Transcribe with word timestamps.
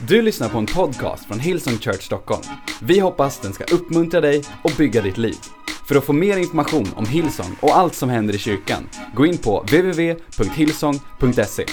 Du 0.00 0.22
lyssnar 0.22 0.48
på 0.48 0.58
en 0.58 0.66
podcast 0.66 1.24
från 1.24 1.40
Hillsong 1.40 1.78
Church 1.78 2.02
Stockholm. 2.02 2.42
Vi 2.82 3.00
hoppas 3.00 3.40
den 3.40 3.52
ska 3.52 3.64
uppmuntra 3.64 4.20
dig 4.20 4.42
och 4.64 4.70
bygga 4.78 5.02
ditt 5.02 5.18
liv. 5.18 5.36
För 5.88 5.96
att 5.96 6.04
få 6.04 6.12
mer 6.12 6.36
information 6.36 6.86
om 6.96 7.06
Hillsong 7.06 7.56
och 7.60 7.76
allt 7.76 7.94
som 7.94 8.10
händer 8.10 8.34
i 8.34 8.38
kyrkan, 8.38 8.88
gå 9.14 9.26
in 9.26 9.38
på 9.38 9.60
www.hillsong.se. 9.60 11.64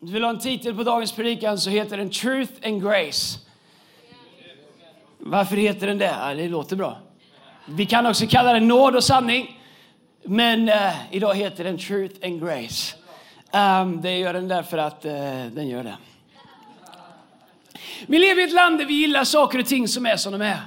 Om 0.00 0.06
du 0.06 0.12
vill 0.12 0.22
ha 0.22 0.30
en 0.30 0.38
titel 0.38 0.74
på 0.74 0.82
dagens 0.82 1.12
predikan 1.12 1.58
så 1.58 1.70
heter 1.70 1.96
den 1.96 2.10
Truth 2.10 2.52
and 2.64 2.82
Grace. 2.82 3.38
Varför 5.18 5.56
heter 5.56 5.86
den 5.86 5.98
det? 5.98 6.14
Ja, 6.20 6.34
det 6.34 6.48
låter 6.48 6.76
bra. 6.76 6.98
Vi 7.66 7.86
kan 7.86 8.06
också 8.06 8.26
kalla 8.26 8.52
den 8.52 8.68
nåd 8.68 8.96
och 8.96 9.04
sanning. 9.04 9.60
Men 10.24 10.68
eh, 10.68 10.92
idag 11.10 11.34
heter 11.34 11.64
den 11.64 11.78
Truth 11.78 12.26
and 12.26 12.40
Grace. 12.40 12.99
Um, 13.52 14.00
det 14.00 14.18
gör 14.18 14.32
den 14.32 14.48
därför 14.48 14.78
att 14.78 15.04
uh, 15.04 15.12
den 15.46 15.68
gör 15.68 15.84
det. 15.84 15.96
Vi 18.06 18.18
lever 18.18 18.42
i 18.42 18.44
ett 18.44 18.52
land 18.52 18.78
där 18.78 18.84
vi 18.84 18.94
gillar 18.94 19.24
saker 19.24 19.58
och 19.58 19.66
ting 19.66 19.88
som 19.88 20.06
är 20.06 20.16
som 20.16 20.32
de 20.32 20.42
är. 20.42 20.60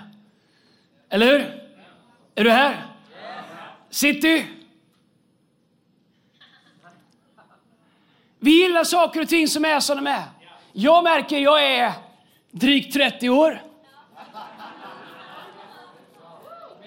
Eller 1.09 1.25
hur? 1.25 1.63
Är 2.35 2.43
du 2.43 2.51
här? 2.51 2.85
City? 3.89 4.45
Vi 8.39 8.51
gillar 8.61 8.83
saker 8.83 9.21
och 9.21 9.29
ting 9.29 9.47
som 9.47 9.65
är 9.65 9.79
som 9.79 9.97
de 9.97 10.07
är. 10.07 10.23
Jag 10.73 11.03
märker, 11.03 11.39
jag 11.39 11.65
är 11.65 11.91
drygt 12.51 12.93
30 12.93 13.29
år. 13.29 13.61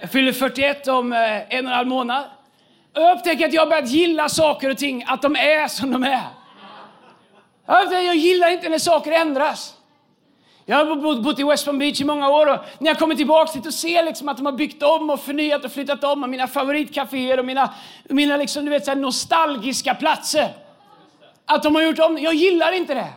Jag 0.00 0.10
fyller 0.10 0.32
41 0.32 0.88
om 0.88 1.12
eh, 1.12 1.18
en 1.18 1.44
och 1.44 1.52
en 1.52 1.66
halv 1.66 1.88
månad. 1.88 2.24
Jag 2.96 3.16
upptäcker 3.16 3.46
att 3.46 3.52
jag 3.52 3.62
har 3.62 3.66
börjat 3.66 3.88
gilla 3.88 4.28
saker 4.28 4.70
och 4.70 4.78
ting, 4.78 5.04
att 5.06 5.22
de 5.22 5.36
är 5.36 5.68
som 5.68 5.90
de 5.90 6.02
är. 6.02 6.22
Jag 7.90 8.16
gillar 8.16 8.50
inte 8.50 8.68
när 8.68 8.78
saker 8.78 9.12
ändras. 9.12 9.74
Jag 10.64 10.76
har 10.76 11.22
bott 11.22 11.38
i 11.38 11.42
West 11.42 11.64
Palm 11.64 11.78
Beach 11.78 12.00
i 12.00 12.04
många 12.04 12.28
år 12.28 12.46
och 12.46 12.58
när 12.78 12.90
jag 12.90 12.98
kommer 12.98 13.14
tillbaka 13.14 13.52
dit 13.52 13.66
och 13.66 13.74
ser 13.74 14.04
liksom 14.04 14.28
att 14.28 14.36
de 14.36 14.46
har 14.46 14.52
byggt 14.52 14.82
om 14.82 15.10
och 15.10 15.20
förnyat 15.20 15.64
och 15.64 15.72
flyttat 15.72 16.04
om 16.04 16.22
och 16.22 16.28
mina 16.28 16.46
favoritcaféer 16.46 17.38
och 17.38 17.44
mina, 17.44 17.74
mina 18.04 18.36
liksom, 18.36 18.64
du 18.64 18.70
vet, 18.70 18.84
så 18.84 18.94
nostalgiska 18.94 19.94
platser. 19.94 20.48
Att 21.46 21.62
de 21.62 21.74
har 21.74 21.82
gjort 21.82 21.98
om 21.98 22.18
Jag 22.18 22.34
gillar 22.34 22.72
inte 22.72 22.94
det. 22.94 23.08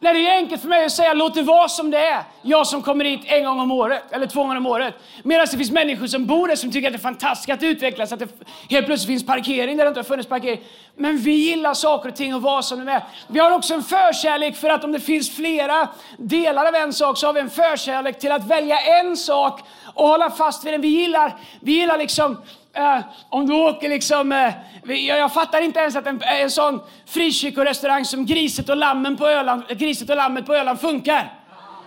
När 0.00 0.14
det 0.14 0.28
är 0.28 0.36
enkelt 0.36 0.62
för 0.62 0.68
mig 0.68 0.84
att 0.84 0.92
säga 0.92 1.14
låt 1.14 1.34
det 1.34 1.42
vara 1.42 1.68
som 1.68 1.90
det 1.90 1.98
är. 1.98 2.22
Jag 2.42 2.66
som 2.66 2.82
kommer 2.82 3.04
hit 3.04 3.20
en 3.24 3.44
gång 3.44 3.60
om 3.60 3.70
året, 3.70 4.02
eller 4.10 4.26
två 4.26 4.40
gånger 4.42 4.56
om 4.56 4.66
året. 4.66 4.94
Medan 5.22 5.46
det 5.50 5.56
finns 5.56 5.70
människor 5.70 6.06
som 6.06 6.26
bor 6.26 6.48
där 6.48 6.56
som 6.56 6.72
tycker 6.72 6.88
att 6.88 6.92
det 6.92 6.96
är 6.96 7.00
fantastiskt 7.00 7.50
att 7.50 7.62
utvecklas, 7.62 8.12
att 8.12 8.18
det 8.18 8.28
helt 8.70 8.86
plötsligt 8.86 9.08
finns 9.08 9.26
parkering 9.26 9.76
där 9.76 9.84
det 9.84 9.88
inte 9.88 10.00
har 10.00 10.04
funnits 10.04 10.28
parkering. 10.28 10.60
Men 10.96 11.18
vi 11.18 11.32
gillar 11.32 11.74
saker 11.74 12.08
och 12.08 12.16
ting 12.16 12.34
och 12.34 12.42
vara 12.42 12.62
som 12.62 12.78
de 12.84 12.92
är. 12.92 13.02
Vi 13.28 13.38
har 13.38 13.50
också 13.50 13.74
en 13.74 13.82
förkärlek 13.82 14.56
för 14.56 14.70
att 14.70 14.84
om 14.84 14.92
det 14.92 15.00
finns 15.00 15.36
flera 15.36 15.88
delar 16.18 16.66
av 16.66 16.74
en 16.74 16.92
sak 16.92 17.18
så 17.18 17.26
har 17.26 17.32
vi 17.32 17.40
en 17.40 17.50
förkärlek 17.50 18.18
till 18.18 18.32
att 18.32 18.46
välja 18.46 18.78
en 18.78 19.16
sak 19.16 19.60
och 19.94 20.08
hålla 20.08 20.30
fast 20.30 20.64
vid 20.64 20.74
den. 20.74 20.80
Vi 20.80 20.88
gillar, 20.88 21.36
vi 21.60 21.72
gillar 21.72 21.98
liksom 21.98 22.36
Uh, 22.78 23.04
om 23.28 23.46
du 23.46 23.54
åker 23.54 23.88
liksom, 23.88 24.32
uh, 24.32 24.94
jag, 24.94 25.18
jag, 25.18 25.34
fattar 25.34 25.60
inte 25.62 25.80
ens 25.80 25.96
att 25.96 26.06
en, 26.06 26.22
eh, 26.22 26.40
en 26.40 26.50
sån 26.50 26.80
frikyrkorestaurang 27.06 28.04
som 28.04 28.26
Griset 28.26 28.68
och, 28.68 28.76
lammen 28.76 29.16
på 29.16 29.26
Öland, 29.26 29.62
Griset 29.68 30.10
och 30.10 30.16
lammet 30.16 30.46
på 30.46 30.54
Öland 30.54 30.80
funkar. 30.80 31.32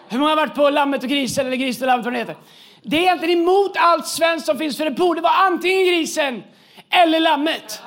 Hur 0.09 0.19
många 0.19 0.31
har 0.31 0.35
varit 0.35 0.55
på 0.55 0.69
Lammet 0.69 1.03
och 1.03 1.09
Grisen 1.09 1.47
eller 1.47 1.57
Griset 1.57 1.81
och 1.81 1.87
lammet 1.87 2.05
vad 2.05 2.13
det 2.13 2.19
heter? 2.19 2.35
Det 2.81 2.97
är 2.97 3.01
egentligen 3.01 3.39
emot 3.39 3.71
allt 3.77 4.07
svenskt 4.07 4.45
som 4.45 4.57
finns 4.57 4.77
för 4.77 4.85
det 4.85 4.91
borde 4.91 5.21
vara 5.21 5.33
antingen 5.33 5.87
grisen 5.87 6.43
eller 6.89 7.19
lammet. 7.19 7.81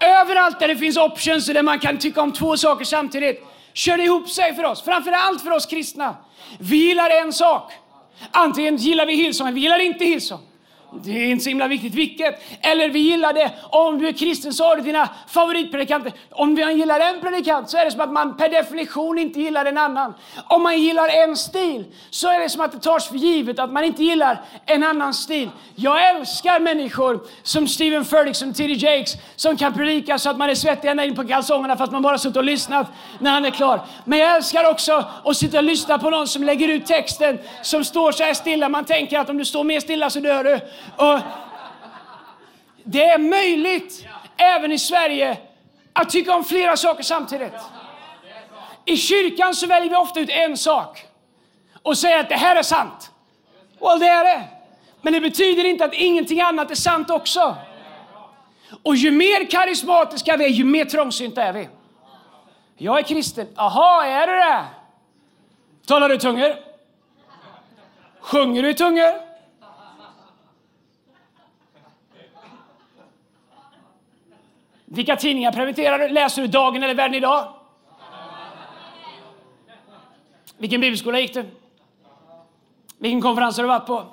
Överallt 0.00 0.60
där 0.60 0.68
det 0.68 0.76
finns 0.76 0.96
options 0.96 1.48
och 1.48 1.54
där 1.54 1.62
man 1.62 1.78
kan 1.78 1.98
tycka 1.98 2.22
om 2.22 2.32
två 2.32 2.56
saker 2.56 2.84
samtidigt 2.84 3.44
kör 3.72 3.96
det 3.96 4.04
ihop 4.04 4.28
sig 4.28 4.54
för 4.54 4.64
oss. 4.64 4.82
Framförallt 4.82 5.42
för 5.42 5.50
oss 5.50 5.66
kristna. 5.66 6.16
Vi 6.58 6.76
gillar 6.76 7.10
en 7.10 7.32
sak. 7.32 7.72
Antingen 8.30 8.76
gillar 8.76 9.06
vi 9.06 9.14
Hillsong 9.14 9.46
eller 9.46 9.54
vi 9.54 9.60
gillar 9.60 9.78
inte 9.78 10.04
Hillsong. 10.04 10.40
Det 11.04 11.10
är 11.10 11.26
inte 11.30 11.44
så 11.44 11.48
himla 11.48 11.68
viktigt 11.68 11.94
vilket. 11.94 12.42
Eller 12.60 12.88
vi 12.88 12.98
gillar 12.98 13.32
det. 13.32 13.52
Om 13.62 13.98
du 13.98 14.08
är 14.08 14.12
kristen 14.12 14.52
så 14.52 14.64
har 14.64 14.76
du 14.76 14.82
dina 14.82 15.08
favoritpredikanter. 15.28 16.12
Om 16.30 16.54
man 16.54 16.78
gillar 16.78 17.00
en 17.00 17.20
predikant 17.20 17.70
så 17.70 17.76
är 17.76 17.84
det 17.84 17.90
som 17.90 18.00
att 18.00 18.12
man 18.12 18.36
per 18.36 18.48
definition 18.48 19.18
inte 19.18 19.40
gillar 19.40 19.64
en 19.64 19.78
annan. 19.78 20.14
Om 20.48 20.62
man 20.62 20.82
gillar 20.82 21.08
en 21.08 21.36
stil 21.36 21.84
så 22.10 22.28
är 22.28 22.40
det 22.40 22.48
som 22.48 22.60
att 22.60 22.72
det 22.72 22.78
tas 22.78 23.08
för 23.08 23.16
givet 23.16 23.58
att 23.58 23.72
man 23.72 23.84
inte 23.84 24.04
gillar 24.04 24.40
en 24.66 24.82
annan 24.82 25.14
stil. 25.14 25.50
Jag 25.74 26.10
älskar 26.16 26.60
människor 26.60 27.20
som 27.42 27.68
Stephen 27.68 28.04
Furtick, 28.04 28.36
som 28.36 28.52
T.D. 28.52 28.72
Jakes, 28.72 29.12
som 29.36 29.56
kan 29.56 29.74
predika 29.74 30.18
så 30.18 30.30
att 30.30 30.38
man 30.38 30.50
är 30.50 30.54
svettig 30.54 30.88
ända 30.88 31.04
in 31.04 31.14
på 31.14 31.24
kalsongerna 31.24 31.76
fast 31.76 31.92
man 31.92 32.02
bara 32.02 32.18
suttit 32.18 32.36
och 32.36 32.44
lyssnat 32.44 32.86
när 33.18 33.30
han 33.30 33.44
är 33.44 33.50
klar. 33.50 33.80
Men 34.04 34.18
jag 34.18 34.36
älskar 34.36 34.70
också 34.70 35.04
att 35.24 35.36
sitta 35.36 35.58
och 35.58 35.64
lyssna 35.64 35.98
på 35.98 36.10
någon 36.10 36.28
som 36.28 36.42
lägger 36.42 36.68
ut 36.68 36.86
texten 36.86 37.38
som 37.62 37.84
står 37.84 38.12
så 38.12 38.22
här 38.22 38.34
stilla. 38.34 38.68
Man 38.68 38.84
tänker 38.84 39.18
att 39.18 39.30
om 39.30 39.38
du 39.38 39.44
står 39.44 39.64
mer 39.64 39.80
stilla 39.80 40.10
så 40.10 40.20
dör 40.20 40.44
du. 40.44 40.60
Och 40.96 41.18
det 42.84 43.04
är 43.04 43.18
möjligt 43.18 44.06
även 44.36 44.72
i 44.72 44.78
Sverige 44.78 45.38
att 45.92 46.10
tycka 46.10 46.34
om 46.34 46.44
flera 46.44 46.76
saker 46.76 47.02
samtidigt. 47.02 47.52
I 48.84 48.96
kyrkan 48.96 49.54
så 49.54 49.66
väljer 49.66 49.90
vi 49.90 49.96
ofta 49.96 50.20
ut 50.20 50.30
en 50.30 50.56
sak 50.56 51.06
och 51.82 51.98
säger 51.98 52.20
att 52.20 52.28
det 52.28 52.34
här 52.36 52.56
är 52.56 52.62
sant. 52.62 53.10
Well, 53.80 53.98
det 53.98 54.06
är 54.06 54.24
det. 54.24 54.42
Men 55.02 55.12
det 55.12 55.20
betyder 55.20 55.64
inte 55.64 55.84
att 55.84 55.94
ingenting 55.94 56.40
annat 56.40 56.70
är 56.70 56.74
sant 56.74 57.10
också. 57.10 57.56
Och 58.82 58.96
ju 58.96 59.10
mer 59.10 59.50
karismatiska 59.50 60.36
vi 60.36 60.44
är, 60.44 60.48
ju 60.48 60.64
mer 60.64 60.84
trångsynta 60.84 61.42
är 61.42 61.52
vi. 61.52 61.68
Jag 62.76 62.98
är 62.98 63.02
kristen. 63.02 63.46
Aha, 63.56 64.04
är 64.04 64.26
du 64.26 64.32
det? 64.32 64.64
Talar 65.86 66.08
du 66.08 66.18
tungor? 66.18 66.56
Sjunger 68.20 68.62
du 68.62 68.70
i 68.70 68.74
tungor? 68.74 69.25
Vilka 74.96 75.16
tidningar 75.16 75.52
prenumererar 75.52 75.98
du? 75.98 76.08
Läser 76.08 76.42
du 76.42 76.48
Dagen 76.48 76.82
eller 76.82 76.94
Världen 76.94 77.14
idag? 77.14 77.52
Vilken 80.58 80.80
bibelskola 80.80 81.20
gick 81.20 81.34
du? 81.34 81.44
Vilken 82.98 83.20
konferens 83.20 83.56
har 83.56 83.64
du 83.64 83.68
varit 83.68 83.86
på? 83.86 84.06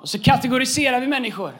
Och 0.00 0.08
så 0.08 0.18
kategoriserar 0.18 1.00
vi 1.00 1.06
människor 1.06 1.52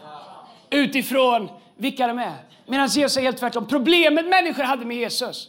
utifrån 0.70 1.48
vilka 1.76 2.06
de 2.06 2.18
är. 2.18 2.36
Medan 2.66 2.88
Jesus 2.88 3.16
är 3.16 3.22
helt 3.22 3.38
tvärtom. 3.38 3.66
Problemet 3.66 4.26
människor 4.26 4.62
hade 4.62 4.84
med 4.84 4.96
Jesus, 4.96 5.48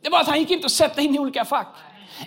det 0.00 0.10
var 0.10 0.20
att 0.20 0.28
han 0.28 0.38
gick 0.38 0.50
inte 0.50 0.66
att 0.66 0.72
sätta 0.72 1.00
in 1.00 1.14
i 1.14 1.18
olika 1.18 1.44
fack. 1.44 1.76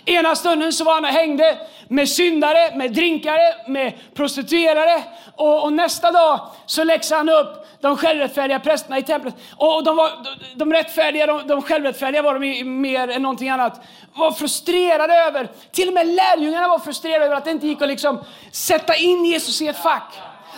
Ena 0.04 0.34
stunden 0.34 0.72
så 0.72 0.84
var 0.84 0.94
han 0.94 1.04
och 1.04 1.10
hängde 1.10 1.58
med 1.88 2.08
syndare, 2.08 2.76
med 2.76 2.92
drinkare, 2.92 3.54
med 3.66 3.92
prostituerade. 4.14 5.02
Och, 5.36 5.64
och 5.64 5.72
nästa 5.72 6.12
dag 6.12 6.40
så 6.66 6.84
läxade 6.84 7.18
han 7.18 7.28
upp 7.28 7.66
de 7.80 7.96
självrättfärdiga 7.96 8.60
prästerna 8.60 8.98
i 8.98 9.02
templet. 9.02 9.34
Och 9.56 9.76
och 9.76 9.84
de, 9.84 9.96
var, 9.96 10.10
de, 10.24 10.58
de 10.58 10.72
rättfärdiga, 10.72 11.26
de, 11.26 11.46
de 11.46 11.62
självrättfärdiga 11.62 12.22
var 12.22 12.38
de 12.38 12.64
mer 12.64 13.08
än 13.08 13.22
någonting 13.22 13.48
annat. 13.48 13.80
Var 14.14 14.32
frustrerade 14.32 15.14
över, 15.14 15.48
till 15.72 15.88
och 15.88 15.94
med 15.94 16.06
lärjungarna 16.06 16.68
var 16.68 16.78
frustrerade 16.78 17.24
över 17.24 17.36
att 17.36 17.44
det 17.44 17.50
inte 17.50 17.66
gick 17.66 17.82
att 17.82 17.88
liksom 17.88 18.24
sätta 18.52 18.96
in 18.96 19.24
Jesus 19.24 19.62
i 19.62 19.68
ett 19.68 19.82
fack. 19.82 20.14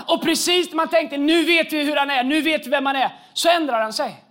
Och 0.07 0.23
precis 0.23 0.69
när 0.71 0.77
man 0.77 0.89
tänkte, 0.89 1.19
nu 1.19 1.45
vet 1.45 1.73
vi 1.73 1.83
hur 1.83 1.97
han 1.97 2.11
är, 2.11 2.25
nu 2.25 2.41
vet 2.41 2.67
vi 2.67 2.71
vem 2.71 2.87
han 2.87 2.97
är, 2.97 3.11
så 3.33 3.49
ändrar 3.49 3.81
han 3.81 3.93
sig. 3.93 4.25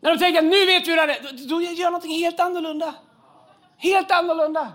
När 0.00 0.10
de 0.10 0.18
tänker, 0.18 0.42
nu 0.42 0.66
vet 0.66 0.86
vi 0.86 0.90
hur 0.90 0.98
han 0.98 1.10
är, 1.10 1.48
då 1.48 1.62
gör 1.62 1.84
han 1.84 1.92
någonting 1.92 2.18
helt 2.18 2.40
annorlunda. 2.40 2.94
Helt 3.78 4.10
annorlunda. 4.10 4.68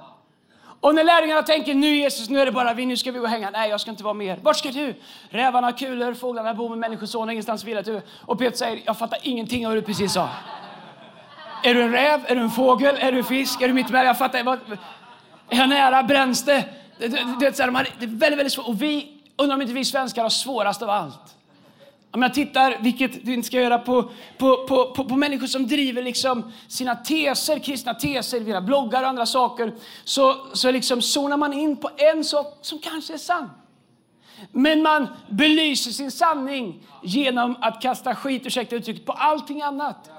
Och 0.79 0.95
när 0.95 1.03
lärjungarna 1.03 1.41
tänker 1.41 1.73
nu 1.73 1.95
Jesus, 1.95 2.29
nu 2.29 2.39
är 2.39 2.45
det 2.45 2.51
bara 2.51 2.73
vi, 2.73 2.85
nu 2.85 2.97
ska 2.97 3.11
vi 3.11 3.19
gå 3.19 3.25
och 3.25 3.29
hänga. 3.29 3.49
Nej, 3.49 3.69
jag 3.69 3.81
ska 3.81 3.91
inte 3.91 4.03
vara 4.03 4.13
mer. 4.13 4.39
Vart 4.41 4.57
ska 4.57 4.71
du? 4.71 4.95
Rävarna 5.29 5.67
har 5.67 5.71
kulor, 5.71 6.13
fåglarna 6.13 6.53
bor 6.53 6.69
med 6.69 6.77
människoson, 6.77 7.29
ingenstans 7.29 7.63
vilar 7.63 7.83
du. 7.83 8.01
Och 8.25 8.39
Peter 8.39 8.57
säger, 8.57 8.81
jag 8.85 8.97
fattar 8.97 9.19
ingenting 9.21 9.65
av 9.65 9.71
vad 9.71 9.77
du 9.77 9.81
precis 9.81 10.13
sa. 10.13 10.29
Är 11.63 11.73
du 11.73 11.81
en 11.81 11.91
räv? 11.91 12.21
Är 12.25 12.35
du 12.35 12.41
en 12.41 12.49
fågel? 12.49 12.95
Är 12.99 13.11
du 13.11 13.17
en 13.17 13.23
fisk? 13.23 13.61
Är 13.61 13.67
du 13.67 13.73
mitt 13.73 13.89
med? 13.89 14.05
Jag 14.05 14.17
fattar. 14.17 14.43
Vad, 14.43 14.59
är 15.49 15.57
jag 15.57 15.69
nära? 15.69 16.03
Bränns 16.03 16.45
det? 16.45 16.63
Det, 16.97 17.07
det, 17.07 17.17
det, 17.39 17.57
det 17.57 17.59
är 17.59 18.07
väldigt, 18.07 18.19
väldigt 18.19 18.53
svårt. 18.53 18.67
Och 18.67 18.81
vi, 18.81 19.21
undrar 19.37 19.55
om 19.55 19.61
inte 19.61 19.73
vi 19.73 19.85
svenskar 19.85 20.23
har 20.23 20.29
svårast 20.29 20.81
av 20.81 20.89
allt. 20.89 21.35
Om 22.15 22.21
jag 22.21 22.33
tittar, 22.33 22.77
vilket 22.79 23.25
du 23.25 23.33
inte 23.33 23.47
ska 23.47 23.61
göra, 23.61 23.79
på, 23.79 24.03
på, 24.37 24.67
på, 24.67 24.93
på, 24.95 25.05
på 25.05 25.15
människor 25.15 25.47
som 25.47 25.67
driver 25.67 26.01
liksom 26.01 26.51
sina 26.67 26.95
teser, 26.95 27.59
kristna 27.59 27.93
teser, 27.93 28.39
via 28.39 28.61
bloggar 28.61 29.03
och 29.03 29.09
andra 29.09 29.25
saker, 29.25 29.73
så, 30.03 30.35
så 30.53 30.71
liksom 30.71 31.01
zonar 31.01 31.37
man 31.37 31.53
in 31.53 31.77
på 31.77 31.89
en 31.97 32.23
sak 32.23 32.57
som 32.61 32.79
kanske 32.79 33.13
är 33.13 33.17
sann. 33.17 33.49
Men 34.51 34.81
man 34.81 35.07
belyser 35.29 35.91
sin 35.91 36.11
sanning 36.11 36.83
genom 37.03 37.57
att 37.61 37.81
kasta 37.81 38.15
skit, 38.15 38.45
ursäkta 38.45 38.75
uttrycket, 38.75 39.05
på 39.05 39.11
allting 39.11 39.61
annat. 39.61 40.11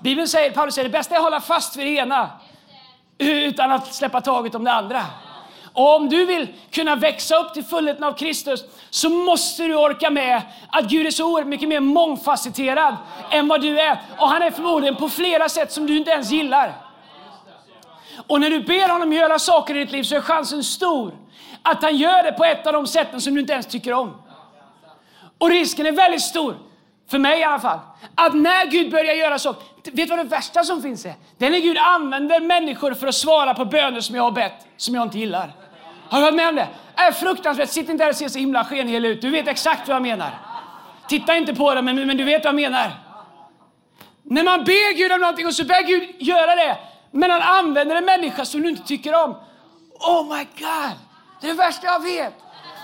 Bibeln 0.00 0.28
säger, 0.28 0.50
Paulus 0.50 0.74
säger, 0.74 0.88
det 0.88 0.92
bästa 0.92 1.14
är 1.14 1.18
att 1.18 1.24
hålla 1.24 1.40
fast 1.40 1.76
vid 1.76 1.86
det 1.86 1.92
ena 1.92 2.30
utan 3.18 3.72
att 3.72 3.94
släppa 3.94 4.20
taget 4.20 4.54
om 4.54 4.64
det 4.64 4.72
andra. 4.72 5.04
Och 5.76 5.96
om 5.96 6.08
du 6.08 6.24
vill 6.24 6.48
kunna 6.70 6.96
växa 6.96 7.36
upp 7.36 7.54
till 7.54 7.64
fullheten 7.64 8.04
av 8.04 8.12
Kristus 8.12 8.64
så 8.90 9.08
måste 9.08 9.62
du 9.62 9.76
orka 9.76 10.10
med 10.10 10.42
att 10.68 10.84
Gud 10.84 11.06
är 11.06 11.10
så 11.10 11.32
oerhört 11.32 11.48
mycket 11.48 11.68
mer 11.68 11.80
mångfacetterad 11.80 12.96
än 13.30 13.48
vad 13.48 13.60
du 13.60 13.80
är. 13.80 13.98
Och 14.18 14.28
han 14.28 14.42
är 14.42 14.50
förmodligen 14.50 14.96
på 14.96 15.08
flera 15.08 15.48
sätt 15.48 15.72
som 15.72 15.86
du 15.86 15.96
inte 15.96 16.10
ens 16.10 16.30
gillar. 16.30 16.72
Och 18.26 18.40
när 18.40 18.50
du 18.50 18.60
ber 18.60 18.88
honom 18.88 19.12
göra 19.12 19.38
saker 19.38 19.76
i 19.76 19.78
ditt 19.78 19.92
liv 19.92 20.02
så 20.02 20.16
är 20.16 20.20
chansen 20.20 20.64
stor 20.64 21.14
att 21.62 21.82
han 21.82 21.96
gör 21.96 22.22
det 22.22 22.32
på 22.32 22.44
ett 22.44 22.66
av 22.66 22.72
de 22.72 22.86
sätten 22.86 23.20
som 23.20 23.34
du 23.34 23.40
inte 23.40 23.52
ens 23.52 23.66
tycker 23.66 23.92
om. 23.92 24.22
Och 25.38 25.50
risken 25.50 25.86
är 25.86 25.92
väldigt 25.92 26.22
stor, 26.22 26.56
för 27.10 27.18
mig 27.18 27.40
i 27.40 27.44
alla 27.44 27.60
fall, 27.60 27.78
att 28.14 28.34
när 28.34 28.66
Gud 28.66 28.90
börjar 28.90 29.14
göra 29.14 29.38
så, 29.38 29.52
vet 29.84 29.94
du 29.94 30.06
vad 30.06 30.18
det 30.18 30.24
värsta 30.24 30.64
som 30.64 30.82
finns 30.82 31.06
är? 31.06 31.14
Det 31.38 31.46
är 31.46 31.50
när 31.50 31.58
Gud 31.58 31.78
använder 31.78 32.40
människor 32.40 32.94
för 32.94 33.06
att 33.06 33.14
svara 33.14 33.54
på 33.54 33.64
böner 33.64 34.00
som 34.00 34.16
jag 34.16 34.22
har 34.22 34.30
bett, 34.30 34.66
som 34.76 34.94
jag 34.94 35.02
inte 35.02 35.18
gillar. 35.18 35.65
Har 36.08 36.18
du 36.18 36.24
varit 36.24 36.34
med 36.34 36.48
om 36.48 36.54
det? 36.54 36.68
Det 36.96 37.02
är 37.02 37.12
fruktansvärt. 37.12 37.68
Sitt 37.68 37.88
inte 37.88 38.04
där 38.04 38.10
och 38.10 38.16
se 38.16 38.30
så 38.30 38.38
himla 38.38 38.64
skenhel 38.64 39.04
ut. 39.04 39.20
Du 39.22 39.30
vet 39.30 39.48
exakt 39.48 39.88
vad 39.88 39.94
jag 39.94 40.02
menar. 40.02 40.30
Titta 41.08 41.36
inte 41.36 41.54
på 41.54 41.74
det, 41.74 41.82
men, 41.82 42.06
men 42.06 42.16
du 42.16 42.24
vet 42.24 42.44
vad 42.44 42.48
jag 42.48 42.54
menar. 42.54 42.90
När 44.22 44.44
man 44.44 44.64
ber 44.64 44.96
Gud 44.96 45.12
om 45.12 45.20
någonting 45.20 45.46
och 45.46 45.54
så 45.54 45.64
ber 45.64 45.86
Gud 45.86 46.14
göra 46.18 46.54
det, 46.54 46.76
men 47.10 47.30
han 47.30 47.42
använder 47.42 47.96
en 47.96 48.04
människa 48.04 48.44
som 48.44 48.62
du 48.62 48.68
inte 48.68 48.82
tycker 48.82 49.24
om. 49.24 49.34
Oh 50.00 50.36
my 50.36 50.44
God! 50.44 50.96
Det 51.40 51.46
är 51.46 51.50
det 51.50 51.58
värsta 51.58 51.86
jag 51.86 52.02
vet. 52.02 52.34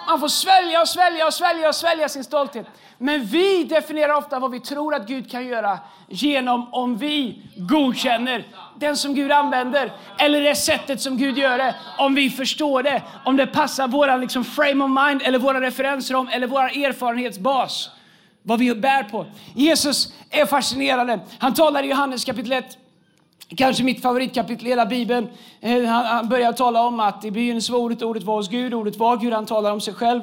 Man 0.06 0.20
får 0.20 0.28
svälja 0.28 0.80
och 0.80 0.88
svälja 0.88 1.26
och 1.26 1.34
svälja 1.34 1.68
och 1.68 1.74
svälja 1.74 2.08
sin 2.08 2.24
stolthet. 2.24 2.66
Men 2.98 3.24
vi 3.24 3.64
definierar 3.64 4.14
ofta 4.14 4.38
vad 4.38 4.50
vi 4.50 4.60
tror 4.60 4.94
att 4.94 5.06
Gud 5.06 5.30
kan 5.30 5.46
göra 5.46 5.78
genom 6.08 6.74
om 6.74 6.96
vi 6.96 7.42
godkänner 7.56 8.44
den 8.82 8.96
som 8.96 9.14
Gud 9.14 9.32
använder 9.32 9.92
eller 10.18 10.40
det 10.40 10.54
sättet 10.54 11.00
som 11.00 11.16
Gud 11.16 11.38
gör 11.38 11.58
det. 11.58 11.74
Om 11.98 12.14
vi 12.14 12.30
förstår 12.30 12.82
det, 12.82 13.02
om 13.24 13.36
det 13.36 13.46
passar 13.46 13.88
vår 13.88 14.20
liksom 14.20 14.44
frame 14.44 14.84
of 14.84 14.90
mind 15.06 15.22
eller 15.24 15.38
våra 15.38 15.60
referenser 15.60 16.14
om 16.14 16.28
eller 16.28 16.46
vår 16.46 16.62
erfarenhetsbas. 16.62 17.90
Vad 18.42 18.58
vi 18.58 18.74
bär 18.74 19.02
på. 19.02 19.26
Jesus 19.54 20.12
är 20.30 20.46
fascinerande. 20.46 21.20
Han 21.38 21.54
talar 21.54 21.82
i 21.82 21.86
Johannes 21.86 22.24
kapitel 22.24 22.52
1 22.52 22.78
Kanske 23.56 23.84
mitt 23.84 24.02
favoritkapitel 24.02 24.66
i 24.66 24.70
hela 24.70 24.86
Bibeln. 24.86 25.28
Eh, 25.60 25.84
han 25.84 26.28
börjar 26.28 26.52
tala 26.52 26.86
om 26.86 27.00
att 27.00 27.24
i 27.24 27.30
begynnelsen 27.30 27.72
var 27.72 27.80
ordet, 27.80 28.02
ordet 28.02 28.22
var 28.22 28.36
hos 28.36 28.48
Gud, 28.48 28.74
ordet 28.74 28.96
var 28.96 29.16
Gud. 29.16 29.32
Han 29.32 29.46
talar 29.46 29.72
om 29.72 29.80
sig 29.80 29.94
själv 29.94 30.20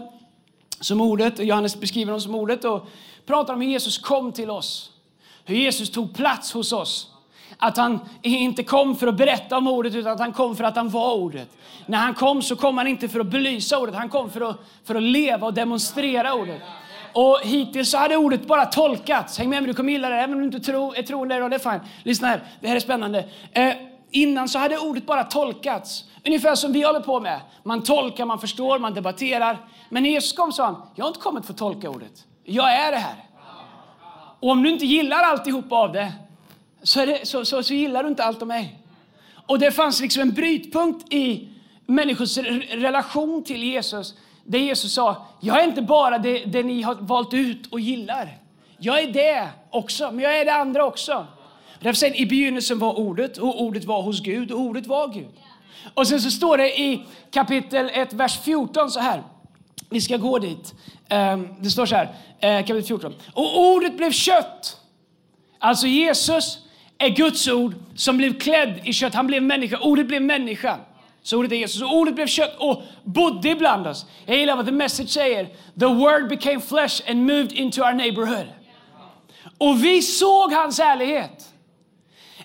som 0.80 1.02
ordet, 1.02 1.40
och 1.40 1.46
Johannes 1.46 1.80
beskriver 1.80 2.06
honom 2.06 2.22
som 2.22 2.36
ordet 2.36 2.66
och 2.66 2.88
pratar 3.26 3.54
om 3.54 3.62
hur 3.62 3.68
Jesus 3.68 3.98
kom 3.98 4.32
till 4.32 4.50
oss. 4.50 4.92
Hur 5.46 5.56
Jesus 5.56 5.90
tog 5.90 6.16
plats 6.16 6.54
hos 6.54 6.74
oss. 6.74 7.08
Att 7.62 7.78
han 7.78 8.00
inte 8.22 8.64
kom 8.64 8.96
för 8.96 9.08
att 9.08 9.16
berätta 9.16 9.58
om 9.58 9.68
ordet 9.68 9.96
utan 9.96 10.14
att 10.14 10.20
han 10.20 10.34
kom 10.34 10.56
för 10.56 10.64
att 10.64 10.76
han 10.76 10.90
var 10.90 11.14
ordet. 11.14 11.50
När 11.86 11.98
han 11.98 12.14
kom 12.14 12.42
så 12.42 12.56
kom 12.56 12.78
han 12.78 12.88
inte 12.88 13.08
för 13.08 13.20
att 13.20 13.28
belysa 13.28 13.80
ordet, 13.80 13.96
han 13.96 14.10
kom 14.10 14.30
för 14.30 14.50
att, 14.50 14.58
för 14.86 14.96
att 14.96 15.04
leva 15.04 15.48
och 15.48 15.54
demonstrera 15.54 16.34
ordet. 16.34 16.62
Och 17.14 17.40
hittills 17.44 17.90
så 17.90 17.98
hade 17.98 18.18
ordet 18.18 18.48
bara 18.48 18.66
tolkats. 18.66 19.38
Häng 19.38 19.50
med 19.50 19.62
mig, 19.62 19.68
du 19.68 19.74
kommer 19.74 19.92
gilla 19.92 20.10
det. 20.10 20.16
Även 20.16 20.34
om 20.34 20.40
du 20.40 20.46
inte 20.46 20.60
tro, 20.60 20.94
är 20.94 21.04
troende, 21.04 21.36
idag, 21.36 21.52
det 21.52 21.56
är 21.56 21.72
fine. 21.72 21.80
Lyssna 22.04 22.28
här, 22.28 22.44
det 22.62 22.68
här 22.68 22.76
är 22.76 22.80
spännande. 22.80 23.26
Eh, 23.52 23.74
innan 24.12 24.50
så 24.50 24.60
hade 24.60 24.78
ordet 24.78 25.06
bara 25.06 25.24
tolkats. 25.24 26.06
Ungefär 26.26 26.56
som 26.56 26.74
vi 26.74 26.84
håller 26.84 27.00
på 27.00 27.20
med. 27.20 27.40
Man 27.64 27.84
tolkar, 27.84 28.26
man 28.26 28.40
förstår, 28.40 28.80
man 28.80 28.94
debatterar. 28.94 29.58
Men 29.90 30.04
när 30.04 30.10
Jesus 30.10 30.34
kom 30.34 30.52
sa 30.52 30.66
han, 30.66 30.76
jag 30.96 31.06
har 31.06 31.10
inte 31.10 31.20
kommit 31.20 31.46
för 31.46 31.54
att 31.54 31.60
tolka 31.60 31.90
ordet. 31.90 32.26
Jag 32.44 32.76
är 32.76 32.92
det 32.92 32.98
här. 32.98 33.16
Och 34.40 34.50
om 34.50 34.64
du 34.64 34.70
inte 34.70 34.86
gillar 34.86 35.24
alltihop 35.24 35.72
av 35.72 35.92
det, 35.94 36.12
så, 36.84 37.06
det, 37.06 37.28
så, 37.28 37.46
så, 37.46 37.64
så 37.64 37.74
gillar 37.74 38.04
du 38.04 38.10
inte 38.10 38.24
allt 38.24 38.42
om 38.42 38.48
mig. 38.48 38.80
Och 39.48 39.60
det 39.60 39.72
fanns 39.72 40.02
liksom 40.02 40.22
en 40.22 40.34
brytpunkt 40.34 41.14
i 41.14 41.48
människors 41.86 42.38
relation 42.72 43.44
till 43.44 43.64
Jesus 43.64 44.16
där 44.44 44.60
Jesus 44.60 44.94
sa, 44.94 45.28
jag 45.40 45.62
är 45.62 45.68
inte 45.68 45.82
bara 45.82 46.18
det, 46.18 46.46
det 46.46 46.64
ni 46.64 46.82
har 46.82 46.96
valt 46.96 47.34
ut 47.34 47.68
och 47.68 47.80
gillar. 47.80 48.38
Jag 48.78 49.00
är 49.00 49.12
det 49.12 49.50
också, 49.70 50.12
men 50.12 50.24
jag 50.24 50.40
är 50.40 50.46
det 50.46 50.54
andra 50.54 50.86
också. 50.86 51.28
Därför 51.80 51.98
säger 51.98 52.16
i 52.16 52.26
begynnelsen 52.26 52.80
var 52.80 53.00
ordet 53.00 53.38
och 53.38 53.62
ordet 53.62 53.86
var 53.86 54.02
hos 54.02 54.22
Gud 54.22 54.52
och 54.52 54.60
ordet 54.60 54.88
var 54.88 55.14
Gud. 55.14 55.30
Och 55.94 56.08
sen 56.08 56.22
så 56.22 56.32
står 56.32 56.58
det 56.58 56.80
i 56.80 57.02
kapitel 57.32 57.90
1, 57.94 58.14
vers 58.14 58.40
14 58.40 58.92
så 58.92 59.00
här. 59.00 59.24
Vi 59.90 60.02
ska 60.02 60.18
gå 60.18 60.40
dit. 60.40 60.74
Ehm, 61.10 61.48
det 61.60 61.70
står 61.70 61.86
så 61.86 61.96
här, 61.96 62.14
eh, 62.40 62.60
kapitel 62.60 62.84
14. 62.84 63.14
Och 63.34 63.60
ordet 63.60 63.98
blev 63.98 64.12
kött. 64.12 64.78
Alltså 65.60 65.88
Jesus 65.88 66.60
är 67.00 67.10
Guds 67.10 67.48
ord 67.48 67.76
som 67.96 68.18
blev 68.18 68.40
klädd 68.40 68.80
i 68.84 68.94
kött. 68.94 69.14
Han 69.14 69.28
blev 69.28 69.44
människa. 69.44 69.78
Ordet 69.78 70.08
blev 70.08 70.22
människa. 70.22 70.78
Så 71.24 71.38
ordet 71.38 71.52
är 71.52 71.56
Jesus. 71.56 71.82
Och 71.82 71.96
ordet 71.98 72.16
blev 72.16 72.28
kött 72.28 72.56
och 72.58 72.84
bodde 73.04 73.50
ibland 73.50 73.88
oss. 73.88 74.06
Jag 74.26 74.38
gillar 74.38 74.56
vad 74.56 74.66
The 74.66 74.72
Message 74.72 75.10
säger. 75.10 75.46
The 75.80 75.86
word 75.86 76.30
became 76.30 76.60
flesh 76.60 77.02
and 77.10 77.26
moved 77.26 77.52
into 77.52 77.82
our 77.82 77.94
neighborhood. 77.94 78.48
Och 79.58 79.84
vi 79.84 80.02
såg 80.02 80.54
hans 80.54 80.80
härlighet. 80.80 81.50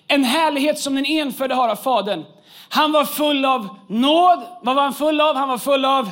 En 0.07 0.23
härlighet 0.23 0.79
som 0.79 0.95
den 0.95 1.05
enfödde 1.05 1.55
har 1.55 1.69
av 1.69 1.75
Fadern. 1.75 2.23
Han 2.69 2.91
var 2.91 3.05
full 3.05 3.45
av 3.45 3.77
nåd. 3.87 4.43
Vad 4.61 4.75
var 4.75 4.83
han 4.83 4.93
full 4.93 5.21
av? 5.21 5.35
Han 5.35 5.49
var 5.49 5.57
full 5.57 5.85
av? 5.85 6.11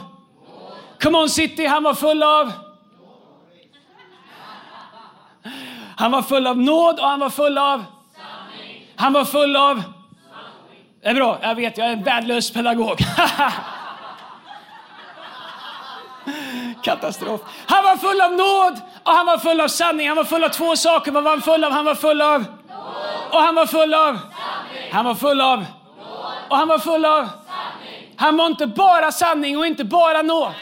Come 1.01 1.17
on 1.17 1.29
city, 1.29 1.65
han 1.65 1.83
var 1.83 1.93
full 1.93 2.23
av? 2.23 2.51
Han 5.97 6.11
var 6.11 6.21
full 6.21 6.47
av 6.47 6.57
nåd 6.57 6.99
och 6.99 7.05
han 7.05 7.19
var 7.19 7.29
full 7.29 7.57
av? 7.57 7.83
Han 9.03 9.13
var 9.13 9.25
full 9.25 9.55
av? 9.55 9.83
Det 11.01 11.09
är 11.09 11.13
bra, 11.13 11.39
jag 11.41 11.55
vet, 11.55 11.77
jag 11.77 11.87
är 11.87 11.91
en 11.93 12.03
värdelös 12.03 12.51
pedagog. 12.51 12.97
Katastrof. 16.83 17.41
Han 17.65 17.83
var 17.83 17.97
full 17.97 18.21
av 18.21 18.31
nåd 18.31 18.81
och 19.03 19.11
han 19.11 19.25
var 19.25 19.37
full 19.37 19.61
av 19.61 19.67
sanning. 19.67 20.07
Han 20.07 20.17
var 20.17 20.23
full 20.23 20.43
av 20.43 20.49
två 20.49 20.75
saker. 20.75 21.11
Vad 21.11 21.23
var 21.23 21.31
han 21.31 21.41
full 21.41 21.63
av? 21.63 21.71
Han 21.71 21.85
var 21.85 21.95
full 21.95 22.21
av... 22.21 22.45
Och 23.31 23.39
han 23.39 23.55
var 23.55 23.65
full 23.65 23.93
av... 23.93 24.19
Han 24.91 25.05
var 25.05 25.15
full 25.15 25.41
av... 25.41 25.65
Och 26.49 26.57
han 26.57 26.67
var 26.67 26.79
full 26.79 27.05
av... 27.05 27.29
Han 28.15 28.37
var 28.37 28.45
inte 28.45 28.67
bara 28.67 29.11
sanning 29.11 29.57
och 29.57 29.67
inte 29.67 29.83
bara 29.83 30.21
nåd. 30.21 30.53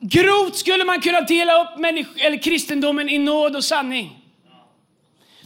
Grovt 0.00 0.56
skulle 0.56 0.84
man 0.84 1.00
kunna 1.00 1.20
dela 1.20 1.62
upp 1.62 1.78
eller 2.18 2.42
kristendomen 2.42 3.08
i 3.08 3.18
nåd 3.18 3.56
och 3.56 3.64
sanning. 3.64 4.23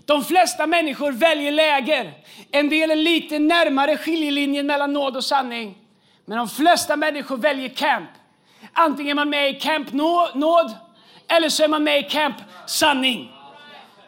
De 0.09 0.25
flesta 0.25 0.67
människor 0.67 1.13
väljer 1.13 1.53
läger. 1.53 2.13
En 2.51 2.69
del 2.69 2.91
är 2.91 2.97
lite 2.97 3.39
närmare 3.39 3.97
skiljelinjen 3.97 4.67
mellan 4.67 4.93
nåd 4.93 5.17
och 5.17 5.25
sanning. 5.25 5.79
Men 6.25 6.39
de 6.39 6.49
flesta 6.49 6.97
människor 6.97 7.37
väljer 7.37 7.69
camp. 7.69 8.11
Antingen 8.73 9.11
är 9.11 9.15
man 9.15 9.31
med 9.31 9.51
i 9.51 9.61
camp 9.61 9.93
nåd 9.93 10.73
eller 11.29 11.49
så 11.49 11.65
är 11.65 11.69
man 11.69 11.85
med 11.85 11.99
i 11.99 12.03
camp 12.03 12.37
sanning. 12.67 13.33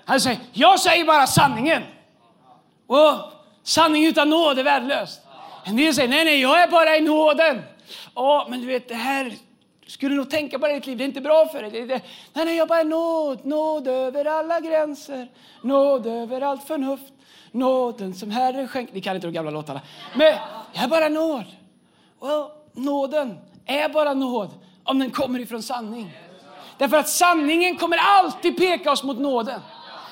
Han 0.04 0.20
säger, 0.20 0.38
jag 0.52 0.80
säger 0.80 1.04
bara 1.04 1.26
sanningen. 1.26 1.82
Och 2.86 3.32
sanning 3.62 4.06
utan 4.06 4.30
nåd 4.30 4.58
är 4.58 4.64
värdelöst. 4.64 5.20
En 5.64 5.76
del 5.76 5.94
säger, 5.94 6.08
nej, 6.08 6.24
nej, 6.24 6.40
jag 6.40 6.62
är 6.62 6.68
bara 6.68 6.96
i 6.96 7.00
nåden. 7.00 7.62
Åh, 8.14 8.46
men 8.48 8.60
du 8.60 8.66
vet, 8.66 8.88
det 8.88 8.94
här 8.94 9.32
skulle 9.90 10.14
nog 10.14 10.30
tänka 10.30 10.58
på 10.58 10.66
det 10.66 10.72
i 10.72 10.74
ditt 10.74 10.86
liv. 10.86 10.98
Det 10.98 11.04
är 11.04 11.06
inte 11.06 11.20
bra 11.20 11.46
för 11.46 11.62
dig. 11.62 11.70
Det, 11.70 11.86
det, 11.86 12.02
nej, 12.32 12.44
nej, 12.44 12.56
jag 12.56 12.68
bara 12.68 12.80
är 12.80 12.84
nåd, 12.84 13.46
nåd 13.46 13.88
över 13.88 14.24
alla 14.24 14.60
gränser, 14.60 15.28
nåd 15.62 16.06
över 16.06 16.40
allt 16.40 16.64
förnuft. 16.64 17.12
Nåden 17.52 18.14
som 18.14 18.30
Herren 18.30 18.68
skänker. 18.68 18.94
Ni 18.94 19.00
kan 19.00 19.14
inte 19.14 19.26
de 19.26 19.32
gamla 19.32 19.50
låtarna. 19.50 19.80
Men 20.14 20.34
jag 20.72 20.84
är 20.84 20.88
bara 20.88 21.08
nåd. 21.08 21.44
Well, 22.20 22.44
nåden 22.72 23.38
är 23.66 23.88
bara 23.88 24.14
nåd 24.14 24.50
om 24.84 24.98
den 24.98 25.10
kommer 25.10 25.38
ifrån 25.38 25.62
sanning. 25.62 26.16
Därför 26.78 26.96
att 26.96 27.08
sanningen 27.08 27.76
kommer 27.76 27.96
alltid 27.96 28.56
peka 28.56 28.92
oss 28.92 29.04
mot 29.04 29.18
nåden. 29.18 29.60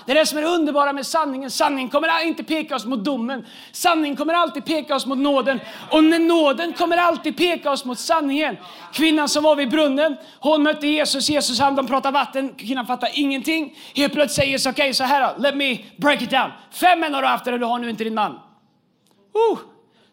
Det 0.09 0.13
är 0.13 0.17
det 0.17 0.27
som 0.27 0.39
är 0.39 0.43
det 0.43 0.49
underbara 0.49 0.93
med 0.93 1.07
sanningen. 1.07 1.51
Sanningen 1.51 1.91
kommer 1.91 2.25
inte 2.25 2.45
peka 2.45 2.77
oss 2.77 2.85
mot 2.85 3.05
domen. 3.05 3.47
Sanningen 3.73 4.17
kommer 4.17 4.35
alltid 4.35 4.65
peka 4.65 4.95
oss 4.95 5.07
mot 5.07 5.19
nåden. 5.19 5.61
Och 5.91 6.05
nåden 6.05 6.73
kommer 6.73 6.97
alltid 6.97 7.37
peka 7.37 7.71
oss 7.71 7.85
mot 7.85 7.99
sanningen. 7.99 8.57
Kvinnan 8.93 9.29
som 9.29 9.45
var 9.45 9.57
vid 9.57 9.71
brunnen, 9.71 10.17
hon 10.41 10.63
mötte 10.63 10.87
Jesus. 10.87 11.31
Jesus 11.31 11.61
han, 11.61 11.77
de 11.77 11.87
pratade 11.87 12.13
vatten. 12.13 12.55
Kvinnan 12.55 12.87
fattade 12.87 13.13
ingenting. 13.15 13.77
Helt 13.95 14.13
plötsligt 14.13 14.37
säger 14.37 14.51
Jesus, 14.51 14.67
okej 14.67 14.83
okay, 14.83 14.95
så 14.95 15.05
här 15.05 15.21
då, 15.21 15.43
let 15.43 15.57
me 15.57 15.79
break 15.97 16.23
it 16.23 16.31
down. 16.31 16.51
Fem 16.71 17.01
män 17.01 17.15
har 17.15 17.23
du 17.23 17.29
haft 17.29 17.45
det, 17.45 17.59
du 17.59 17.65
har 17.65 17.79
nu 17.79 17.91
inte 17.91 18.05
din 18.05 18.15
man. 18.15 18.33
Uh, 18.33 19.59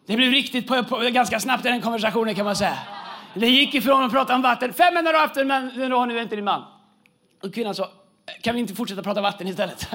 det 0.06 0.16
blev 0.16 0.30
riktigt 0.30 0.66
på, 0.66 0.84
på, 0.84 0.96
ganska 0.96 1.40
snabbt 1.40 1.66
i 1.66 1.68
den 1.68 1.80
konversationen 1.80 2.34
kan 2.34 2.44
man 2.44 2.56
säga. 2.56 2.78
Det 3.34 3.48
gick 3.48 3.74
ifrån 3.74 4.04
att 4.04 4.12
prata 4.12 4.34
om 4.34 4.42
vatten. 4.42 4.72
Fem 4.72 4.94
män 4.94 5.06
har 5.06 5.12
du 5.12 5.18
haft 5.18 5.34
det, 5.34 5.44
men 5.44 5.70
du 5.74 5.94
har 5.94 6.06
nu 6.06 6.20
inte 6.20 6.36
din 6.36 6.44
man. 6.44 6.64
Och 7.42 7.54
kvinnan 7.54 7.74
sa, 7.74 7.88
kan 8.42 8.54
vi 8.54 8.60
inte 8.60 8.74
fortsätta 8.74 9.02
prata 9.02 9.20
vatten 9.20 9.48
istället? 9.48 9.88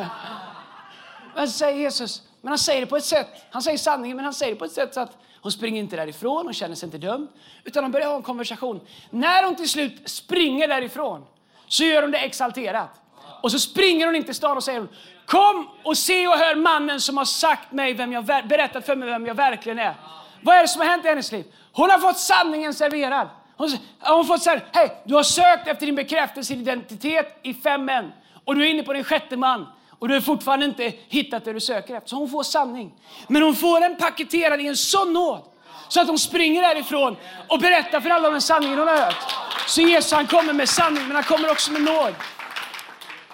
Men 1.36 1.48
säger 1.48 1.80
Jesus, 1.80 2.24
men 2.42 2.52
han 2.52 2.58
säger 2.58 2.82
det 2.82 2.88
på 2.88 2.98
ett 2.98 3.06
sätt, 3.06 3.28
han 3.52 3.62
säger 3.62 3.78
sanningen, 3.78 4.18
men 4.18 4.26
han 4.26 4.34
säger 4.34 4.54
det 4.54 4.60
på 4.60 4.66
ett 4.66 4.72
sätt 4.72 4.94
så 4.94 5.00
att 5.00 5.18
hon 5.42 5.52
springer 5.52 5.82
inte 5.82 5.96
därifrån, 5.96 6.46
hon 6.46 6.54
känner 6.54 6.76
sig 6.76 6.88
inte 6.88 6.98
dömd, 6.98 7.28
utan 7.64 7.84
hon 7.84 7.92
börjar 7.92 8.08
ha 8.08 8.16
en 8.16 8.22
konversation. 8.22 8.88
När 9.10 9.44
hon 9.44 9.56
till 9.56 9.70
slut 9.70 10.10
springer 10.10 10.68
därifrån 10.68 11.26
så 11.68 11.84
gör 11.84 12.02
hon 12.02 12.12
det 12.12 12.18
exalterat. 12.18 13.02
Och 13.42 13.52
så 13.52 13.60
springer 13.60 14.06
hon 14.06 14.16
inte 14.16 14.34
stan 14.34 14.58
och 14.58 14.64
säger 14.64 14.88
Kom 15.26 15.70
och 15.84 15.98
se 15.98 16.28
och 16.28 16.34
hör 16.34 16.56
mannen 16.56 17.02
som 17.02 17.18
har 17.18 17.26
sagt 17.26 17.72
mig 17.72 17.94
vem 17.94 18.14
jag, 18.14 18.26
berättat 18.26 18.86
för 18.86 18.96
mig 18.96 19.10
vem 19.10 19.26
jag 19.26 19.36
verkligen 19.36 19.80
är. 19.80 19.96
Vad 20.42 20.56
är 20.56 20.62
det 20.62 20.68
som 20.68 20.82
har 20.82 20.88
hänt 20.88 21.06
i 21.06 21.08
hennes 21.08 21.32
liv? 21.32 21.46
Hon 21.72 21.90
har 21.90 22.00
fått 22.00 22.18
sanningen 22.18 22.74
serverad. 22.74 23.30
Hon 23.58 23.78
har 24.00 24.24
fått 24.24 24.42
säga, 24.42 24.62
hej, 24.72 25.02
du 25.06 25.16
har 25.16 25.24
sökt 25.24 25.68
efter 25.68 25.86
din 25.86 25.96
bekräftelse, 25.96 26.54
din 26.54 26.62
identitet 26.62 27.40
i 27.44 27.54
fem 27.54 27.86
män. 27.86 28.12
Och 28.46 28.56
du 28.56 28.66
är 28.66 28.70
inne 28.70 28.84
på 28.84 28.94
din 28.94 29.04
sjätte 29.04 29.38
man. 29.38 29.68
Och 30.00 30.08
du 30.08 30.14
har 30.14 30.22
fortfarande 30.22 30.66
inte 30.66 30.94
hittat 31.08 31.46
det 31.46 31.54
du 31.54 31.60
söker 31.60 31.96
efter. 31.96 32.10
Så 32.10 32.16
hon 32.16 32.30
får 32.30 32.44
sanning. 32.44 32.94
Men 33.28 33.42
hon 33.42 33.56
får 33.56 33.80
den 33.80 33.98
paketerad 33.98 34.62
i 34.62 34.68
en 34.68 34.78
sån 34.78 35.14
nåd. 35.14 35.42
Så 35.88 36.02
att 36.02 36.08
hon 36.08 36.20
springer 36.20 36.62
därifrån 36.62 37.16
och 37.48 37.60
berättar 37.60 38.02
för 38.02 38.10
alla 38.10 38.28
om 38.28 38.34
den 38.34 38.42
sanningen 38.42 38.80
hon 38.80 38.88
har 38.88 38.98
hört. 38.98 39.36
Så 39.68 39.82
Jesus 39.82 40.12
han 40.12 40.28
kommer 40.28 40.54
med 40.54 40.70
sanning, 40.70 41.08
men 41.08 41.16
han 41.16 41.24
kommer 41.24 41.52
också 41.52 41.72
med 41.72 41.82
nåd. 41.82 42.14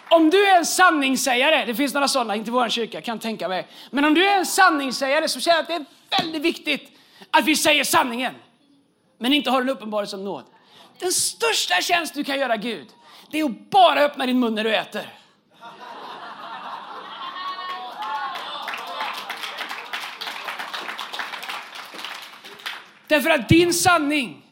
Om 0.09 0.29
du 0.29 0.47
är 0.47 0.57
en 0.57 0.65
sanningssägare, 0.65 1.65
det 1.65 1.75
finns 1.75 1.93
några 1.93 2.07
sådana, 2.07 2.35
inte 2.35 2.49
i 2.49 2.51
vår 2.51 2.69
kyrka, 2.69 3.01
kan 3.01 3.19
tänka 3.19 3.47
mig. 3.47 3.67
Men 3.91 4.05
om 4.05 4.13
du 4.13 4.25
är 4.25 4.37
en 4.37 4.45
sanningssägare 4.45 5.27
så 5.27 5.39
känner 5.39 5.57
jag 5.57 5.61
att 5.61 5.67
det 5.67 5.73
är 5.73 6.21
väldigt 6.21 6.41
viktigt 6.41 6.99
att 7.31 7.45
vi 7.45 7.55
säger 7.55 7.83
sanningen. 7.83 8.33
Men 9.17 9.33
inte 9.33 9.49
har 9.49 9.61
en 9.61 9.69
uppenbarelse 9.69 10.11
som 10.11 10.25
nåd. 10.25 10.43
Den 10.99 11.11
största 11.11 11.81
tjänst 11.81 12.13
du 12.13 12.23
kan 12.23 12.39
göra 12.39 12.57
Gud, 12.57 12.87
det 13.31 13.39
är 13.39 13.45
att 13.45 13.69
bara 13.69 13.99
öppna 13.99 14.25
din 14.25 14.39
mun 14.39 14.55
när 14.55 14.63
du 14.63 14.75
äter. 14.75 15.13
Därför 23.07 23.29
att 23.29 23.49
din 23.49 23.73
sanning 23.73 24.43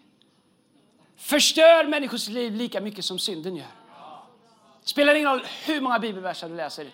förstör 1.17 1.85
människors 1.85 2.27
liv 2.27 2.53
lika 2.55 2.81
mycket 2.81 3.05
som 3.05 3.19
synden 3.19 3.55
gör. 3.55 3.67
Spelar 4.83 5.15
ingen 5.15 5.29
roll 5.31 5.45
hur 5.65 5.81
många 5.81 5.99
bibelverser 5.99 6.49
du 6.49 6.55
läser. 6.55 6.87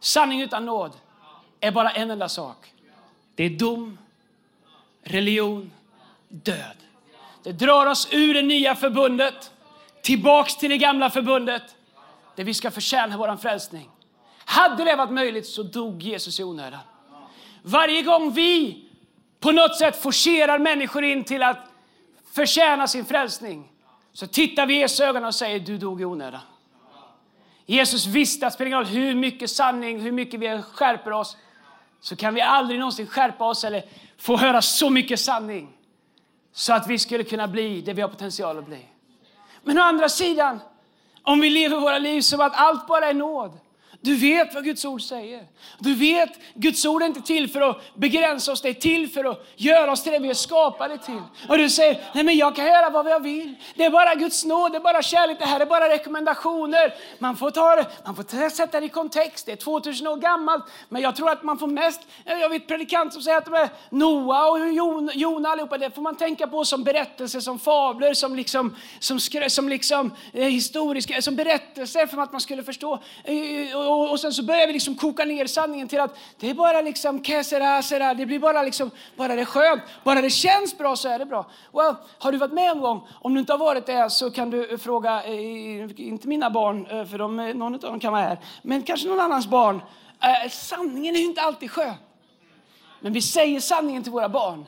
Sanning 0.00 0.40
utan 0.42 0.66
nåd 0.66 0.92
är 1.60 1.70
bara 1.70 1.90
en 1.90 2.10
enda 2.10 2.28
sak. 2.28 2.72
Det 3.34 3.44
är 3.44 3.50
dom, 3.50 3.98
religion, 5.02 5.72
död. 6.28 6.76
Det 7.42 7.52
drar 7.52 7.86
oss 7.86 8.08
ur 8.12 8.34
det 8.34 8.42
nya 8.42 8.74
förbundet, 8.74 9.52
tillbaks 10.04 10.56
till 10.56 10.70
det 10.70 10.78
gamla 10.78 11.10
förbundet, 11.10 11.62
där 12.36 12.44
vi 12.44 12.54
ska 12.54 12.70
förtjäna 12.70 13.16
vår 13.16 13.36
frälsning. 13.36 13.90
Hade 14.44 14.84
det 14.84 14.96
varit 14.96 15.12
möjligt 15.12 15.46
så 15.46 15.62
dog 15.62 16.02
Jesus 16.02 16.40
i 16.40 16.44
onödan. 16.44 16.80
Varje 17.62 18.02
gång 18.02 18.32
vi 18.32 18.84
på 19.40 19.52
något 19.52 19.78
sätt 19.78 20.02
forcerar 20.02 20.58
människor 20.58 21.04
in 21.04 21.24
till 21.24 21.42
att 21.42 21.58
förtjäna 22.32 22.86
sin 22.86 23.04
frälsning 23.04 23.72
så 24.12 24.26
tittar 24.26 24.66
vi 24.66 24.76
i 24.76 24.78
Jesu 24.78 25.04
ögon 25.04 25.24
och 25.24 25.34
säger 25.34 25.60
du 25.60 25.78
dog 25.78 26.00
i 26.00 26.04
onödan. 26.04 26.40
Jesus 27.66 28.06
visste 28.06 28.46
att 28.46 28.52
det 28.52 28.54
spelar 28.54 28.66
ingen 28.66 28.78
roll 28.78 28.86
hur 28.86 29.14
mycket 29.14 29.50
sanning, 29.50 30.00
hur 30.00 30.12
mycket 30.12 30.40
vi 30.40 30.62
skärper 30.62 31.10
oss, 31.10 31.36
så 32.00 32.16
kan 32.16 32.34
vi 32.34 32.40
aldrig 32.40 32.78
någonsin 32.80 33.06
skärpa 33.06 33.44
oss 33.44 33.64
eller 33.64 33.84
få 34.18 34.36
höra 34.36 34.62
så 34.62 34.90
mycket 34.90 35.20
sanning 35.20 35.72
så 36.52 36.72
att 36.72 36.86
vi 36.86 36.98
skulle 36.98 37.24
kunna 37.24 37.48
bli 37.48 37.80
det 37.80 37.92
vi 37.92 38.02
har 38.02 38.08
potential 38.08 38.58
att 38.58 38.66
bli. 38.66 38.88
Men 39.64 39.78
å 39.78 39.82
andra 39.82 40.08
sidan, 40.08 40.60
om 41.22 41.40
vi 41.40 41.50
lever 41.50 41.80
våra 41.80 41.98
liv 41.98 42.20
som 42.20 42.40
att 42.40 42.52
allt 42.56 42.86
bara 42.86 43.08
är 43.08 43.14
nåd, 43.14 43.52
du 44.04 44.16
vet 44.16 44.54
vad 44.54 44.64
Guds 44.64 44.84
ord 44.84 45.02
säger. 45.02 45.46
Du 45.78 45.94
vet, 45.94 46.30
Guds 46.54 46.84
ord 46.84 47.02
är 47.02 47.06
inte 47.06 47.20
till 47.20 47.50
för 47.50 47.60
att 47.60 47.94
begränsa 47.94 48.52
oss, 48.52 48.60
det 48.60 48.68
är 48.68 48.74
till 48.74 49.10
för 49.10 49.24
att 49.24 49.46
göra 49.56 49.92
oss 49.92 50.02
till 50.02 50.12
det 50.12 50.18
vi 50.18 50.30
är 50.30 50.34
skapade 50.34 50.98
till. 50.98 51.22
Och 51.48 51.58
du 51.58 51.70
säger, 51.70 52.00
nej 52.14 52.24
men 52.24 52.36
jag 52.36 52.56
kan 52.56 52.66
göra 52.66 52.90
vad 52.90 53.10
jag 53.10 53.20
vill. 53.20 53.54
Det 53.74 53.84
är 53.84 53.90
bara 53.90 54.14
Guds 54.14 54.44
nåd, 54.44 54.72
det 54.72 54.78
är 54.78 54.80
bara 54.80 55.02
kärlek, 55.02 55.38
det 55.38 55.46
här 55.46 55.60
är 55.60 55.66
bara 55.66 55.88
rekommendationer. 55.88 56.94
Man 57.18 57.36
får, 57.36 57.50
ta 57.50 57.76
det, 57.76 57.86
man 58.04 58.16
får 58.16 58.48
sätta 58.48 58.80
det 58.80 58.86
i 58.86 58.88
kontext, 58.88 59.46
det 59.46 59.52
är 59.52 59.56
2000 59.56 60.06
år 60.06 60.16
gammalt. 60.16 60.64
Men 60.88 61.02
jag 61.02 61.16
tror 61.16 61.30
att 61.30 61.42
man 61.42 61.58
får 61.58 61.66
mest, 61.66 62.00
eh, 62.24 62.38
jag 62.38 62.48
vet 62.48 62.66
predikant 62.66 63.12
som 63.12 63.22
säger 63.22 63.38
att 63.38 63.44
de 63.44 63.54
är 63.54 63.68
Noa 63.90 64.50
och 64.50 64.58
Jona 65.14 65.48
allihopa, 65.48 65.78
det 65.78 65.90
får 65.90 66.02
man 66.02 66.16
tänka 66.16 66.46
på 66.46 66.64
som 66.64 66.84
berättelser, 66.84 67.40
som 67.40 67.58
fabler, 67.58 68.14
som 68.14 68.36
liksom, 68.36 68.76
som, 68.98 69.20
som 69.48 69.68
liksom 69.68 70.10
eh, 70.32 70.46
historiska, 70.46 71.22
som 71.22 71.36
berättelser 71.36 72.06
för 72.06 72.22
att 72.22 72.32
man 72.32 72.40
skulle 72.40 72.62
förstå. 72.62 72.98
Eh, 73.24 73.76
och, 73.76 73.93
och 73.94 74.10
och 74.10 74.20
sen 74.20 74.32
så 74.32 74.42
börjar 74.42 74.66
vi 74.66 74.72
liksom 74.72 74.94
koka 74.94 75.24
ner 75.24 75.46
sanningen 75.46 75.88
till 75.88 76.00
att 76.00 76.16
det 76.38 76.50
är 76.50 76.54
bara 76.54 76.80
liksom 76.80 77.24
kesera, 77.24 77.82
sera, 77.82 78.14
det 78.14 78.26
blir 78.26 78.38
bara 78.38 78.62
liksom, 78.62 78.90
bara 79.16 79.34
det 79.34 79.40
är 79.40 79.44
skönt, 79.44 79.82
bara 80.04 80.20
det 80.20 80.30
känns 80.30 80.78
bra 80.78 80.96
så 80.96 81.08
är 81.08 81.18
det 81.18 81.26
bra. 81.26 81.46
Well, 81.72 81.94
har 82.18 82.32
du 82.32 82.38
varit 82.38 82.52
med 82.52 82.70
en 82.70 82.80
gång? 82.80 83.08
Om 83.22 83.34
du 83.34 83.40
inte 83.40 83.52
har 83.52 83.58
varit 83.58 83.86
det 83.86 84.10
så 84.10 84.30
kan 84.30 84.50
du 84.50 84.70
eh, 84.70 84.78
fråga, 84.78 85.24
eh, 85.24 86.00
inte 86.00 86.28
mina 86.28 86.50
barn, 86.50 86.86
eh, 86.86 87.04
för 87.04 87.18
de, 87.18 87.36
någon 87.36 87.74
av 87.74 87.80
dem 87.80 88.00
kan 88.00 88.12
vara 88.12 88.22
här, 88.22 88.38
men 88.62 88.82
kanske 88.82 89.08
någon 89.08 89.20
annans 89.20 89.46
barn. 89.46 89.82
Eh, 90.22 90.50
sanningen 90.50 91.14
är 91.14 91.18
ju 91.18 91.26
inte 91.26 91.40
alltid 91.40 91.70
skön. 91.70 91.94
Men 93.00 93.12
vi 93.12 93.22
säger 93.22 93.60
sanningen 93.60 94.02
till 94.02 94.12
våra 94.12 94.28
barn. 94.28 94.66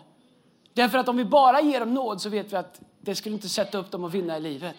Därför 0.72 0.98
att 0.98 1.08
om 1.08 1.16
vi 1.16 1.24
bara 1.24 1.60
ger 1.60 1.80
dem 1.80 1.94
nåd 1.94 2.20
så 2.20 2.28
vet 2.28 2.52
vi 2.52 2.56
att 2.56 2.80
det 3.00 3.14
skulle 3.14 3.34
inte 3.34 3.48
sätta 3.48 3.78
upp 3.78 3.90
dem 3.90 4.04
att 4.04 4.14
vinna 4.14 4.36
i 4.36 4.40
livet. 4.40 4.76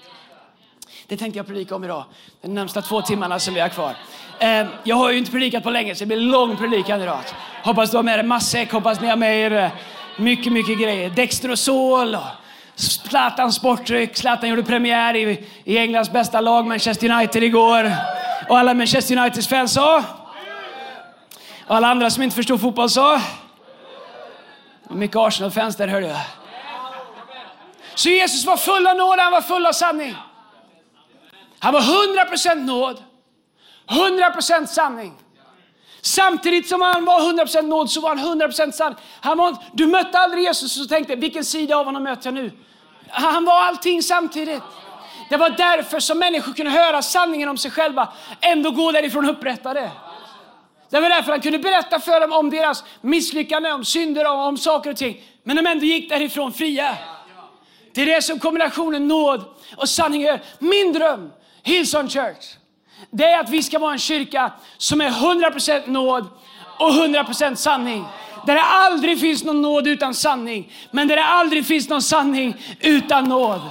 Det 1.07 1.17
tänkte 1.17 1.39
jag 1.39 1.47
predika 1.47 1.75
om 1.75 1.83
idag, 1.83 2.03
de 2.41 2.47
närmsta 2.47 2.81
två 2.81 3.01
timmarna 3.01 3.39
som 3.39 3.53
vi 3.53 3.59
har 3.59 3.69
kvar. 3.69 3.95
Ehm, 4.39 4.67
jag 4.83 4.95
har 4.95 5.11
ju 5.11 5.17
inte 5.17 5.31
predikat 5.31 5.63
på 5.63 5.69
länge 5.69 5.95
så 5.95 5.99
det 5.99 6.05
blir 6.05 6.17
lång 6.17 6.57
predikan 6.57 7.01
idag. 7.01 7.19
Hoppas 7.63 7.91
du 7.91 7.97
har 7.97 8.03
med 8.03 8.19
dig 8.19 8.25
matsäck, 8.25 8.71
hoppas 8.71 9.01
ni 9.01 9.07
har 9.07 9.15
med 9.15 9.39
er 9.39 9.51
eh, 9.51 9.69
mycket, 10.17 10.53
mycket 10.53 10.79
grejer. 10.79 11.09
Dextrosol 11.09 12.15
och 12.15 12.21
Zlatans 12.75 13.55
sportdryck. 13.55 14.17
Zlatan 14.17 14.49
gjorde 14.49 14.63
premiär 14.63 15.15
i, 15.15 15.47
i 15.63 15.77
Englands 15.77 16.11
bästa 16.11 16.41
lag, 16.41 16.67
Manchester 16.67 17.09
United, 17.09 17.43
igår. 17.43 17.91
Och 18.49 18.57
alla 18.57 18.73
Manchester 18.73 19.17
Uniteds 19.17 19.47
fans 19.47 19.73
sa... 19.73 20.03
Och 21.67 21.75
alla 21.75 21.87
andra 21.87 22.09
som 22.09 22.23
inte 22.23 22.35
förstod 22.35 22.61
fotboll 22.61 22.89
sa... 22.89 23.21
Och 24.89 24.95
Mycket 24.95 25.17
Arsenal-fans 25.17 25.75
där, 25.75 25.87
hörde 25.87 26.07
jag. 26.07 26.17
Så 27.95 28.09
Jesus 28.09 28.45
var 28.45 28.57
full 28.57 28.87
av 28.87 28.95
nåd, 28.95 29.19
han 29.19 29.31
var 29.31 29.41
full 29.41 29.65
av 29.65 29.71
sanning. 29.71 30.15
Han 31.59 31.73
var 31.73 31.81
100% 31.81 32.55
nåd, 32.55 33.03
100% 33.87 34.65
sanning. 34.65 35.13
Samtidigt 36.01 36.69
som 36.69 36.81
han 36.81 37.05
var 37.05 37.19
100% 37.19 37.61
nåd 37.61 37.91
så 37.91 38.01
var 38.01 38.15
han 38.15 38.41
100% 38.41 38.95
Han 39.21 39.37
var, 39.37 39.57
du 39.73 39.87
mötte 39.87 40.19
aldrig 40.19 40.43
Jesus 40.43 40.81
och 40.81 40.89
tänkte, 40.89 41.15
vilken 41.15 41.45
sida 41.45 41.77
av 41.77 41.85
honom 41.85 42.03
möter 42.03 42.27
jag 42.27 42.33
nu? 42.33 42.51
Han 43.09 43.45
var 43.45 43.61
allting 43.61 44.03
samtidigt. 44.03 44.63
Det 45.29 45.37
var 45.37 45.49
därför 45.49 45.99
som 45.99 46.19
människor 46.19 46.53
kunde 46.53 46.71
höra 46.71 47.01
sanningen 47.01 47.49
om 47.49 47.57
sig 47.57 47.71
själva, 47.71 48.13
ändå 48.41 48.71
gå 48.71 48.91
därifrån 48.91 49.29
upprättade. 49.29 49.91
Det 50.89 50.99
var 50.99 51.09
därför 51.09 51.31
han 51.31 51.41
kunde 51.41 51.59
berätta 51.59 51.99
för 51.99 52.19
dem 52.19 52.33
om 52.33 52.49
deras 52.49 52.83
misslyckanden, 53.01 53.73
om 53.73 53.85
synder, 53.85 54.25
om, 54.25 54.39
om 54.39 54.57
saker 54.57 54.89
och 54.89 54.97
ting. 54.97 55.21
Men 55.43 55.55
de 55.55 55.67
ändå 55.67 55.85
gick 55.85 56.09
därifrån 56.09 56.53
fria. 56.53 56.97
Det 57.93 58.01
är 58.01 58.05
det 58.05 58.21
som 58.21 58.39
kombinationen 58.39 59.07
nåd 59.07 59.45
och 59.77 59.89
sanning 59.89 60.21
gör. 60.21 60.41
Min 60.59 60.93
dröm 60.93 61.31
Hillsong 61.67 62.09
Church, 62.09 62.45
det 63.11 63.23
är 63.23 63.39
att 63.39 63.49
vi 63.49 63.63
ska 63.63 63.79
vara 63.79 63.91
en 63.91 63.99
kyrka 63.99 64.51
som 64.77 65.01
är 65.01 65.09
100% 65.09 65.89
nåd 65.89 66.27
och 66.79 66.89
100% 66.89 67.55
sanning. 67.55 68.05
Där 68.45 68.53
det 68.53 68.61
aldrig 68.61 69.19
finns 69.19 69.43
någon 69.43 69.61
nåd 69.61 69.87
utan 69.87 70.13
sanning, 70.13 70.71
men 70.91 71.07
där 71.07 71.15
det 71.15 71.23
aldrig 71.23 71.65
finns 71.65 71.89
någon 71.89 72.01
sanning 72.01 72.55
utan 72.79 73.23
nåd. 73.23 73.61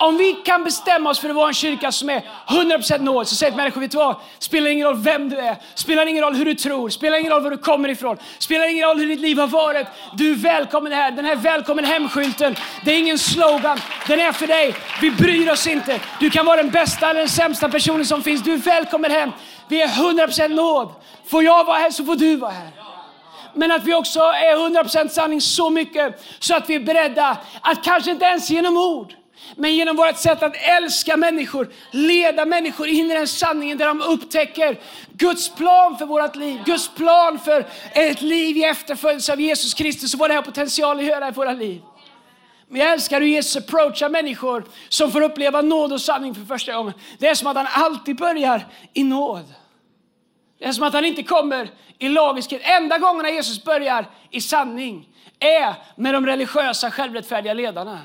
Om 0.00 0.16
vi 0.16 0.32
kan 0.32 0.64
bestämma 0.64 1.10
oss 1.10 1.18
för 1.18 1.28
att 1.28 1.36
vara 1.36 1.48
en 1.48 1.54
kyrka 1.54 1.92
som 1.92 2.10
är 2.10 2.22
100% 2.46 2.98
nåd 2.98 3.28
så 3.28 3.34
säger 3.34 3.56
människor, 3.56 3.80
vet 3.80 3.90
du 3.90 3.96
vad? 3.98 4.16
Spelar 4.38 4.70
ingen 4.70 4.86
roll 4.86 4.96
vem 4.96 5.28
du 5.28 5.36
är, 5.36 5.56
spelar 5.74 6.06
ingen 6.06 6.24
roll 6.24 6.34
hur 6.34 6.44
du 6.44 6.54
tror, 6.54 6.88
spelar 6.88 7.18
ingen 7.18 7.32
roll 7.32 7.42
var 7.42 7.50
du 7.50 7.58
kommer 7.58 7.88
ifrån, 7.88 8.16
spelar 8.38 8.70
ingen 8.70 8.88
roll 8.88 8.98
hur 8.98 9.06
ditt 9.06 9.20
liv 9.20 9.38
har 9.38 9.46
varit. 9.46 9.86
Du 10.14 10.30
är 10.30 10.34
välkommen 10.34 10.92
här. 10.92 11.10
Den 11.10 11.24
här 11.24 11.36
välkommen 11.36 11.84
hem-skylten, 11.84 12.56
det 12.84 12.92
är 12.92 12.98
ingen 12.98 13.18
slogan, 13.18 13.80
den 14.06 14.20
är 14.20 14.32
för 14.32 14.46
dig. 14.46 14.74
Vi 15.00 15.10
bryr 15.10 15.50
oss 15.50 15.66
inte. 15.66 16.00
Du 16.20 16.30
kan 16.30 16.46
vara 16.46 16.56
den 16.56 16.70
bästa 16.70 17.10
eller 17.10 17.20
den 17.20 17.28
sämsta 17.28 17.68
personen 17.68 18.06
som 18.06 18.22
finns. 18.22 18.42
Du 18.42 18.52
är 18.52 18.58
välkommen 18.58 19.10
hem. 19.10 19.30
Vi 19.68 19.82
är 19.82 19.88
100% 19.88 20.48
nåd. 20.48 20.92
Får 21.26 21.44
jag 21.44 21.64
vara 21.64 21.78
här 21.78 21.90
så 21.90 22.04
får 22.04 22.16
du 22.16 22.36
vara 22.36 22.52
här 22.52 22.70
men 23.54 23.72
att 23.72 23.84
vi 23.84 23.94
också 23.94 24.20
är 24.20 24.56
100% 24.84 25.08
sanning 25.08 25.40
så 25.40 25.70
mycket 25.70 26.22
så 26.38 26.54
att 26.54 26.70
vi 26.70 26.74
är 26.74 26.80
beredda 26.80 27.36
att 27.60 27.84
kanske 27.84 28.10
inte 28.10 28.24
ens 28.24 28.50
genom 28.50 28.76
ord 28.76 29.14
men 29.56 29.74
genom 29.74 29.96
vårt 29.96 30.16
sätt 30.16 30.42
att 30.42 30.56
älska 30.56 31.16
människor, 31.16 31.72
leda 31.90 32.44
människor 32.44 32.88
in 32.88 33.10
i 33.10 33.14
den 33.14 33.28
sanningen 33.28 33.78
där 33.78 33.86
de 33.86 34.02
upptäcker 34.02 34.80
Guds 35.12 35.48
plan 35.54 35.98
för 35.98 36.06
vårt 36.06 36.36
liv, 36.36 36.60
Guds 36.64 36.88
plan 36.88 37.38
för 37.38 37.66
ett 37.92 38.22
liv 38.22 38.56
i 38.56 38.64
efterföljelse 38.64 39.32
av 39.32 39.40
Jesus 39.40 39.74
Kristus 39.74 40.14
och 40.14 40.20
vad 40.20 40.30
det 40.30 40.34
har 40.34 40.42
potential 40.42 40.98
att 40.98 41.04
göra 41.04 41.28
i 41.28 41.30
våra 41.30 41.52
liv. 41.52 41.80
Men 42.68 42.80
jag 42.80 42.92
älskar 42.92 43.20
hur 43.20 43.28
Jesus 43.28 43.56
approachar 43.56 44.08
människor 44.08 44.64
som 44.88 45.12
får 45.12 45.20
uppleva 45.20 45.62
nåd 45.62 45.92
och 45.92 46.00
sanning 46.00 46.34
för 46.34 46.44
första 46.44 46.72
gången. 46.72 46.92
Det 47.18 47.28
är 47.28 47.34
som 47.34 47.46
att 47.46 47.56
han 47.56 47.66
alltid 47.72 48.16
börjar 48.16 48.66
i 48.92 49.04
nåd. 49.04 49.54
Det 50.58 50.64
är 50.64 50.72
som 50.72 50.84
att 50.84 50.92
han 50.92 51.04
inte 51.04 51.22
kommer 51.22 51.70
i 51.98 52.08
lagiskhet. 52.08 52.60
Enda 52.64 52.98
gången 52.98 53.34
Jesus 53.34 53.64
börjar 53.64 54.06
i 54.30 54.40
sanning 54.40 55.08
är 55.38 55.74
med 55.96 56.14
de 56.14 56.26
religiösa 56.26 56.90
självrättfärdiga 56.90 57.54
ledarna. 57.54 57.98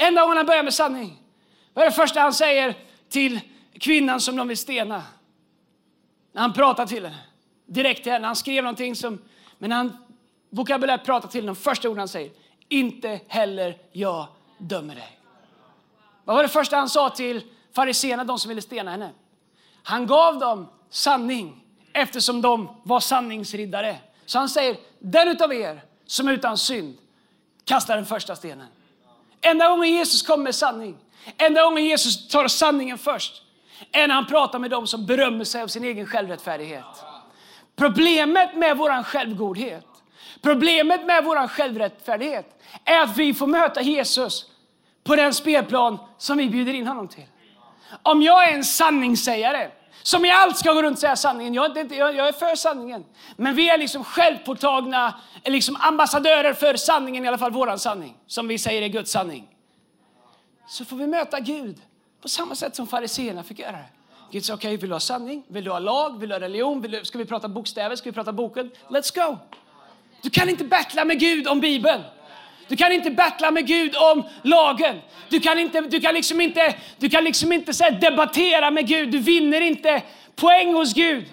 En 0.00 0.14
dag 0.14 0.34
han 0.34 0.46
börjar 0.46 0.62
med 0.62 0.74
sanning. 0.74 1.22
Vad 1.74 1.84
är 1.84 1.90
det 1.90 1.96
första 1.96 2.20
han 2.20 2.34
säger 2.34 2.74
till 3.08 3.40
kvinnan 3.80 4.20
som 4.20 4.36
de 4.36 4.48
vill 4.48 4.56
stena? 4.56 5.02
När 6.32 6.42
han 6.42 6.52
pratar 6.52 6.86
till 6.86 7.04
henne. 7.04 7.18
Direkt 7.66 8.02
till 8.02 8.12
henne. 8.12 8.26
Han 8.26 8.36
skrev 8.36 8.64
någonting 8.64 8.96
som... 8.96 9.18
Men 9.58 9.72
han 9.72 9.96
vokabulärt 10.50 11.04
pratar 11.04 11.28
till 11.28 11.42
honom. 11.42 11.56
Första 11.56 11.88
orden 11.88 11.98
han 11.98 12.08
säger, 12.08 12.30
inte 12.68 13.20
heller 13.28 13.78
jag 13.92 14.26
dömer 14.58 14.94
dig. 14.94 15.18
Vad 16.24 16.36
var 16.36 16.42
det 16.42 16.48
första 16.48 16.76
han 16.76 16.88
sa 16.88 17.10
till 17.10 17.42
fariséerna, 17.72 18.24
de 18.24 18.38
som 18.38 18.48
ville 18.48 18.62
stena 18.62 18.90
henne? 18.90 19.10
Han 19.82 20.06
gav 20.06 20.38
dem 20.38 20.68
sanning 20.90 21.64
eftersom 21.92 22.42
de 22.42 22.76
var 22.82 23.00
sanningsriddare. 23.00 23.96
Så 24.26 24.38
han 24.38 24.48
säger, 24.48 24.76
den 24.98 25.28
utav 25.28 25.52
er 25.52 25.82
som 26.06 26.28
är 26.28 26.32
utan 26.32 26.58
synd 26.58 26.98
kastar 27.64 27.96
den 27.96 28.06
första 28.06 28.36
stenen. 28.36 28.66
Enda 29.40 29.68
gången 29.68 29.92
Jesus 29.92 30.22
kommer 30.22 30.44
med 30.44 30.54
sanning, 30.54 30.96
enda 31.36 31.62
gången 31.62 31.84
Jesus 31.84 32.28
tar 32.28 32.48
sanningen 32.48 32.98
först, 32.98 33.42
är 33.92 34.08
när 34.08 34.14
han 34.14 34.26
pratar 34.26 34.58
med 34.58 34.70
dem 34.70 34.86
som 34.86 35.06
berömmer 35.06 35.44
sig 35.44 35.62
av 35.62 35.68
sin 35.68 35.84
egen 35.84 36.06
självrättfärdighet. 36.06 36.84
Problemet 37.76 38.56
med 38.56 38.76
vår 38.76 39.02
självgodhet, 39.02 39.86
problemet 40.42 41.06
med 41.06 41.24
vår 41.24 41.48
självrättfärdighet 41.48 42.62
är 42.84 43.00
att 43.00 43.16
vi 43.16 43.34
får 43.34 43.46
möta 43.46 43.80
Jesus 43.80 44.46
på 45.04 45.16
den 45.16 45.34
spelplan 45.34 45.98
som 46.18 46.38
vi 46.38 46.48
bjuder 46.48 46.74
in 46.74 46.86
honom 46.86 47.08
till. 47.08 47.26
Om 48.02 48.22
jag 48.22 48.48
är 48.48 48.54
en 48.54 48.64
sanningssägare, 48.64 49.70
som 50.02 50.24
i 50.24 50.30
allt 50.30 50.58
ska 50.58 50.72
gå 50.72 50.82
runt 50.82 50.96
och 50.96 51.00
säga 51.00 51.16
sanningen. 51.16 51.54
Jag 51.54 51.76
är, 51.76 51.80
inte, 51.80 51.94
jag, 51.94 52.14
jag 52.16 52.28
är 52.28 52.32
för 52.32 52.54
sanningen. 52.54 53.04
Men 53.36 53.54
vi 53.54 53.68
är 53.68 53.78
liksom 53.78 54.04
självpåtagna 54.04 55.14
liksom 55.44 55.76
ambassadörer 55.80 56.54
för 56.54 56.76
sanningen, 56.76 57.24
i 57.24 57.28
alla 57.28 57.38
fall 57.38 57.52
våran 57.52 57.78
sanning. 57.78 58.16
Som 58.26 58.48
vi 58.48 58.58
säger 58.58 58.82
är 58.82 58.88
Guds 58.88 59.10
sanning. 59.10 59.48
Så 60.68 60.84
får 60.84 60.96
vi 60.96 61.06
möta 61.06 61.40
Gud 61.40 61.76
på 62.22 62.28
samma 62.28 62.54
sätt 62.54 62.76
som 62.76 62.86
fariseerna 62.86 63.42
fick 63.42 63.58
göra 63.58 63.72
det. 63.72 63.86
Gud 64.30 64.44
sa, 64.44 64.54
okej, 64.54 64.68
okay, 64.68 64.76
vill 64.76 64.90
du 64.90 64.94
ha 64.94 65.00
sanning? 65.00 65.44
Vill 65.48 65.64
du 65.64 65.70
ha 65.70 65.78
lag? 65.78 66.20
Vill 66.20 66.28
du 66.28 66.34
ha 66.34 66.40
religion? 66.40 66.80
Vill 66.80 66.90
du, 66.90 67.04
ska 67.04 67.18
vi 67.18 67.24
prata 67.24 67.48
bokstäver? 67.48 67.96
Ska 67.96 68.10
vi 68.10 68.14
prata 68.14 68.32
boken? 68.32 68.70
Let's 68.88 69.14
go! 69.14 69.38
Du 70.22 70.30
kan 70.30 70.48
inte 70.48 70.64
battla 70.64 71.04
med 71.04 71.20
Gud 71.20 71.48
om 71.48 71.60
Bibeln. 71.60 72.02
Du 72.68 72.76
kan 72.76 72.92
inte 72.92 73.10
battla 73.10 73.50
med 73.50 73.66
Gud 73.66 73.96
om 73.96 74.24
lagen. 74.42 75.00
Du 75.28 75.40
kan, 75.40 75.58
inte, 75.58 75.80
du 75.80 76.00
kan 76.00 76.14
liksom 76.14 76.40
inte, 76.40 76.74
du 76.98 77.08
kan 77.08 77.24
liksom 77.24 77.52
inte 77.52 77.74
så 77.74 77.90
debattera 77.90 78.70
med 78.70 78.86
Gud. 78.88 79.10
Du 79.10 79.18
vinner 79.18 79.60
inte 79.60 80.02
poäng 80.36 80.74
hos 80.74 80.94
Gud. 80.94 81.24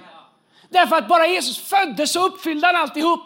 Därför 0.70 0.96
att 0.96 1.08
bara 1.08 1.28
Jesus 1.28 1.58
föddes 1.58 2.14
så 2.14 2.26
uppfyllde 2.26 2.68
han 2.68 2.76
alltihop. 2.76 3.20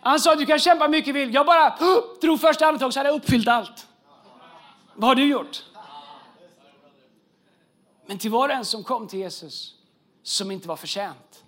Han 0.00 0.20
sa 0.20 0.34
du 0.34 0.46
kan 0.46 0.58
kämpa 0.58 0.88
mycket 0.88 1.14
vill. 1.14 1.34
Jag 1.34 1.46
bara 1.46 1.76
drog 2.20 2.40
första 2.40 2.66
andetag 2.66 2.92
så 2.92 2.98
hade 2.98 3.08
jag 3.08 3.16
uppfyllt 3.16 3.48
allt. 3.48 3.86
Vad 4.94 5.08
har 5.08 5.14
du 5.14 5.26
gjort? 5.26 5.62
Men 8.06 8.18
till 8.18 8.30
var 8.30 8.48
och 8.48 8.54
en 8.54 8.64
som 8.64 8.84
kom 8.84 9.08
till 9.08 9.18
Jesus 9.18 9.74
som 10.22 10.50
inte 10.50 10.68
var 10.68 10.76
förtjänt, 10.76 11.44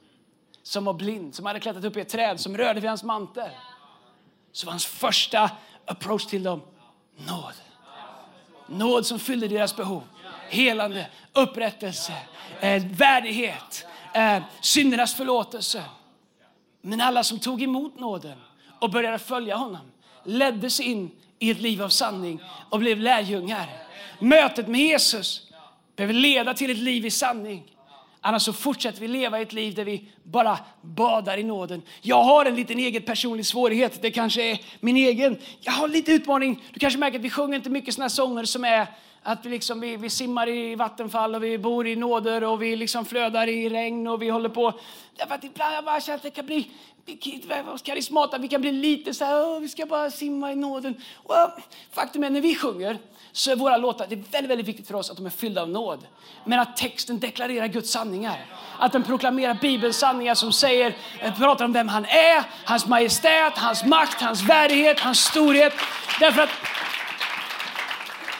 som 0.62 0.84
var 0.84 0.92
blind, 0.92 1.34
som 1.34 1.46
hade 1.46 1.60
klättrat 1.60 1.84
upp 1.84 1.96
i 1.96 2.00
ett 2.00 2.08
träd, 2.08 2.40
som 2.40 2.56
rörde 2.56 2.80
vid 2.80 2.88
hans 2.88 3.02
mantel 3.02 3.50
så 4.56 4.66
var 4.66 4.72
hans 4.72 4.86
första 4.86 5.50
approach 5.86 6.26
till 6.26 6.42
dem 6.42 6.62
nåd. 7.16 7.52
Nåd 8.66 9.06
som 9.06 9.18
fyllde 9.18 9.48
deras 9.48 9.76
behov. 9.76 10.02
Helande, 10.50 11.06
upprättelse, 11.32 12.12
eh, 12.60 12.84
värdighet, 12.84 13.86
eh, 14.14 14.42
syndernas 14.60 15.14
förlåtelse. 15.14 15.84
Men 16.82 17.00
alla 17.00 17.24
som 17.24 17.38
tog 17.38 17.62
emot 17.62 18.00
nåden 18.00 18.38
och 18.80 18.90
började 18.90 19.18
följa 19.18 19.56
honom 19.56 19.92
leddes 20.24 20.80
in 20.80 21.10
i 21.38 21.50
ett 21.50 21.60
liv 21.60 21.82
av 21.82 21.88
sanning 21.88 22.40
och 22.70 22.78
blev 22.78 22.98
lärjungar. 22.98 23.68
Mötet 24.18 24.68
med 24.68 24.80
Jesus 24.80 25.52
behöver 25.96 26.14
leda 26.14 26.54
till 26.54 26.70
ett 26.70 26.78
liv 26.78 27.06
i 27.06 27.10
sanning. 27.10 27.75
Annars 28.26 28.42
så 28.42 28.52
fortsätter 28.52 29.00
vi 29.00 29.08
leva 29.08 29.40
ett 29.40 29.52
liv 29.52 29.74
där 29.74 29.84
vi 29.84 30.08
bara 30.22 30.58
badar 30.82 31.38
i 31.38 31.42
nåden. 31.42 31.82
Jag 32.02 32.22
har 32.22 32.44
en 32.44 32.56
liten 32.56 32.78
egen 32.78 33.02
personlig 33.02 33.46
svårighet. 33.46 34.02
Det 34.02 34.10
kanske 34.10 34.50
är 34.50 34.60
min 34.80 34.96
egen. 34.96 35.38
Jag 35.60 35.72
har 35.72 35.88
lite 35.88 36.12
utmaning. 36.12 36.62
Du 36.72 36.80
kanske 36.80 36.98
märker 36.98 37.18
att 37.18 37.24
vi 37.24 37.30
sjunger 37.30 37.56
inte 37.56 37.70
mycket 37.70 37.94
såna 37.94 38.08
sånger 38.08 38.44
som 38.44 38.64
är 38.64 38.86
att 39.26 39.46
vi, 39.46 39.50
liksom, 39.50 39.80
vi, 39.80 39.96
vi 39.96 40.10
simmar 40.10 40.48
i 40.48 40.74
vattenfall 40.74 41.34
och 41.34 41.44
vi 41.44 41.58
bor 41.58 41.86
i 41.86 41.96
nåder 41.96 42.44
och 42.44 42.62
vi 42.62 42.76
liksom 42.76 43.04
flödar 43.04 43.46
i 43.46 43.68
regn 43.68 44.06
och 44.06 44.22
vi 44.22 44.28
håller 44.28 44.48
på. 44.48 44.72
Därför 45.16 45.34
att 45.34 45.44
ibland 45.44 45.74
jag 45.74 45.84
bara 45.84 46.00
känner 46.00 46.16
att 46.16 46.22
det 46.22 46.30
kan 46.30 46.46
bli 46.46 46.70
karismata, 47.82 48.38
vi 48.38 48.48
kan 48.48 48.60
bli 48.60 48.72
lite 48.72 49.14
så 49.14 49.24
här, 49.24 49.60
vi 49.60 49.68
ska 49.68 49.86
bara 49.86 50.10
simma 50.10 50.52
i 50.52 50.56
nåden. 50.56 50.94
Och 51.14 51.34
faktum 51.92 52.24
är 52.24 52.30
när 52.30 52.40
vi 52.40 52.54
sjunger 52.54 52.98
så 53.32 53.50
är 53.50 53.56
våra 53.56 53.76
låtar, 53.76 54.06
det 54.08 54.14
är 54.14 54.30
väldigt, 54.30 54.50
väldigt 54.50 54.68
viktigt 54.68 54.86
för 54.86 54.94
oss 54.94 55.10
att 55.10 55.16
de 55.16 55.26
är 55.26 55.30
fyllda 55.30 55.62
av 55.62 55.68
nåd. 55.68 56.06
Men 56.44 56.60
att 56.60 56.76
texten 56.76 57.18
deklarerar 57.18 57.66
Guds 57.66 57.90
sanningar. 57.90 58.46
Att 58.78 58.92
den 58.92 59.02
proklamerar 59.02 59.58
Bibelns 59.60 59.96
sanningar 59.96 60.34
som 60.34 60.52
säger, 60.52 60.96
eh, 61.20 61.38
pratar 61.38 61.64
om 61.64 61.72
vem 61.72 61.88
han 61.88 62.04
är, 62.04 62.44
hans 62.64 62.86
majestät, 62.86 63.58
hans 63.58 63.84
makt, 63.84 64.20
hans 64.20 64.42
värdighet, 64.42 65.00
hans 65.00 65.18
storhet. 65.18 65.72
Därför 66.20 66.42
att 66.42 66.50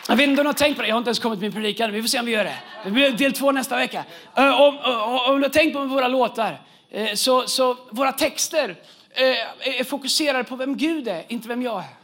jag 0.08 0.16
vet 0.16 0.28
inte 0.28 0.40
om 0.40 0.44
du 0.44 0.48
har 0.48 0.52
tänkt 0.52 0.76
på 0.76 0.82
det, 0.82 0.88
jag 0.88 0.94
har 0.94 0.98
inte 0.98 1.08
ens 1.08 1.18
kommit 1.18 1.40
med 1.40 1.54
min 1.54 1.62
predikan. 1.62 1.92
Vi 1.92 2.02
får 2.02 2.08
se 2.08 2.18
om 2.18 2.26
vi 2.26 2.32
gör 2.32 2.44
det. 2.44 2.56
Det 2.84 2.90
blir 2.90 3.10
del 3.10 3.32
två 3.32 3.52
nästa 3.52 3.76
vecka. 3.76 4.04
Eh, 4.36 4.60
om, 4.60 4.78
om, 4.78 5.20
om 5.28 5.36
du 5.40 5.42
har 5.42 5.48
tänkt 5.48 5.72
på 5.74 5.84
våra 5.84 6.08
låtar, 6.08 6.60
eh, 6.90 7.14
så, 7.14 7.46
så 7.46 7.76
våra 7.90 8.12
texter 8.12 8.76
är 9.60 9.84
fokuserade 9.84 10.44
på 10.44 10.56
vem 10.56 10.76
Gud 10.76 11.08
är, 11.08 11.24
inte 11.28 11.48
vem 11.48 11.62
jag 11.62 11.78
är. 11.78 11.96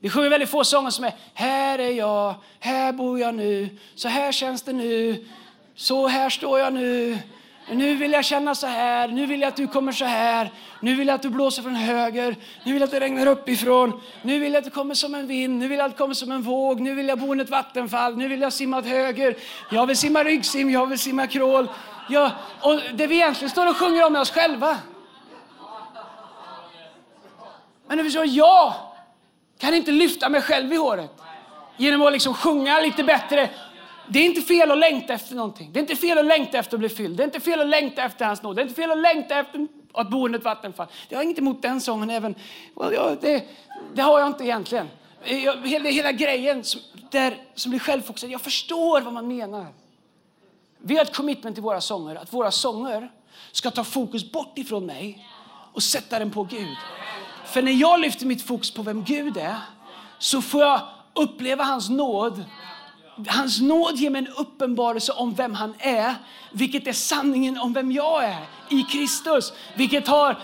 Vi 0.00 0.10
sjunger 0.10 0.30
väldigt 0.30 0.50
få 0.50 0.64
sånger 0.64 0.90
som 0.90 1.04
är 1.04 1.12
Här 1.34 1.78
är 1.78 1.90
jag, 1.90 2.34
här 2.60 2.92
bor 2.92 3.20
jag 3.20 3.34
nu, 3.34 3.68
så 3.94 4.08
här 4.08 4.32
känns 4.32 4.62
det 4.62 4.72
nu, 4.72 5.26
så 5.74 6.06
här 6.06 6.30
står 6.30 6.58
jag 6.58 6.72
nu. 6.72 7.18
Nu 7.70 7.94
vill 7.94 8.12
jag 8.12 8.24
känna 8.24 8.54
så 8.54 8.66
här, 8.66 9.08
nu 9.08 9.26
vill 9.26 9.40
jag 9.40 9.48
att 9.48 9.56
du 9.56 9.66
kommer 9.66 9.92
så 9.92 10.04
här, 10.04 10.50
nu 10.80 10.94
vill 10.94 11.08
jag 11.08 11.14
att 11.14 11.22
du 11.22 11.28
blåser 11.28 11.62
från 11.62 11.74
höger, 11.74 12.36
nu 12.64 12.72
vill 12.72 12.80
jag 12.80 12.86
att 12.86 12.90
det 12.90 13.00
regnar 13.00 13.26
uppifrån, 13.26 14.00
nu 14.22 14.38
vill 14.38 14.52
jag 14.52 14.58
att 14.58 14.64
du 14.64 14.70
kommer 14.70 14.94
som 14.94 15.14
en 15.14 15.26
vind, 15.26 15.58
nu 15.58 15.68
vill 15.68 15.78
jag 15.78 15.86
att 15.86 15.92
du 15.92 15.98
kommer 15.98 16.14
som 16.14 16.32
en 16.32 16.42
våg, 16.42 16.80
nu 16.80 16.94
vill 16.94 17.08
jag 17.08 17.18
bo 17.18 17.34
i 17.34 17.40
ett 17.40 17.50
vattenfall, 17.50 18.16
nu 18.16 18.28
vill 18.28 18.40
jag 18.40 18.52
simma 18.52 18.78
åt 18.78 18.86
höger, 18.86 19.36
jag 19.70 19.86
vill 19.86 19.96
simma 19.96 20.24
ryggsim, 20.24 20.70
jag 20.70 20.86
vill 20.86 20.98
simma 20.98 21.26
crawl. 21.26 21.68
Jag, 22.08 22.30
och 22.60 22.80
det 22.94 23.06
vi 23.06 23.14
egentligen 23.14 23.50
står 23.50 23.68
och 23.68 23.76
sjunger 23.76 24.06
om 24.06 24.16
är 24.16 24.20
oss 24.20 24.30
själva. 24.30 24.76
Men 27.88 27.98
du 27.98 28.04
förstår, 28.04 28.26
jag 28.26 28.72
kan 29.58 29.74
inte 29.74 29.90
lyfta 29.90 30.28
mig 30.28 30.42
själv 30.42 30.72
i 30.72 30.76
håret 30.76 31.10
genom 31.76 32.02
att 32.02 32.12
liksom 32.12 32.34
sjunga 32.34 32.80
lite 32.80 33.04
bättre. 33.04 33.48
Det 34.08 34.18
är 34.18 34.24
inte 34.24 34.40
fel 34.40 34.70
att 34.70 34.78
längta 34.78 35.12
efter 35.12 35.34
någonting. 35.34 35.70
Det 35.72 35.78
är 35.78 35.80
inte 35.80 35.96
fel 35.96 36.18
att 36.18 36.24
längta 36.24 36.58
efter 36.58 36.76
att 36.76 36.80
bli 36.80 36.88
fylld. 36.88 37.16
Det 37.16 37.22
är 37.22 37.24
inte 37.24 37.40
fel 37.40 37.60
att 37.60 37.66
längta 37.66 38.02
efter 38.02 38.24
hans 38.24 38.42
nåd. 38.42 38.56
Det 38.56 38.62
är 38.62 38.64
inte 38.64 38.74
fel 38.74 38.90
att 38.90 38.98
längta 38.98 39.38
efter 39.38 39.66
att 39.92 40.10
bo 40.10 40.26
under 40.26 40.38
ett 40.38 40.44
vattenfall. 40.44 40.86
Jag 41.08 41.18
har 41.18 41.22
inget 41.22 41.38
emot 41.38 41.62
den 41.62 41.80
sången 41.80 42.10
även. 42.10 42.34
Det, 43.20 43.44
det 43.94 44.02
har 44.02 44.18
jag 44.18 44.28
inte 44.28 44.44
egentligen. 44.44 44.88
Jag, 45.24 45.68
Hela, 45.68 45.90
hela 45.90 46.12
grejen 46.12 46.64
som, 46.64 46.80
där, 47.10 47.36
som 47.54 47.70
blir 47.70 47.80
självfokuserad. 47.80 48.32
Jag 48.32 48.40
förstår 48.40 49.00
vad 49.00 49.12
man 49.12 49.28
menar. 49.28 49.66
Vi 50.78 50.96
har 50.96 51.02
ett 51.02 51.14
commitment 51.16 51.56
till 51.56 51.62
våra 51.62 51.80
sånger 51.80 52.16
att 52.16 52.32
våra 52.32 52.50
sånger 52.50 53.10
ska 53.52 53.70
ta 53.70 53.84
fokus 53.84 54.32
bort 54.32 54.58
ifrån 54.58 54.86
mig 54.86 55.26
och 55.72 55.82
sätta 55.82 56.18
den 56.18 56.30
på 56.30 56.42
Gud. 56.42 56.76
För 57.44 57.62
när 57.62 57.72
jag 57.72 58.00
lyfter 58.00 58.26
mitt 58.26 58.42
fokus 58.42 58.70
på 58.70 58.82
vem 58.82 59.04
Gud 59.04 59.36
är 59.36 59.56
så 60.18 60.42
får 60.42 60.62
jag 60.62 60.80
uppleva 61.14 61.64
hans 61.64 61.88
nåd. 61.88 62.44
Hans 63.28 63.60
nåd 63.60 63.96
ger 63.96 64.10
mig 64.10 64.18
en 64.18 64.28
uppenbarelse 64.28 65.12
om 65.12 65.34
vem 65.34 65.54
han 65.54 65.74
är, 65.78 66.14
vilket 66.52 66.86
är 66.86 66.92
sanningen 66.92 67.58
om 67.58 67.72
vem 67.72 67.92
jag 67.92 68.24
är 68.24 68.44
i 68.68 68.82
Kristus. 68.82 69.52
Vilket 69.74 70.08
har, 70.08 70.38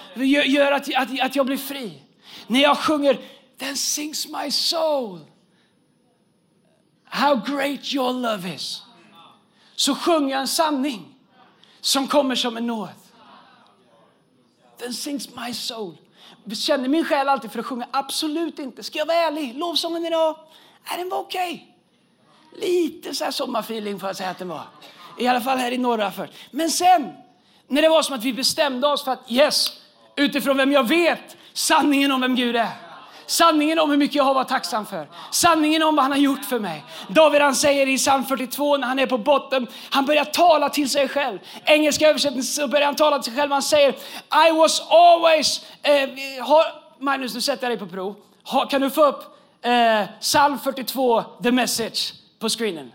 gör 0.46 0.72
att, 0.72 0.94
att, 0.96 1.20
att 1.20 1.37
jag 1.37 1.46
blir 1.46 1.56
fri. 1.56 2.02
När 2.46 2.61
jag 2.61 2.78
sjunger 2.78 3.18
Then 3.58 3.76
sings 3.76 4.28
my 4.28 4.50
soul 4.50 5.20
How 7.04 7.35
great 7.35 7.94
your 7.94 8.12
love 8.12 8.54
is. 8.54 8.82
Så 9.76 9.94
sjunger 9.94 10.30
jag 10.30 10.40
en 10.40 10.48
sanning 10.48 11.14
som 11.80 12.08
kommer 12.08 12.35
som 12.35 12.56
en 12.56 12.66
nåd. 12.66 12.88
Then 14.78 14.94
sings 14.94 15.28
my 15.37 15.54
soul 15.54 15.96
känner 16.54 16.88
min 16.88 17.04
själ 17.04 17.28
alltid 17.28 17.52
för 17.52 17.58
att 17.58 17.66
sjunga? 17.66 17.88
Absolut 17.90 18.58
inte. 18.58 18.82
Ska 18.82 18.98
jag 18.98 19.06
vara 19.06 19.16
ärlig? 19.16 19.54
Lovsången 19.54 20.06
idag, 20.06 20.38
äh, 20.90 20.98
den 20.98 21.08
var 21.08 21.18
okej. 21.18 21.54
Okay. 21.54 21.71
Lite 22.53 23.15
så 23.15 23.25
här 23.25 23.31
sommarfeeling 23.31 24.01
får 24.01 24.09
jag 24.09 24.17
säga 24.17 24.31
att 24.31 24.38
den 24.38 24.49
var. 24.49 24.62
I 25.19 25.27
alla 25.27 25.41
fall 25.41 25.59
här 25.59 25.73
i 25.73 25.79
norra 25.79 26.11
först. 26.11 26.33
Men 26.51 26.71
sen, 26.71 27.12
när 27.69 27.83
det 27.83 27.88
var 27.88 28.03
som 28.03 28.15
att 28.15 28.25
vi 28.25 28.33
bestämde 28.33 28.87
oss 28.87 29.05
för 29.05 29.12
att 29.12 29.31
yes, 29.31 29.73
utifrån 30.17 30.57
vem 30.57 30.73
jag 30.73 30.88
vet, 30.88 31.37
sanningen 31.53 32.12
om 32.12 32.21
vem 32.21 32.35
Gud 32.35 32.57
är. 32.57 32.69
Sanningen 33.27 33.79
om 33.79 33.91
hur 33.91 33.97
mycket 33.97 34.15
jag 34.15 34.25
har 34.25 34.35
varit 34.35 34.49
tacksam 34.49 34.87
för. 34.87 35.09
Sanningen 35.31 35.83
om 35.83 35.97
vad 35.97 36.05
han 36.05 36.12
har 36.12 36.19
gjort 36.19 36.45
för 36.45 36.59
mig. 36.59 36.85
David 37.09 37.43
han 37.43 37.55
säger 37.55 37.88
i 37.88 37.99
psalm 37.99 38.25
42 38.25 38.77
när 38.77 38.88
han 38.88 38.99
är 38.99 39.07
på 39.07 39.19
botten, 39.19 39.67
han 39.91 40.07
börjar 40.07 40.25
tala 40.25 40.69
till 40.69 40.91
sig 40.91 41.09
själv. 41.09 41.38
Engelska 41.65 42.09
översättning 42.09 42.43
så 42.43 42.69
börjar 42.69 42.87
han 42.87 42.97
tala 42.97 43.19
till 43.19 43.33
sig 43.33 43.41
själv. 43.41 43.53
Han 43.53 43.62
säger 43.62 43.91
I 44.49 44.53
was 44.53 44.83
always... 44.91 45.65
Eh, 45.83 46.45
har, 46.45 46.65
Magnus, 46.99 47.35
nu 47.35 47.41
sätter 47.41 47.71
jag 47.71 47.79
dig 47.79 47.88
på 47.88 47.95
prov. 47.95 48.17
Ha, 48.45 48.67
kan 48.67 48.81
du 48.81 48.91
få 48.91 49.05
upp 49.05 49.37
eh, 49.62 50.05
psalm 50.21 50.59
42, 50.59 51.23
the 51.43 51.53
message, 51.53 52.12
på 52.42 52.48
screenen? 52.48 52.92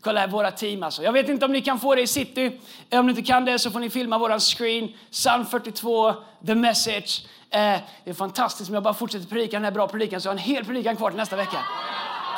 Kolla 0.00 0.20
här, 0.20 0.28
våra 0.28 0.50
team 0.50 0.82
alltså. 0.82 1.02
Jag 1.02 1.12
vet 1.12 1.28
inte 1.28 1.44
om 1.44 1.52
ni 1.52 1.60
kan 1.60 1.80
få 1.80 1.94
det 1.94 2.02
i 2.02 2.06
city. 2.06 2.60
Om 2.90 3.06
ni 3.06 3.10
inte 3.10 3.22
kan 3.22 3.44
det 3.44 3.58
så 3.58 3.70
får 3.70 3.80
ni 3.80 3.90
filma 3.90 4.18
våran 4.18 4.40
screen. 4.40 4.88
Psalm 5.10 5.46
42, 5.46 6.14
the 6.46 6.54
message. 6.54 7.24
Eh, 7.50 7.58
det 8.04 8.10
är 8.10 8.14
fantastiskt 8.14 8.70
om 8.70 8.74
jag 8.74 8.82
bara 8.82 8.94
fortsätter 8.94 9.26
predika 9.26 9.56
den 9.56 9.64
här 9.64 9.70
bra 9.70 9.88
predikan 9.88 10.20
så 10.20 10.28
jag 10.28 10.32
har 10.32 10.38
en 10.38 10.44
hel 10.44 10.64
predikan 10.64 10.96
kvar 10.96 11.10
till 11.10 11.16
nästa 11.16 11.36
vecka. 11.36 11.58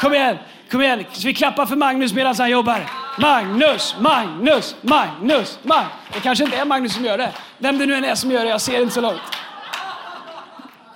Kom 0.01 0.15
igen, 0.15 0.39
kom 0.71 0.83
igen. 0.83 1.05
Så 1.13 1.27
vi 1.27 1.35
klappar 1.35 1.67
för 1.67 1.77
Magnus 1.77 2.15
medan 2.15 2.35
han 2.39 2.51
jobbar. 2.51 2.91
Magnus, 3.19 3.97
Magnus, 3.99 4.77
Magnus, 4.81 5.59
Magnus. 5.63 5.93
Det 6.15 6.21
kanske 6.21 6.45
inte 6.45 6.57
är 6.57 6.65
Magnus 6.65 6.95
som 6.95 7.05
gör 7.05 7.19
det. 7.19 7.33
Vem 7.59 7.79
det 7.79 7.87
nu 7.87 7.95
än 7.95 8.05
är 8.05 8.15
som 8.15 8.31
gör 8.31 8.45
det, 8.45 8.51
jag 8.51 8.61
ser 8.61 8.83
inte 8.83 8.95
så 8.95 9.01
långt. 9.01 9.21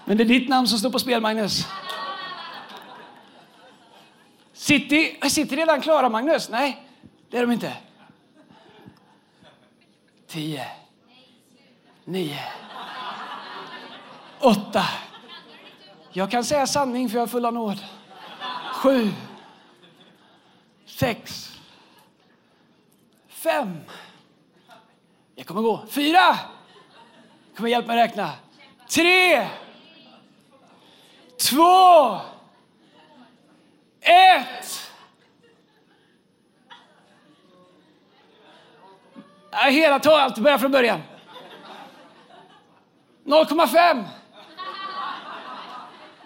Men 0.04 0.16
det 0.16 0.22
är 0.22 0.28
ditt 0.28 0.48
namn 0.48 0.68
som 0.68 0.78
står 0.78 0.90
på 0.90 0.98
spel, 0.98 1.20
Magnus. 1.20 1.66
City, 4.66 5.18
City 5.30 5.56
redan 5.56 5.80
klara, 5.80 6.08
Magnus? 6.08 6.48
Nej, 6.48 6.86
det 7.30 7.38
är 7.38 7.40
de 7.40 7.52
inte. 7.52 7.76
Tio. 10.26 10.66
Nio. 12.04 12.40
Åtta. 14.40 14.84
Jag 16.12 16.30
kan 16.30 16.44
säga 16.44 16.66
sanning 16.66 17.08
för 17.08 17.16
jag 17.16 17.22
är 17.22 17.26
full 17.26 17.46
av 17.46 17.52
nåd. 17.52 17.84
Sju. 18.72 19.12
Sex. 20.86 21.52
Fem. 23.28 23.80
Jag 25.34 25.46
kommer 25.46 25.62
gå. 25.62 25.86
Fyra. 25.88 26.38
Kommer 27.56 27.70
hjälpa 27.70 27.86
mig 27.86 27.96
räkna. 27.96 28.32
Tre. 28.88 29.48
Två. 31.50 32.20
Ett. 34.06 34.90
Nej, 39.52 39.72
hela 39.72 39.98
ta 39.98 40.20
allt. 40.20 40.38
Börja 40.38 40.58
från 40.58 40.72
början. 40.72 41.02
0,5. 43.24 44.04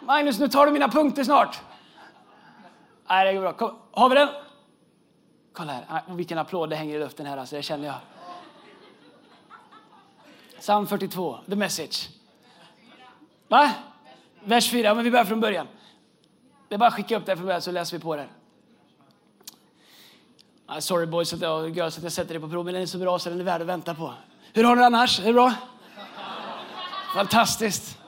Magnus, 0.01 0.39
nu 0.39 0.49
tar 0.49 0.67
du 0.67 0.73
mina 0.73 0.89
punkter 0.89 1.25
snart. 1.25 1.61
Nej, 3.09 3.27
det 3.27 3.33
går 3.33 3.41
bra. 3.41 3.53
Kom, 3.53 3.79
har 3.93 4.09
vi 4.09 4.15
den? 4.15 4.29
Kolla 5.53 5.73
här. 5.73 6.03
Vilken 6.09 6.39
applåd 6.39 6.71
det 6.71 6.77
hänger 6.77 6.97
i 6.97 6.99
luften 6.99 7.27
här. 7.27 7.37
Alltså, 7.37 7.57
det 7.57 7.63
känner 7.63 7.87
jag. 7.87 7.97
Psalm 10.59 10.87
42, 10.87 11.39
the 11.49 11.57
message. 11.57 12.09
Va? 13.49 13.71
Vers 14.45 14.71
4, 14.71 14.95
men 14.95 15.05
vi 15.05 15.11
börjar 15.11 15.25
från 15.25 15.41
början. 15.41 15.67
Det 16.71 16.75
är 16.75 16.79
bara 16.79 16.89
att 16.89 16.95
skicka 16.95 17.17
upp 17.17 17.27
det 17.27 17.37
för 17.37 17.45
mig 17.45 17.63
så 17.63 17.71
läser 17.71 17.97
vi 17.97 18.03
på 18.03 18.17
det. 18.17 18.27
Ah, 20.67 20.81
sorry 20.81 21.07
boys 21.07 21.33
att 21.33 21.41
jag, 21.41 21.77
girls 21.77 21.97
att 21.97 22.03
jag 22.03 22.13
sätter 22.13 22.35
det 22.35 22.41
på 22.41 22.49
prov, 22.49 22.65
men 22.65 22.75
den 22.75 22.83
är 22.83 22.87
så 22.87 22.99
bra 22.99 23.19
så 23.19 23.31
den 23.31 23.41
är 23.41 23.45
värd 23.45 23.61
att 23.61 23.67
vänta 23.67 23.95
på. 23.95 24.15
Hur 24.53 24.65
har 24.65 24.77
ni 24.77 24.81
det 24.81 24.87
annars? 24.87 25.21
Är 25.21 25.25
det 25.25 25.33
bra? 25.33 25.53
Fantastiskt. 27.15 27.99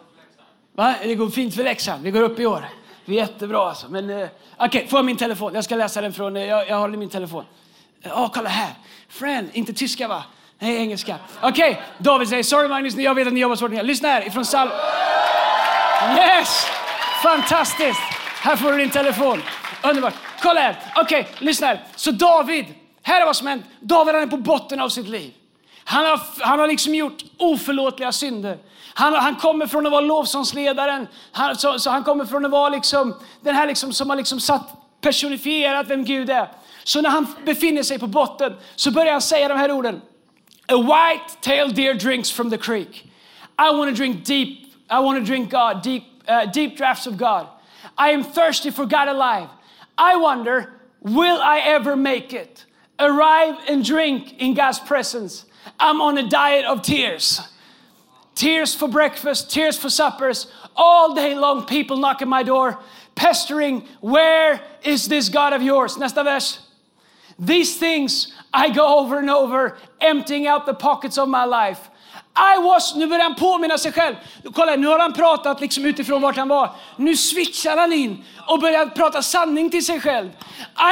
Va? 0.72 0.94
Det 1.02 1.14
går 1.14 1.28
fint 1.28 1.54
för 1.54 1.64
läxan. 1.64 2.02
Vi 2.02 2.10
går 2.10 2.22
upp 2.22 2.40
i 2.40 2.46
år. 2.46 2.68
Vi 3.04 3.16
är 3.16 3.20
jättebra 3.20 3.68
alltså. 3.68 3.88
Men, 3.88 4.10
eh, 4.10 4.28
Okej, 4.56 4.66
okay, 4.66 4.86
får 4.86 4.98
jag 4.98 5.04
min 5.04 5.16
telefon? 5.16 5.54
Jag 5.54 5.64
ska 5.64 5.76
läsa 5.76 6.00
den 6.00 6.12
från... 6.12 6.36
Eh, 6.36 6.44
jag, 6.44 6.68
jag 6.68 6.78
håller 6.78 6.98
min 6.98 7.08
telefon. 7.08 7.44
Ja, 8.00 8.24
oh, 8.24 8.30
kolla 8.32 8.48
här. 8.48 8.70
Friend, 9.08 9.50
inte 9.52 9.72
tyska 9.72 10.08
va? 10.08 10.24
Nej, 10.58 10.76
engelska. 10.76 11.16
Okej, 11.40 11.70
okay, 11.70 11.82
David 11.98 12.28
säger 12.28 12.42
sorry 12.42 12.68
Magnus, 12.68 12.94
jag 12.94 13.14
vet 13.14 13.26
att 13.26 13.32
ni 13.32 13.40
jobbar 13.40 13.56
svårt. 13.56 13.72
Lyssna 13.72 14.08
här, 14.08 14.26
ifrån 14.26 14.44
Sal... 14.44 14.68
Yes! 16.16 16.66
Fantastiskt! 17.22 18.21
Här 18.42 18.56
får 18.56 18.72
du 18.72 18.78
din 18.78 18.90
telefon. 18.90 19.42
Underbart. 19.82 20.14
Kolla 20.40 20.60
här. 20.60 20.76
Okej, 20.96 21.20
okay, 21.20 21.46
lyssna 21.46 21.66
här. 21.66 21.84
Så 21.96 22.10
David, 22.10 22.64
här 23.02 23.20
är 23.20 23.26
vad 23.26 23.36
som 23.36 23.46
hänt. 23.46 23.64
David 23.80 24.14
han 24.14 24.22
är 24.22 24.26
på 24.26 24.36
botten 24.36 24.80
av 24.80 24.88
sitt 24.88 25.08
liv. 25.08 25.32
Han 25.84 26.04
har, 26.04 26.20
han 26.40 26.58
har 26.58 26.66
liksom 26.68 26.94
gjort 26.94 27.22
oförlåtliga 27.38 28.12
synder. 28.12 28.58
Han, 28.94 29.14
han 29.14 29.36
kommer 29.36 29.66
från 29.66 29.86
att 29.86 29.92
vara 29.92 30.00
lovsångsledaren. 30.00 31.06
Han, 31.32 31.56
så, 31.56 31.78
så, 31.78 31.90
han 31.90 32.04
kommer 32.04 32.24
från 32.24 32.44
att 32.44 32.50
vara 32.50 32.68
liksom, 32.68 33.14
den 33.40 33.54
här 33.54 33.66
liksom, 33.66 33.92
som 33.92 34.10
har 34.10 34.16
liksom 34.16 34.40
satt, 34.40 34.68
personifierat 35.00 35.88
vem 35.88 36.04
Gud 36.04 36.30
är. 36.30 36.48
Så 36.84 37.00
när 37.00 37.10
han 37.10 37.26
befinner 37.44 37.82
sig 37.82 37.98
på 37.98 38.06
botten 38.06 38.56
så 38.76 38.90
börjar 38.90 39.12
han 39.12 39.22
säga 39.22 39.48
de 39.48 39.58
här 39.58 39.70
orden. 39.70 40.00
A 40.68 40.76
white-tailed 40.76 41.74
deer 41.74 41.94
drinks 41.94 42.32
from 42.32 42.50
the 42.50 42.58
creek. 42.58 43.04
I 43.58 43.76
want 43.76 43.96
to 43.96 44.02
drink 44.02 44.26
deep. 44.26 44.48
I 44.90 44.94
want 44.94 45.18
to 45.18 45.32
drink 45.32 45.50
God, 45.50 45.82
deep, 45.82 46.02
uh, 46.28 46.52
deep 46.52 46.78
drafts 46.78 47.06
of 47.06 47.14
God. 47.14 47.46
I 48.02 48.10
am 48.10 48.24
thirsty 48.24 48.70
for 48.70 48.84
God 48.84 49.06
alive. 49.06 49.48
I 49.96 50.16
wonder, 50.16 50.72
will 51.02 51.40
I 51.40 51.60
ever 51.60 51.94
make 51.94 52.32
it? 52.32 52.66
Arrive 52.98 53.54
and 53.68 53.84
drink 53.84 54.40
in 54.40 54.54
God's 54.54 54.80
presence. 54.80 55.46
I'm 55.78 56.00
on 56.00 56.18
a 56.18 56.28
diet 56.28 56.64
of 56.64 56.82
tears. 56.82 57.40
Tears 58.34 58.74
for 58.74 58.88
breakfast, 58.88 59.52
tears 59.52 59.78
for 59.78 59.88
suppers. 59.88 60.48
All 60.74 61.14
day 61.14 61.36
long, 61.36 61.64
people 61.64 61.96
knock 61.96 62.22
at 62.22 62.26
my 62.26 62.42
door, 62.42 62.80
pestering, 63.14 63.86
Where 64.00 64.60
is 64.82 65.06
this 65.06 65.28
God 65.28 65.52
of 65.52 65.62
yours? 65.62 65.96
Nästa 65.96 66.24
vers. 66.24 66.58
These 67.38 67.78
things 67.78 68.32
I 68.52 68.70
go 68.70 68.98
over 68.98 69.20
and 69.20 69.30
over, 69.30 69.78
emptying 70.00 70.48
out 70.48 70.66
the 70.66 70.74
pockets 70.74 71.18
of 71.18 71.28
my 71.28 71.44
life. 71.44 71.88
I 72.34 72.58
was, 72.58 72.94
nu 72.94 73.06
börjar 73.06 73.22
han 73.22 73.34
påminna 73.34 73.78
sig 73.78 73.92
själv. 73.92 74.14
Kolla, 74.54 74.76
nu 74.76 74.86
har 74.86 74.98
han 74.98 75.12
pratat 75.12 75.60
liksom 75.60 75.84
utifrån 75.84 76.22
vart 76.22 76.36
han 76.36 76.48
var. 76.48 76.70
Nu 76.96 77.16
switchar 77.16 77.76
han 77.76 77.92
in 77.92 78.24
och 78.46 78.58
börjar 78.60 78.86
prata 78.86 79.22
sanning 79.22 79.70
till 79.70 79.86
sig 79.86 80.00
själv. 80.00 80.30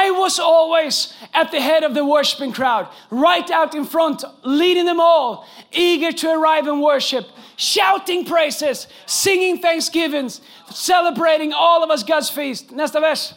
I 0.05 0.11
was 0.11 0.39
always 0.39 1.13
at 1.31 1.51
the 1.51 1.59
head 1.59 1.83
of 1.83 1.93
the 1.93 2.01
worshiping 2.01 2.53
crowd, 2.53 2.85
right 3.09 3.51
out 3.51 3.75
in 3.75 3.85
front, 3.85 4.23
leading 4.43 4.85
them 4.85 4.99
all, 4.99 5.45
eager 5.71 6.11
to 6.11 6.27
arrive 6.27 6.71
and 6.71 6.81
worship, 6.81 7.25
shouting 7.57 8.25
praises, 8.25 8.87
singing 9.05 9.57
thanksgivings, 9.57 10.41
celebrating 10.69 11.53
all 11.53 11.83
of 11.83 11.89
us 11.89 12.03
God's 12.03 12.29
feast. 12.29 12.71
Nästa 12.71 12.99
vers. 12.99 13.33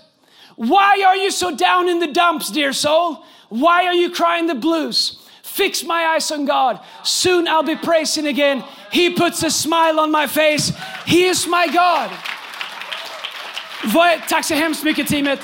Why 0.56 1.02
are 1.06 1.16
you 1.16 1.30
so 1.30 1.50
down 1.50 1.88
in 1.88 2.00
the 2.00 2.12
dumps, 2.12 2.50
dear 2.50 2.72
soul? 2.72 3.24
Why 3.48 3.86
are 3.86 3.94
you 3.94 4.10
crying 4.10 4.46
the 4.46 4.54
blues? 4.54 5.23
Fix 5.54 5.84
my 5.84 6.06
eyes 6.14 6.32
on 6.32 6.46
God. 6.46 6.78
Soon 7.04 7.46
I'll 7.46 7.62
be 7.62 7.76
praising 7.76 8.26
again. 8.26 8.64
He 8.90 9.10
puts 9.10 9.42
a 9.44 9.50
smile 9.50 10.00
on 10.00 10.10
my 10.10 10.26
face. 10.26 10.72
He 11.06 11.28
is 11.28 11.46
my 11.46 11.66
God. 11.68 12.10
Tack 14.28 14.44
så 14.44 14.54
hemskt 14.54 14.84
mycket 14.84 15.08
teamet. 15.08 15.40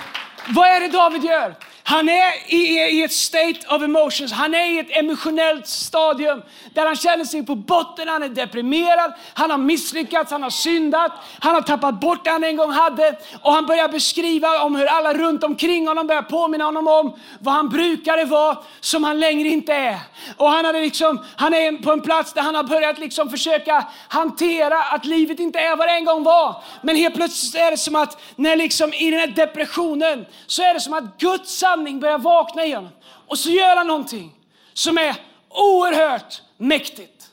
Vad 0.49 0.69
är 0.69 0.81
det 0.81 0.89
David 0.89 1.25
gör? 1.25 1.55
Han 1.91 2.09
är 2.09 2.55
i, 2.55 2.57
i, 2.57 3.03
ett 3.05 3.13
state 3.13 3.75
of 3.75 3.83
emotions, 3.83 4.33
han 4.33 4.55
är 4.55 4.71
i 4.71 4.79
ett 4.79 4.97
emotionellt 4.97 5.67
stadium 5.67 6.43
där 6.75 6.87
han 6.87 6.97
känner 6.97 7.25
sig 7.25 7.47
på 7.47 7.55
botten, 7.55 8.09
han 8.09 8.23
är 8.23 8.29
deprimerad, 8.29 9.13
han 9.35 9.51
har 9.51 9.59
misslyckats, 9.59 10.31
han 10.31 10.43
har 10.43 10.51
syndat, 10.51 11.13
han 11.41 11.55
har 11.55 11.63
tappat 11.63 12.01
bort 12.01 12.25
det 12.25 12.31
han 12.31 12.45
en 12.45 12.57
gång 12.57 12.71
hade. 12.71 13.17
Och 13.43 13.53
han 13.53 13.67
börjar 13.67 13.89
beskriva 13.89 14.63
om 14.63 14.77
hur 14.77 14.87
alla 14.87 15.15
runt 15.15 15.45
omkring 15.45 15.89
honom 15.89 16.07
börjar 16.07 16.23
påminna 16.23 16.65
honom 16.65 16.89
om 16.89 17.19
vad 17.41 17.55
han 17.55 17.69
brukade 17.69 18.25
vara 18.25 18.59
som 18.81 19.05
han 19.05 19.21
längre 19.21 19.49
inte 19.49 19.75
är. 19.75 19.99
Och 20.37 20.51
han, 20.51 20.65
hade 20.65 20.81
liksom, 20.81 21.25
han 21.37 21.55
är 21.55 21.83
på 21.83 21.93
en 21.93 22.01
plats 22.01 22.33
där 22.33 22.43
han 22.43 22.55
har 22.55 22.65
börjat 22.65 22.99
liksom 22.99 23.31
försöka 23.31 23.87
hantera 24.09 24.83
att 24.83 25.05
livet 25.05 25.41
inte 25.41 25.59
är 25.59 25.77
vad 25.77 25.89
det 25.89 25.93
en 25.93 26.05
gång 26.05 26.23
var. 26.23 26.63
Men 26.83 26.97
helt 26.97 27.15
plötsligt 27.15 27.63
är 27.63 27.71
det 27.71 27.77
som 27.77 27.97
att 27.97 28.23
när 28.37 28.57
liksom 28.57 28.93
i 28.93 29.11
den 29.11 29.21
här 29.21 29.27
depressionen 29.27 30.27
så 30.47 30.63
är 30.63 30.75
det 30.75 30.81
som 30.81 30.93
att 30.93 31.19
Guds 31.19 31.59
sanning 31.81 32.01
börjar 32.01 32.19
vakna 32.19 32.65
igen. 32.65 32.89
Och 33.29 33.39
så 33.39 33.51
gör 33.51 33.77
han 33.77 33.87
någonting 33.87 34.33
som 34.73 34.99
är 34.99 35.15
oerhört 35.49 36.43
mäktigt. 36.57 37.31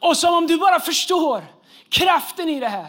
Och 0.00 0.16
som 0.16 0.34
om 0.34 0.46
du 0.46 0.58
bara 0.58 0.80
förstår 0.80 1.44
kraften 1.88 2.48
i 2.48 2.60
det 2.60 2.68
här. 2.68 2.86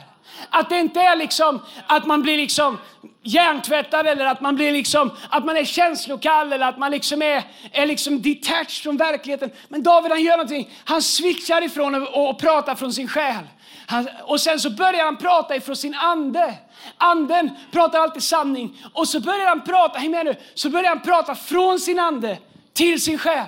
Att 0.49 0.69
det 0.69 0.79
inte 0.79 1.01
är 1.01 1.15
liksom 1.15 1.59
att 1.87 2.05
man 2.05 2.21
blir 2.21 2.37
liksom 2.37 2.77
hjärntvättad 3.23 4.07
eller 4.07 4.25
att 4.25 4.41
man 4.41 4.55
blir 4.55 4.71
liksom, 4.71 5.11
att 5.29 5.45
man 5.45 5.57
är 5.57 5.65
känslokall 5.65 6.53
eller 6.53 6.67
att 6.67 6.77
man 6.77 6.91
liksom 6.91 7.21
är, 7.21 7.43
är 7.71 7.85
liksom 7.85 8.21
detached 8.21 8.83
från 8.83 8.97
verkligheten. 8.97 9.51
Men 9.67 9.83
David 9.83 10.11
han 10.11 10.23
gör 10.23 10.37
någonting, 10.37 10.69
han 10.85 11.01
switchar 11.01 11.61
ifrån 11.63 11.95
och, 11.95 12.29
och 12.29 12.39
pratar 12.39 12.75
från 12.75 12.93
sin 12.93 13.07
själ. 13.07 13.45
Han, 13.87 14.09
och 14.23 14.41
sen 14.41 14.59
så 14.59 14.69
börjar 14.69 15.05
han 15.05 15.17
prata 15.17 15.55
ifrån 15.55 15.75
sin 15.75 15.95
ande. 15.95 16.53
Anden 16.97 17.51
pratar 17.71 17.99
alltid 17.99 18.23
sanning. 18.23 18.77
Och 18.93 19.07
så 19.07 19.19
börjar 19.19 19.47
han 19.47 19.63
prata, 19.63 19.99
häng 19.99 20.11
med 20.11 20.25
nu, 20.25 20.35
så 20.53 20.69
börjar 20.69 20.89
han 20.89 21.01
prata 21.01 21.35
från 21.35 21.79
sin 21.79 21.99
ande 21.99 22.37
till 22.73 23.01
sin 23.01 23.17
själ. 23.17 23.45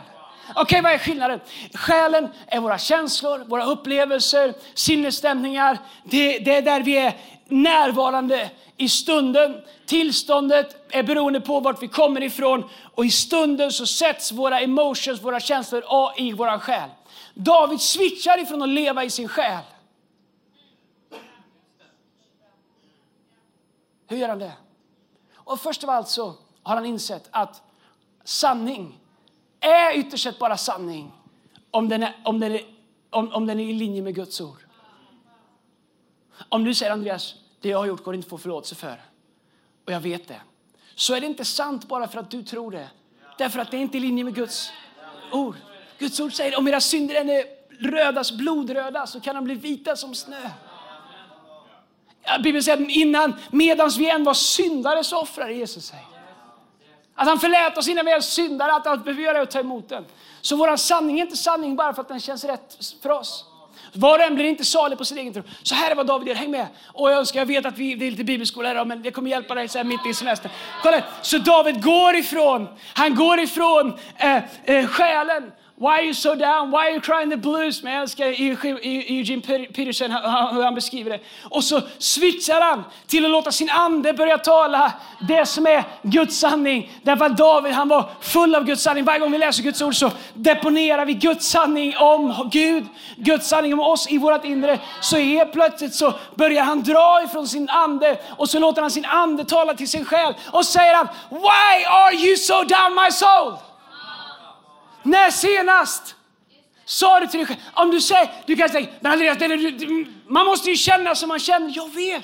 Okej, 0.49 0.61
okay, 0.61 0.81
vad 0.81 0.91
är 0.91 0.97
skillnaden? 0.97 1.39
Själen 1.73 2.27
är 2.47 2.59
våra 2.59 2.77
känslor, 2.77 3.45
våra 3.47 3.65
upplevelser, 3.65 4.53
sinnesstämningar. 4.73 5.77
Det, 6.03 6.39
det 6.39 6.55
är 6.55 6.61
där 6.61 6.81
vi 6.81 6.97
är 6.97 7.13
närvarande 7.47 8.49
i 8.77 8.89
stunden. 8.89 9.55
Tillståndet 9.85 10.93
är 10.93 11.03
beroende 11.03 11.41
på 11.41 11.59
vart 11.59 11.83
vi 11.83 11.87
kommer 11.87 12.23
ifrån 12.23 12.69
och 12.95 13.05
i 13.05 13.11
stunden 13.11 13.71
så 13.71 13.85
sätts 13.85 14.31
våra 14.31 14.59
emotions, 14.59 15.23
våra 15.23 15.39
känslor 15.39 15.83
i 16.17 16.33
vår 16.33 16.59
själ. 16.59 16.89
David 17.33 17.81
switchar 17.81 18.41
ifrån 18.41 18.61
att 18.61 18.69
leva 18.69 19.03
i 19.03 19.09
sin 19.09 19.27
själ 19.27 19.61
Hur 24.13 24.19
gör 24.19 24.29
han 24.29 24.39
det? 24.39 24.53
Och 25.33 25.59
först 25.59 25.83
av 25.83 25.89
allt 25.89 26.07
så 26.07 26.35
har 26.63 26.75
han 26.75 26.85
insett 26.85 27.27
att 27.31 27.61
sanning 28.23 28.99
är 29.59 29.97
ytterst 29.97 30.23
sett 30.23 30.39
bara 30.39 30.57
sanning 30.57 31.11
om 31.71 31.89
den 31.89 32.03
är, 32.03 32.15
om 32.23 32.39
den 32.39 32.51
är, 32.51 32.61
om, 33.09 33.33
om 33.33 33.45
den 33.45 33.59
är 33.59 33.63
i 33.63 33.73
linje 33.73 34.01
med 34.01 34.15
Guds 34.15 34.41
ord. 34.41 34.57
Om 36.49 36.63
du 36.63 36.73
säger 36.73 36.91
Andreas, 36.91 37.35
det 37.61 37.69
jag 37.69 37.77
har 37.77 37.85
gjort 37.85 38.03
går 38.03 38.15
inte 38.15 38.25
att 38.25 38.29
få 38.29 38.37
förlåtelse 38.37 38.75
för. 38.75 39.01
Och 39.85 39.91
jag 39.91 39.99
vet 39.99 40.27
det. 40.27 40.41
Så 40.95 41.13
är 41.13 41.21
det 41.21 41.27
inte 41.27 41.45
sant 41.45 41.87
bara 41.87 42.07
för 42.07 42.19
att 42.19 42.31
du 42.31 42.43
tror 42.43 42.71
det. 42.71 42.89
Därför 43.37 43.59
att 43.59 43.71
det 43.71 43.77
är 43.77 43.81
inte 43.81 43.97
i 43.97 44.01
linje 44.01 44.23
med 44.23 44.35
Guds 44.35 44.71
ord. 45.31 45.55
Guds 45.97 46.19
ord 46.19 46.33
säger 46.33 46.57
om 46.57 46.67
era 46.67 46.81
synder 46.81 47.15
är 47.15 47.45
röda, 47.79 48.23
blodröda 48.37 49.07
så 49.07 49.19
kan 49.19 49.35
de 49.35 49.43
bli 49.43 49.55
vita 49.55 49.95
som 49.95 50.15
snö. 50.15 50.49
Bibeln 52.43 52.63
säger 52.63 52.83
att 52.83 52.89
innan, 52.89 53.35
medans 53.51 53.97
vi 53.97 54.09
än 54.09 54.23
var 54.23 54.33
syndare 54.33 55.03
så 55.03 55.17
offrade 55.17 55.53
Jesus 55.53 55.85
sig. 55.85 55.99
Att 57.15 57.27
han 57.27 57.39
förlät 57.39 57.77
oss 57.77 57.87
innan 57.87 58.05
vi 58.05 58.11
är 58.11 58.19
syndare, 58.19 58.73
att 58.73 58.87
allt 58.87 59.03
behöver 59.03 59.23
göra 59.23 59.37
är 59.37 59.41
att 59.41 59.51
ta 59.51 59.59
emot 59.59 59.89
den. 59.89 60.05
Så 60.41 60.55
vår 60.55 60.77
sanning 60.77 61.19
är 61.19 61.23
inte 61.23 61.37
sanning 61.37 61.75
bara 61.75 61.93
för 61.93 62.01
att 62.01 62.07
den 62.07 62.19
känns 62.19 62.43
rätt 62.43 62.77
för 63.01 63.09
oss. 63.09 63.45
Var 63.93 64.19
och 64.19 64.25
en 64.25 64.35
blir 64.35 64.45
inte 64.45 64.65
salig 64.65 64.97
på 64.97 65.05
sin 65.05 65.17
egen 65.17 65.33
tro. 65.33 65.43
Så 65.63 65.75
här 65.75 65.91
är 65.91 65.95
vad 65.95 66.07
David 66.07 66.27
gör, 66.27 66.35
häng 66.35 66.51
med. 66.51 66.67
Och 66.93 67.11
jag 67.11 67.17
önskar, 67.17 67.39
jag 67.39 67.45
vet 67.45 67.65
att 67.65 67.77
vi, 67.77 67.95
det 67.95 68.07
är 68.07 68.11
lite 68.11 68.23
bibelskola 68.23 68.73
här, 68.73 68.85
men 68.85 69.01
det 69.01 69.11
kommer 69.11 69.29
hjälpa 69.29 69.55
dig 69.55 69.67
så 69.67 69.77
här 69.77 69.85
mitt 69.85 70.05
i 70.09 70.13
semestern. 70.13 70.51
Kolla, 70.81 71.03
så 71.21 71.37
David 71.37 71.83
går 71.83 72.15
ifrån, 72.15 72.67
han 72.93 73.15
går 73.15 73.39
ifrån 73.39 73.99
eh, 74.17 74.43
eh, 74.63 74.87
själen 74.87 75.51
Why 75.75 75.87
are 75.89 76.03
you 76.03 76.13
so 76.13 76.35
down? 76.35 76.71
Why 76.71 76.77
are 76.77 76.91
you 76.91 77.01
crying 77.01 77.29
the 77.29 77.37
blues? 77.37 77.83
Men 77.83 77.93
jag 77.93 78.01
älskar 78.01 78.25
Eugene 78.25 79.41
Peterson 79.73 80.11
hur 80.11 80.63
han 80.63 80.75
beskriver 80.75 81.09
det. 81.11 81.19
Och 81.49 81.63
så 81.63 81.81
switchar 81.97 82.61
han 82.61 82.83
till 83.07 83.25
att 83.25 83.31
låta 83.31 83.51
sin 83.51 83.69
ande 83.69 84.13
börja 84.13 84.37
tala 84.37 84.93
det 85.27 85.45
som 85.45 85.67
är 85.67 85.83
Guds 86.01 86.39
sanning. 86.39 86.91
Därför 87.03 87.25
att 87.25 87.37
David 87.37 87.73
han 87.73 87.87
var 87.87 88.09
full 88.21 88.55
av 88.55 88.63
Guds 88.65 88.83
sanning. 88.83 89.05
Varje 89.05 89.19
gång 89.19 89.31
vi 89.31 89.37
läser 89.37 89.63
Guds 89.63 89.81
ord 89.81 89.95
så 89.95 90.11
deponerar 90.33 91.05
vi 91.05 91.13
Guds 91.13 91.47
sanning 91.47 91.97
om 91.97 92.49
Gud, 92.51 92.85
Guds 93.15 93.47
sanning 93.47 93.73
om 93.73 93.79
oss 93.79 94.11
i 94.11 94.17
vårt 94.17 94.45
inre. 94.45 94.79
Så 95.01 95.17
helt 95.17 95.53
plötsligt 95.53 95.95
så 95.95 96.13
börjar 96.35 96.63
han 96.63 96.83
dra 96.83 97.21
ifrån 97.25 97.47
sin 97.47 97.69
ande 97.69 98.17
och 98.37 98.49
så 98.49 98.59
låter 98.59 98.81
han 98.81 98.91
sin 98.91 99.05
ande 99.05 99.45
tala 99.45 99.73
till 99.73 99.89
sin 99.89 100.05
själ 100.05 100.33
och 100.51 100.65
säger 100.65 100.95
han 100.95 101.07
Why 101.29 101.85
are 101.85 102.15
you 102.15 102.35
so 102.35 102.53
down 102.53 102.95
my 102.95 103.11
soul? 103.11 103.72
När 105.03 105.31
senast 105.31 106.15
sa 106.85 107.19
du 107.19 107.27
till 107.27 107.39
dig 107.39 107.47
själv? 107.47 107.59
Om 107.73 107.91
du 107.91 108.01
säger, 108.01 108.31
du 108.45 108.55
kan 108.55 108.69
säga, 108.69 108.87
men 108.99 109.11
Andreas, 109.11 109.37
man 110.27 110.45
måste 110.45 110.69
ju 110.69 110.75
känna 110.75 111.15
som 111.15 111.29
man 111.29 111.39
känner. 111.39 111.71
Jag 111.75 111.93
vet. 111.93 112.23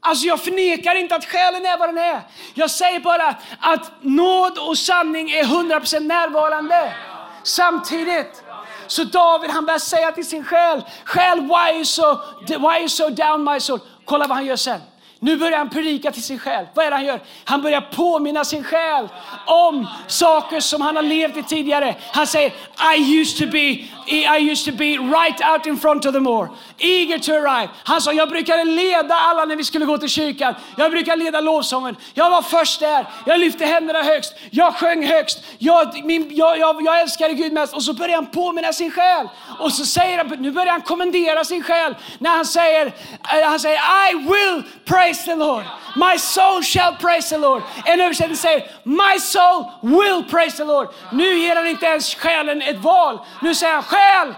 Alltså 0.00 0.26
jag 0.26 0.40
förnekar 0.40 0.94
inte 0.94 1.14
att 1.14 1.24
själen 1.24 1.66
är 1.66 1.78
vad 1.78 1.88
den 1.88 1.98
är. 1.98 2.20
Jag 2.54 2.70
säger 2.70 3.00
bara 3.00 3.34
att 3.60 3.92
nåd 4.00 4.58
och 4.58 4.78
sanning 4.78 5.30
är 5.30 5.44
100% 5.44 6.00
närvarande 6.00 6.94
samtidigt. 7.42 8.42
Så 8.86 9.04
David 9.04 9.50
han 9.50 9.66
börjar 9.66 9.78
säga 9.78 10.12
till 10.12 10.26
sin 10.26 10.44
själ, 10.44 10.84
själ 11.04 11.40
why 11.40 11.54
are 11.54 11.74
you 11.74 11.84
so, 11.84 12.20
why 12.46 12.66
are 12.66 12.78
you 12.78 12.88
so 12.88 13.10
down 13.10 13.44
my 13.44 13.60
soul? 13.60 13.80
Kolla 14.04 14.26
vad 14.26 14.36
han 14.36 14.46
gör 14.46 14.56
sen. 14.56 14.80
Nu 15.24 15.36
börjar 15.36 15.58
han 15.58 15.70
predika 15.70 16.12
till 16.12 16.22
sin 16.22 16.38
själ. 16.38 16.66
Vad 16.74 16.86
är 16.86 16.90
det 16.90 16.96
han 16.96 17.04
gör? 17.04 17.20
Han 17.44 17.62
börjar 17.62 17.80
påminna 17.80 18.44
sin 18.44 18.64
själ 18.64 19.08
om 19.46 19.86
saker 20.06 20.60
som 20.60 20.80
han 20.80 20.96
har 20.96 21.02
levt 21.02 21.36
i 21.36 21.42
tidigare. 21.42 21.94
Han 22.12 22.26
säger 22.26 22.52
I 22.96 23.20
used 23.20 23.38
to 23.38 23.52
be, 23.52 23.58
I 24.06 24.50
used 24.50 24.72
to 24.72 24.78
be 24.78 24.84
right 24.84 25.40
out 25.52 25.66
in 25.66 25.78
front 25.78 26.06
of 26.06 26.12
the 26.12 26.20
moor, 26.20 26.48
Eager 26.78 27.18
to 27.18 27.32
arrive. 27.32 27.68
Han 27.84 28.00
sa 28.00 28.12
jag 28.12 28.28
brukade 28.28 28.64
leda 28.64 29.14
alla 29.14 29.44
när 29.44 29.56
vi 29.56 29.64
skulle 29.64 29.84
gå 29.84 29.98
till 29.98 30.08
kyrkan. 30.08 30.54
Jag 30.76 30.90
brukade 30.90 31.24
leda 31.24 31.40
lovsången. 31.40 31.96
Jag 32.14 32.30
var 32.30 32.42
först 32.42 32.80
där. 32.80 33.06
Jag 33.26 33.40
lyfte 33.40 33.66
händerna 33.66 34.02
högst. 34.02 34.34
Jag 34.50 34.74
sjöng 34.74 35.06
högst. 35.06 35.44
Jag, 35.58 36.04
min, 36.04 36.28
jag, 36.30 36.58
jag, 36.58 36.82
jag 36.82 37.00
älskade 37.00 37.34
Gud 37.34 37.52
mest. 37.52 37.74
Och 37.74 37.82
så 37.82 37.92
börjar 37.92 38.14
han 38.14 38.26
påminna 38.26 38.72
sin 38.72 38.90
själ. 38.90 39.28
Och 39.58 39.72
så 39.72 39.84
säger 39.84 40.18
han, 40.18 40.28
nu 40.28 40.50
börjar 40.50 40.72
han 40.72 40.82
kommendera 40.82 41.44
sin 41.44 41.62
själ 41.62 41.96
när 42.18 42.30
han 42.30 42.46
säger, 42.46 42.86
eh, 42.86 43.48
han 43.48 43.60
säger 43.60 43.78
I 44.10 44.14
will 44.14 44.62
praise 44.84 45.13
the 45.24 45.36
Lord. 45.36 45.64
My 45.96 46.18
soul 46.18 46.62
shall 46.62 46.96
praise 46.96 47.28
the 47.28 47.38
Lord. 47.38 47.62
En 47.84 48.00
översättning 48.00 48.36
säger 48.36 48.70
My 48.82 49.20
soul 49.20 49.64
will 49.80 50.24
praise 50.30 50.56
the 50.56 50.64
Lord. 50.64 50.88
Nu 51.12 51.38
ger 51.38 51.56
han 51.56 51.66
inte 51.66 51.86
ens 51.86 52.14
själen 52.14 52.62
ett 52.62 52.78
val. 52.78 53.18
Nu 53.42 53.54
säger 53.54 53.72
han 53.72 53.82
själ, 53.82 54.34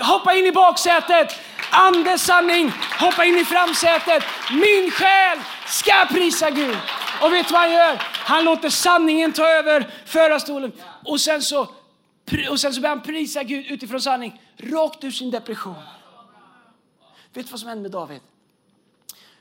hoppa 0.00 0.34
in 0.34 0.46
i 0.46 0.52
baksätet. 0.52 1.38
Ande, 1.70 2.18
sanning, 2.18 2.72
hoppa 3.00 3.24
in 3.24 3.36
i 3.36 3.44
framsätet. 3.44 4.24
Min 4.50 4.90
själ 4.90 5.38
ska 5.66 6.06
prisa 6.10 6.50
Gud. 6.50 6.76
Och 7.22 7.32
vet 7.32 7.48
du 7.48 7.52
vad 7.52 7.62
han 7.62 7.72
gör? 7.72 8.02
Han 8.24 8.44
låter 8.44 8.70
sanningen 8.70 9.32
ta 9.32 9.48
över 9.48 9.90
förarstolen. 10.04 10.72
Och 11.04 11.20
sen 11.20 11.42
så 11.42 11.68
och 12.50 12.60
sen 12.60 12.74
så 12.74 12.80
börjar 12.80 12.96
han 12.96 13.04
prisa 13.04 13.42
Gud 13.42 13.66
utifrån 13.66 14.00
sanning, 14.00 14.42
rakt 14.56 15.04
ur 15.04 15.10
sin 15.10 15.30
depression. 15.30 15.74
Vet 17.32 17.46
du 17.46 17.50
vad 17.50 17.60
som 17.60 17.68
hände 17.68 17.82
med 17.82 17.90
David? 17.90 18.20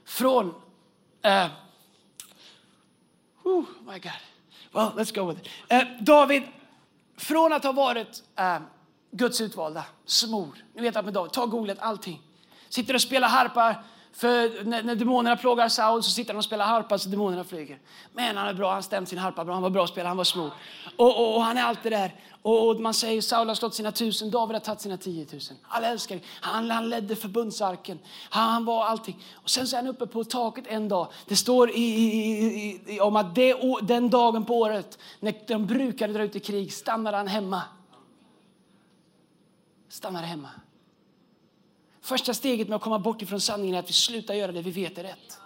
Från... 0.10 0.48
Uh, 1.26 1.48
oh 3.44 3.66
my 3.86 4.00
God. 4.00 4.12
Well, 4.72 4.92
let's 4.98 5.12
go 5.12 5.30
with 5.30 5.42
it. 5.42 5.48
Uh, 5.74 6.04
David, 6.04 6.44
från 7.18 7.54
att 7.54 7.64
ha 7.64 7.72
varit 7.72 8.24
uh, 8.40 8.58
Guds 9.12 9.42
utvalda, 9.42 9.86
smor. 10.06 10.58
Ni 10.74 10.82
vet 10.82 10.96
att 10.96 11.06
med 11.06 11.14
David, 11.14 11.32
ta 11.32 11.46
googlet, 11.46 11.78
allting. 11.80 12.22
Sitter 12.70 12.94
och 12.94 13.02
spelar 13.02 13.28
harpa 13.28 13.76
för 14.14 14.64
när, 14.64 14.84
när 14.84 14.96
demonerna 14.96 15.36
plågar 15.38 15.70
Saul 15.70 16.04
så 16.04 16.12
sitter 16.12 16.34
han 16.34 16.38
och 16.38 16.44
spelar 16.44 16.66
harpa 16.66 16.98
så 16.98 17.10
demonerna 17.10 17.44
flyger. 17.44 17.80
Men 18.14 18.38
han 18.38 18.48
är 18.48 18.54
bra, 18.54 18.74
han 18.74 18.84
stämt 18.84 19.10
sin 19.10 19.18
harpa 19.18 19.46
bra, 19.46 19.54
han 19.54 19.64
var 19.64 19.70
bra 19.70 19.88
spelare, 19.88 20.08
han 20.08 20.18
var 20.18 20.24
smor. 20.24 20.52
Och, 20.98 21.20
och, 21.20 21.36
och, 21.36 21.44
han 21.44 21.58
är 21.58 21.64
alltid 21.64 21.92
där. 21.92 22.16
Och, 22.42 22.80
man 22.80 22.94
säger 22.94 23.22
Saul 23.22 23.48
har 23.48 23.56
slått 23.56 23.76
sina 23.76 23.92
tusen, 23.92 24.32
David 24.32 24.56
har 24.56 24.60
tagit 24.60 24.82
sina 24.82 24.98
tiotusen. 24.98 25.58
Alla 25.68 25.88
älskar 25.88 26.16
det. 26.16 26.22
Han, 26.42 26.72
han 26.72 26.90
ledde 26.90 27.16
förbundsarken, 27.16 28.00
han, 28.30 28.50
han, 28.50 28.66
var 28.66 28.86
allting. 28.86 29.24
Och 29.34 29.50
sen 29.50 29.68
så 29.68 29.76
är 29.76 29.82
han 29.82 29.88
uppe 29.88 30.08
på 30.08 30.24
taket 30.24 30.68
en 30.68 30.88
dag. 30.88 31.08
Det 31.28 31.36
står 31.36 31.70
i, 31.70 31.74
i, 31.74 32.82
i, 32.96 33.00
om 33.00 33.16
att 33.16 33.36
det, 33.36 33.56
den 33.82 34.10
dagen 34.10 34.46
på 34.46 34.60
året 34.60 35.00
när 35.20 35.34
de 35.48 35.66
brukade 35.66 36.14
dra 36.14 36.24
ut 36.24 36.36
i 36.36 36.40
krig 36.40 36.74
stannade 36.74 37.18
han 37.18 37.28
hemma. 37.28 37.62
Stannade 39.90 40.28
hemma. 40.28 40.50
Första 42.02 42.34
steget 42.34 42.68
med 42.68 42.76
att 42.76 42.82
komma 42.82 43.00
bort 43.00 43.22
ifrån 43.22 43.42
sanningen 43.42 43.76
är 43.76 43.80
att 43.80 43.90
vi 43.90 43.94
slutar 43.94 44.34
göra 44.34 44.52
det 44.52 44.62
vi 44.62 44.72
vet 44.72 44.98
är 44.98 45.04
rätt. 45.04 45.40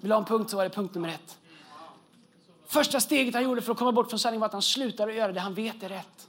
Vill 0.00 0.12
ha 0.12 0.18
en 0.18 0.24
punkt 0.24 0.50
så 0.50 0.56
var 0.56 0.64
det 0.64 0.70
punkt 0.70 0.94
nummer 0.94 1.08
ett. 1.08 1.38
Första 2.74 3.00
steget 3.00 3.34
han 3.34 3.44
gjorde 3.44 3.62
för 3.62 3.72
att 3.72 3.78
komma 3.78 3.92
bort 3.92 4.10
från 4.10 4.18
sanningen 4.18 4.40
var 4.40 4.46
att 4.46 4.52
han 4.52 4.62
slutade 4.62 5.14
göra 5.14 5.32
det 5.32 5.40
han 5.40 5.54
vet 5.54 5.82
är 5.82 5.88
rätt. 5.88 6.28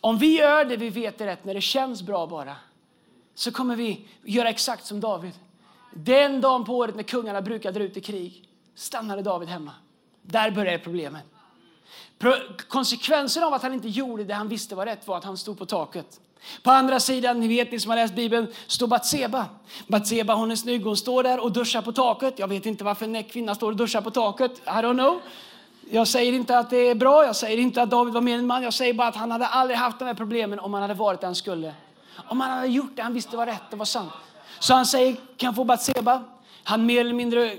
Om 0.00 0.18
vi 0.18 0.38
gör 0.38 0.64
det 0.64 0.76
vi 0.76 0.90
vet 0.90 1.20
är 1.20 1.26
rätt 1.26 1.44
när 1.44 1.54
det 1.54 1.60
känns 1.60 2.02
bra 2.02 2.26
bara 2.26 2.56
så 3.34 3.52
kommer 3.52 3.76
vi 3.76 4.08
göra 4.24 4.48
exakt 4.48 4.86
som 4.86 5.00
David. 5.00 5.32
Den 5.94 6.40
dagen 6.40 6.64
på 6.64 6.76
året 6.76 6.96
när 6.96 7.02
kungarna 7.02 7.42
brukade 7.42 7.78
dra 7.78 7.84
ut 7.84 7.96
i 7.96 8.00
krig 8.00 8.48
stannade 8.74 9.22
David 9.22 9.48
hemma. 9.48 9.72
Där 10.22 10.50
började 10.50 10.78
problemet. 10.78 11.24
Konsekvensen 12.68 13.42
av 13.42 13.54
att 13.54 13.62
han 13.62 13.74
inte 13.74 13.88
gjorde 13.88 14.24
det 14.24 14.34
han 14.34 14.48
visste 14.48 14.74
var 14.74 14.86
rätt 14.86 15.06
var 15.06 15.16
att 15.16 15.24
han 15.24 15.36
stod 15.36 15.58
på 15.58 15.66
taket 15.66 16.20
på 16.62 16.70
andra 16.70 17.00
sidan, 17.00 17.40
ni 17.40 17.48
vet 17.48 17.72
ni 17.72 17.80
som 17.80 17.90
har 17.90 17.96
läst 17.96 18.14
Bibeln, 18.14 18.46
står 18.66 18.86
Batseba. 18.86 19.46
Batseba 19.86 20.34
hon 20.34 20.50
är 20.50 20.56
snygg, 20.56 20.84
hon 20.84 20.96
står 20.96 21.22
där 21.22 21.40
och 21.40 21.52
duschar 21.52 21.82
på 21.82 21.92
taket. 21.92 22.38
Jag 22.38 22.48
vet 22.48 22.66
inte 22.66 22.84
varför 22.84 23.04
en 23.04 23.24
kvinna 23.24 23.54
står 23.54 23.70
och 23.70 23.76
duschar 23.76 24.00
på 24.00 24.10
taket. 24.10 24.58
I 24.58 24.70
don't 24.70 24.94
know. 24.94 25.20
Jag 25.90 26.08
säger 26.08 26.32
inte 26.32 26.58
att 26.58 26.70
det 26.70 26.76
är 26.76 26.94
bra, 26.94 27.24
jag 27.24 27.36
säger 27.36 27.58
inte 27.58 27.82
att 27.82 27.90
David 27.90 28.14
var 28.14 28.20
mer 28.20 28.38
än 28.38 28.46
man. 28.46 28.62
Jag 28.62 28.74
säger 28.74 28.94
bara 28.94 29.08
att 29.08 29.16
han 29.16 29.30
hade 29.30 29.46
aldrig 29.46 29.78
haft 29.78 29.98
de 29.98 30.04
här 30.04 30.14
problemen 30.14 30.58
om 30.58 30.74
han 30.74 30.82
hade 30.82 30.94
varit 30.94 31.20
där 31.20 31.28
han 31.28 31.34
skulle. 31.34 31.74
Om 32.28 32.40
han 32.40 32.50
hade 32.50 32.66
gjort 32.66 32.96
det 32.96 33.02
han 33.02 33.14
visste 33.14 33.36
var 33.36 33.46
rätt 33.46 33.72
och 33.72 33.78
var 33.78 33.84
sant. 33.84 34.12
Så 34.58 34.74
han 34.74 34.86
säger, 34.86 35.12
kan 35.12 35.46
jag 35.46 35.56
få 35.56 35.64
Batseba? 35.64 36.22
Han 36.64 36.86
mer 36.86 37.00
eller 37.00 37.14
mindre 37.14 37.56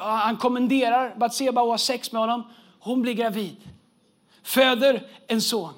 han 0.00 0.36
kommenderar 0.36 1.14
Batseba 1.16 1.62
och 1.62 1.70
har 1.70 1.78
sex 1.78 2.12
med 2.12 2.20
honom. 2.20 2.42
Hon 2.78 3.02
blir 3.02 3.14
gravid. 3.14 3.56
Föder 4.42 5.06
en 5.26 5.42
son. 5.42 5.72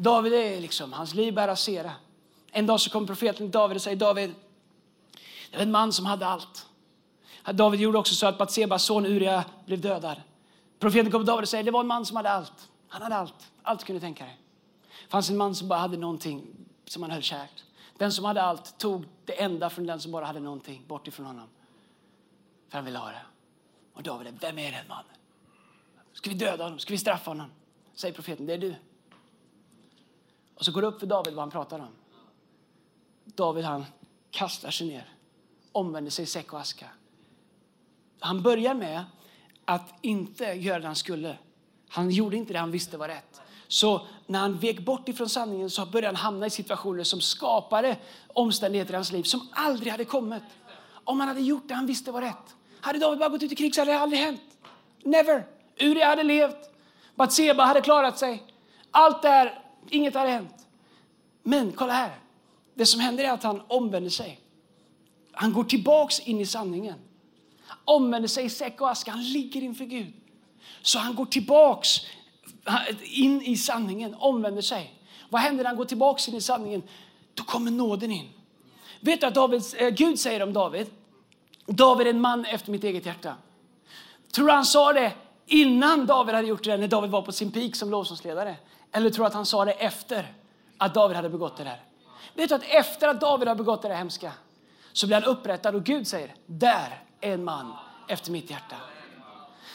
David 0.00 0.32
är 0.32 0.60
liksom, 0.60 0.92
hans 0.92 1.14
liv 1.14 1.34
börjar 1.34 1.48
rasera. 1.48 1.92
En 2.50 2.66
dag 2.66 2.80
så 2.80 2.90
kom 2.90 3.06
profeten 3.06 3.36
till 3.36 3.50
David 3.50 3.76
och 3.76 3.82
säger 3.82 3.96
David, 3.96 4.34
det 5.50 5.56
var 5.56 5.62
en 5.62 5.70
man 5.70 5.92
som 5.92 6.06
hade 6.06 6.26
allt. 6.26 6.66
David 7.52 7.80
gjorde 7.80 7.98
också 7.98 8.14
så 8.14 8.26
att 8.26 8.38
Batsebas 8.38 8.84
son 8.84 9.06
Uria 9.06 9.44
blev 9.66 9.80
dödad. 9.80 10.22
Profeten 10.78 11.10
kom 11.10 11.20
till 11.20 11.26
David 11.26 11.42
och 11.42 11.48
säger 11.48 11.64
det 11.64 11.70
var 11.70 11.80
en 11.80 11.86
man 11.86 12.06
som 12.06 12.16
hade 12.16 12.30
allt. 12.30 12.68
Han 12.88 13.02
hade 13.02 13.14
allt, 13.14 13.52
allt 13.62 13.84
kunde 13.84 14.00
tänka 14.00 14.24
dig. 14.24 14.38
Det 15.04 15.10
fanns 15.10 15.30
en 15.30 15.36
man 15.36 15.54
som 15.54 15.68
bara 15.68 15.78
hade 15.78 15.96
någonting 15.96 16.46
som 16.84 17.02
han 17.02 17.10
höll 17.10 17.22
kärt. 17.22 17.64
Den 17.96 18.12
som 18.12 18.24
hade 18.24 18.42
allt 18.42 18.78
tog 18.78 19.04
det 19.24 19.42
enda 19.42 19.70
från 19.70 19.86
den 19.86 20.00
som 20.00 20.12
bara 20.12 20.24
hade 20.24 20.40
någonting 20.40 20.84
bort 20.86 21.08
ifrån 21.08 21.26
honom. 21.26 21.48
För 22.68 22.78
han 22.78 22.84
ville 22.84 22.98
ha 22.98 23.06
det. 23.08 23.22
Och 23.94 24.02
David, 24.02 24.38
vem 24.40 24.58
är 24.58 24.72
den 24.72 24.88
mannen? 24.88 25.04
Ska 26.12 26.30
vi 26.30 26.36
döda 26.36 26.64
honom? 26.64 26.78
Ska 26.78 26.92
vi 26.94 26.98
straffa 26.98 27.30
honom? 27.30 27.50
Säger 27.94 28.14
profeten, 28.14 28.46
det 28.46 28.52
är 28.52 28.58
du. 28.58 28.74
Och 30.58 30.64
så 30.64 30.72
går 30.72 30.82
det 30.82 30.88
upp 30.88 31.00
för 31.00 31.06
David 31.06 31.34
vad 31.34 31.42
han 31.42 31.50
pratar 31.50 31.78
om. 31.78 31.88
David 33.24 33.64
han 33.64 33.84
kastar 34.30 34.70
sig 34.70 34.86
ner, 34.86 35.08
omvänder 35.72 36.10
sig 36.10 36.22
i 36.22 36.26
säck 36.26 36.52
och 36.52 36.60
aska. 36.60 36.86
Han 38.20 38.42
börjar 38.42 38.74
med 38.74 39.04
att 39.64 39.94
inte 40.00 40.44
göra 40.44 40.78
det 40.78 40.86
han 40.86 40.96
skulle. 40.96 41.38
Han 41.88 42.10
gjorde 42.10 42.36
inte 42.36 42.52
det 42.52 42.58
han 42.58 42.70
visste 42.70 42.96
var 42.96 43.08
rätt. 43.08 43.40
Så 43.68 44.06
när 44.26 44.38
han 44.38 44.58
vek 44.58 44.80
bort 44.80 45.08
ifrån 45.08 45.28
sanningen 45.28 45.70
så 45.70 45.86
började 45.86 46.06
han 46.06 46.16
hamna 46.16 46.46
i 46.46 46.50
situationer 46.50 47.04
som 47.04 47.20
skapade 47.20 47.96
omständigheter 48.26 48.92
i 48.92 48.96
hans 48.96 49.12
liv 49.12 49.22
som 49.22 49.48
aldrig 49.52 49.92
hade 49.92 50.04
kommit. 50.04 50.42
Om 51.04 51.20
han 51.20 51.28
hade 51.28 51.40
gjort 51.40 51.68
det 51.68 51.74
han 51.74 51.86
visste 51.86 52.12
var 52.12 52.20
rätt. 52.20 52.56
Hade 52.80 52.98
David 52.98 53.18
bara 53.18 53.28
gått 53.28 53.42
ut 53.42 53.52
i 53.52 53.56
krig 53.56 53.74
så 53.74 53.80
hade 53.80 53.92
det 53.92 53.98
aldrig 53.98 54.20
hänt. 54.20 54.40
Never. 55.02 55.46
Uri 55.80 56.02
hade 56.02 56.22
levt. 56.22 56.70
Batseba 57.14 57.64
hade 57.64 57.80
klarat 57.80 58.18
sig. 58.18 58.42
Allt 58.90 59.22
det 59.22 59.28
här, 59.28 59.67
inget 59.90 60.14
hade 60.14 60.30
hänt. 60.30 60.66
Men 61.42 61.72
kolla 61.72 61.92
här. 61.92 62.18
Det 62.74 62.86
som 62.86 63.00
händer 63.00 63.24
är 63.24 63.30
att 63.30 63.42
han 63.42 63.62
omvänder 63.68 64.10
sig. 64.10 64.40
Han 65.32 65.52
går 65.52 65.64
tillbaks 65.64 66.20
in 66.20 66.40
i 66.40 66.46
sanningen. 66.46 66.94
Omvänder 67.84 68.28
sig 68.28 68.44
i 68.44 68.50
säck 68.50 68.80
och 68.80 68.90
aska. 68.90 69.10
Han 69.10 69.32
ligger 69.32 69.62
inför 69.62 69.84
Gud. 69.84 70.12
Så 70.82 70.98
han 70.98 71.14
går 71.14 71.26
tillbaks 71.26 72.00
in 73.02 73.42
i 73.42 73.56
sanningen, 73.56 74.14
omvänder 74.14 74.62
sig. 74.62 74.94
Vad 75.28 75.40
händer 75.40 75.64
när 75.64 75.70
han 75.70 75.76
går 75.76 75.84
tillbaks 75.84 76.28
in 76.28 76.34
i 76.34 76.40
sanningen? 76.40 76.82
Då 77.34 77.44
kommer 77.44 77.70
nåden 77.70 78.12
in. 78.12 78.28
Vet 79.00 79.20
du 79.20 79.26
att 79.26 79.34
David, 79.34 79.62
eh, 79.76 79.88
Gud 79.88 80.18
säger 80.18 80.42
om 80.42 80.52
David, 80.52 80.86
David 81.66 82.06
är 82.06 82.10
en 82.10 82.20
man 82.20 82.44
efter 82.44 82.70
mitt 82.70 82.84
eget 82.84 83.06
hjärta. 83.06 83.34
Tror 84.32 84.46
du 84.46 84.52
han 84.52 84.64
sa 84.64 84.92
det 84.92 85.12
innan 85.46 86.06
David 86.06 86.34
hade 86.34 86.48
gjort 86.48 86.64
det, 86.64 86.76
när 86.76 86.88
David 86.88 87.10
var 87.10 87.22
på 87.22 87.32
sin 87.32 87.50
peak 87.50 87.76
som 87.76 87.90
lovsångsledare? 87.90 88.56
Eller 88.92 89.10
tror 89.10 89.24
du 89.24 89.26
att 89.26 89.34
han 89.34 89.46
sa 89.46 89.64
det 89.64 89.72
efter 89.72 90.32
att 90.78 90.94
David 90.94 91.16
hade 91.16 91.28
begått 91.28 91.56
det 91.56 91.64
där? 91.64 91.82
Vet 92.34 92.48
du 92.48 92.54
att 92.54 92.62
efter 92.64 93.08
att 93.08 93.20
David 93.20 93.48
har 93.48 93.54
begått 93.54 93.82
det 93.82 93.88
där 93.88 93.96
hemska 93.96 94.32
så 94.92 95.06
blir 95.06 95.16
han 95.16 95.24
upprättad 95.24 95.74
och 95.74 95.84
Gud 95.84 96.06
säger, 96.06 96.34
där 96.46 97.02
är 97.20 97.32
en 97.32 97.44
man 97.44 97.76
efter 98.08 98.30
mitt 98.30 98.50
hjärta. 98.50 98.76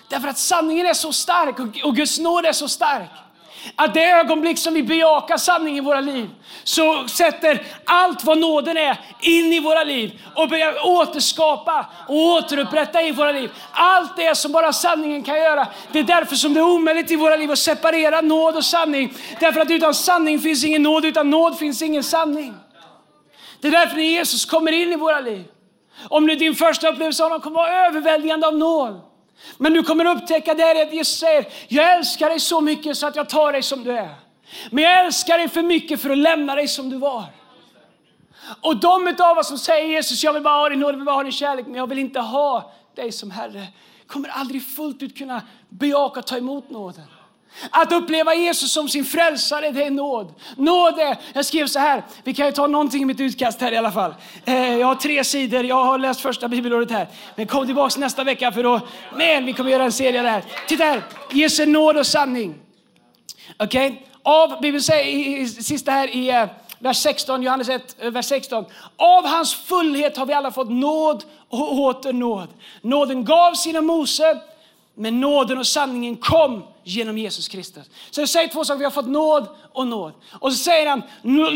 Därför 0.10 0.28
att 0.28 0.38
sanningen 0.38 0.86
är 0.86 0.94
så 0.94 1.14
stark 1.14 1.84
och 1.86 1.96
Guds 1.96 2.20
nåd 2.20 2.46
är 2.46 2.54
så 2.54 2.70
stark. 2.70 3.10
Att 3.76 3.94
det 3.94 4.12
ögonblick 4.12 4.58
som 4.58 4.74
vi 4.74 4.84
bejakar 4.84 5.38
sanningen 5.38 5.84
i 5.84 5.88
våra 5.88 6.02
liv 6.02 6.30
så 6.64 7.08
sätter 7.08 7.62
allt 7.86 8.24
vad 8.24 8.38
nåden 8.38 8.78
är 8.78 9.00
in 9.22 9.54
i 9.54 9.60
våra 9.60 9.84
liv 9.84 10.22
och 10.36 10.50
börjar 10.50 10.88
återskapa 10.88 11.86
och 12.08 12.16
återupprätta 12.16 13.02
i 13.02 13.12
våra 13.12 13.32
liv. 13.32 13.52
Allt 13.72 14.18
det 14.18 14.36
som 14.36 14.52
bara 14.52 14.74
sanningen 14.74 15.24
kan 15.24 15.38
göra. 15.38 15.68
Det 15.92 16.00
är 16.00 16.04
därför 16.04 16.36
som 16.36 16.54
det 16.54 16.60
är 16.60 16.76
omöjligt 16.76 17.12
i 17.12 17.16
våra 17.16 17.36
liv 17.36 17.52
att 17.52 17.60
separera 17.60 18.22
nåd 18.22 18.56
och 18.56 18.66
sanning. 18.66 19.14
Därför 19.40 19.62
att 19.62 19.72
utan 19.72 19.94
sanning 19.94 20.40
finns 20.40 20.64
ingen 20.64 20.84
nåd, 20.84 21.06
utan 21.06 21.30
nåd 21.30 21.58
finns 21.58 21.82
ingen 21.82 22.04
sanning. 22.04 22.54
Det 23.62 23.68
är 23.68 23.72
därför 23.72 23.96
när 23.96 24.04
Jesus 24.04 24.46
kommer 24.46 24.72
in 24.72 24.94
i 24.94 24.96
våra 24.96 25.20
liv, 25.20 25.44
om 26.10 26.26
nu 26.26 26.36
din 26.36 26.56
första 26.56 26.90
upplevelse 26.90 27.24
av 27.24 27.30
honom 27.30 27.42
kommer 27.42 27.56
vara 27.56 27.88
överväldigande 27.88 28.48
av 28.48 28.58
nåd. 28.58 29.13
Men 29.58 29.74
du 29.74 29.84
kommer 29.84 30.06
upptäcka 30.06 30.54
det 30.54 30.82
att 30.82 30.94
Jesus 30.94 31.20
säger, 31.20 31.48
jag 31.68 31.98
älskar 31.98 32.30
dig 32.30 32.40
så 32.40 32.62
mycket 32.62 32.98
så 32.98 33.08
att 33.08 33.16
jag 33.16 33.30
tar 33.30 33.52
dig 33.52 33.64
som 33.64 33.84
du 33.84 33.92
är. 33.92 34.16
Men 34.72 34.84
jag 34.84 35.06
älskar 35.06 35.38
dig 35.38 35.50
för 35.50 35.62
mycket 35.62 36.02
för 36.02 36.10
att 36.10 36.18
lämna 36.18 36.56
dig 36.56 36.68
som 36.68 36.90
du 36.90 36.98
var. 36.98 37.24
Och 38.62 38.78
de 38.78 39.16
av 39.20 39.38
oss 39.38 39.48
som 39.48 39.58
säger 39.58 39.88
Jesus, 39.88 40.24
jag 40.24 40.34
vill 40.34 40.44
bara 40.44 40.58
ha 40.58 40.70
din 40.70 40.80
nåd, 40.80 40.90
jag 40.90 40.98
vill 40.98 41.06
bara 41.06 41.16
ha 41.16 41.24
din 41.24 41.32
kärlek, 41.32 41.66
men 41.66 41.76
jag 41.76 41.88
vill 41.88 42.00
inte 42.00 42.20
ha 42.20 42.72
dig 42.96 43.12
som 43.12 43.32
Herre, 43.32 43.68
kommer 44.08 44.30
aldrig 44.30 44.66
fullt 44.66 45.04
ut 45.04 45.18
kunna 45.18 45.42
bejaka 45.70 46.20
och 46.20 46.28
ta 46.28 46.38
emot 46.38 46.70
nåden. 46.70 47.06
Att 47.70 47.92
uppleva 47.92 48.36
Jesus 48.36 48.72
som 48.72 48.90
sin 48.90 49.06
frälsare, 49.06 49.72
det 49.72 49.84
är 49.84 49.92
nåd. 49.92 50.34
Nåd 50.58 51.00
är, 51.00 51.18
jag 51.34 51.46
skrev 51.46 51.68
så 51.68 51.80
här, 51.80 52.04
vi 52.24 52.34
kan 52.34 52.46
ju 52.46 52.52
ta 52.52 52.68
någonting 52.68 53.02
i 53.02 53.06
mitt 53.06 53.20
utkast 53.20 53.62
här 53.62 53.72
i 53.72 53.78
alla 53.78 53.92
fall. 53.92 54.16
Eh, 54.46 54.78
jag 54.78 54.88
har 54.88 54.96
tre 54.96 55.24
sidor, 55.24 55.64
jag 55.64 55.84
har 55.84 55.98
läst 55.98 56.22
första 56.22 56.48
bibelordet 56.48 56.92
här. 56.92 57.08
Men 57.36 57.48
kom 57.48 57.66
tillbaka 57.66 58.00
nästa 58.00 58.24
vecka 58.24 58.52
för 58.52 58.64
då, 58.64 58.82
men 59.16 59.46
vi 59.46 59.54
kommer 59.54 59.72
göra 59.72 59.84
en 59.84 59.92
serie 59.92 60.22
där. 60.22 60.44
Titta 60.68 60.84
här, 60.84 61.02
Jesu 61.32 61.66
nåd 61.66 61.98
och 61.98 62.08
sanning. 62.08 62.56
Okej, 63.58 63.88
okay? 63.88 64.00
av, 64.24 64.62
Bibeln 64.62 64.84
säger 64.84 65.06
i, 65.06 65.42
i, 65.42 65.48
sista 65.48 65.92
här 65.92 66.16
i 66.16 66.30
eh, 66.30 66.46
vers 66.80 66.98
16, 66.98 67.44
Johannes 67.44 67.70
1, 67.70 67.96
eh, 68.00 68.12
vers 68.12 68.26
16. 68.26 68.66
Av 68.96 69.26
hans 69.28 69.56
fullhet 69.56 70.18
har 70.18 70.26
vi 70.26 70.34
alla 70.34 70.52
fått 70.52 70.70
nåd 70.70 71.24
och 71.50 71.74
åter 71.74 72.14
nåd. 72.14 72.48
Nåden 72.82 73.26
gavs 73.26 73.66
genom 73.66 73.86
Mose, 73.86 74.42
men 74.96 75.20
nåden 75.20 75.58
och 75.58 75.68
sanningen 75.68 76.16
kom 76.16 76.64
genom 76.84 77.18
Jesus 77.18 77.48
Kristus. 77.48 77.90
Så 78.12 78.22
jag 78.22 78.30
säger 78.30 78.48
två 78.48 78.66
saker, 78.66 78.78
vi 78.78 78.84
har 78.84 78.92
fått 78.92 79.08
nåd 79.08 79.48
och 79.72 79.88
nåd. 79.88 80.14
Och 80.40 80.52
så 80.52 80.58
säger 80.58 80.90
han, 80.90 81.04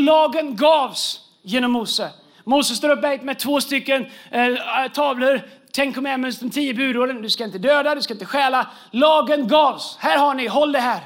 lagen 0.05 0.55
gavs 0.55 1.19
genom 1.41 1.71
Mose. 1.71 2.09
Mose 2.43 2.75
står 2.75 2.89
upp 2.89 3.23
med 3.23 3.39
två 3.39 3.61
stycken 3.61 4.05
eh, 4.31 4.91
tavlor, 4.93 5.41
Tänk 5.71 5.95
Commandments, 5.95 6.39
de 6.39 6.49
tio 6.49 6.73
budorden. 6.73 7.21
Du 7.21 7.29
ska 7.29 7.43
inte 7.43 7.57
döda, 7.57 7.95
du 7.95 8.01
ska 8.01 8.13
inte 8.13 8.25
stjäla. 8.25 8.67
Lagen 8.91 9.47
gavs. 9.47 9.97
Här 9.99 10.17
har 10.17 10.33
ni, 10.33 10.47
håll 10.47 10.71
det 10.71 10.79
här. 10.79 11.01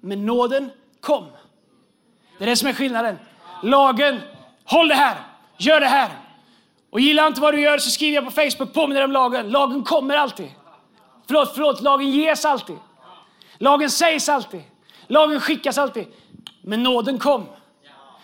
Men 0.00 0.26
nåden 0.26 0.70
kom. 1.00 1.26
Det 2.38 2.44
är 2.44 2.48
det 2.48 2.56
som 2.56 2.68
är 2.68 2.72
skillnaden. 2.72 3.18
Lagen, 3.62 4.20
håll 4.64 4.88
det 4.88 4.94
här, 4.94 5.16
gör 5.58 5.80
det 5.80 5.86
här. 5.86 6.10
Och 6.90 7.00
gillar 7.00 7.26
inte 7.26 7.40
vad 7.40 7.54
du 7.54 7.60
gör 7.60 7.78
så 7.78 7.90
skriver 7.90 8.14
jag 8.14 8.24
på 8.24 8.30
Facebook, 8.30 8.74
påminner 8.74 9.04
om 9.04 9.12
lagen. 9.12 9.50
Lagen 9.50 9.84
kommer 9.84 10.16
alltid. 10.16 10.50
Förlåt, 11.26 11.52
förlåt, 11.54 11.80
lagen 11.80 12.10
ges 12.10 12.44
alltid. 12.44 12.76
Lagen 13.58 13.90
sägs 13.90 14.28
alltid. 14.28 14.62
Lagen 15.06 15.40
skickas 15.40 15.78
alltid. 15.78 16.06
Men 16.62 16.82
nåden 16.82 17.18
kom. 17.18 17.46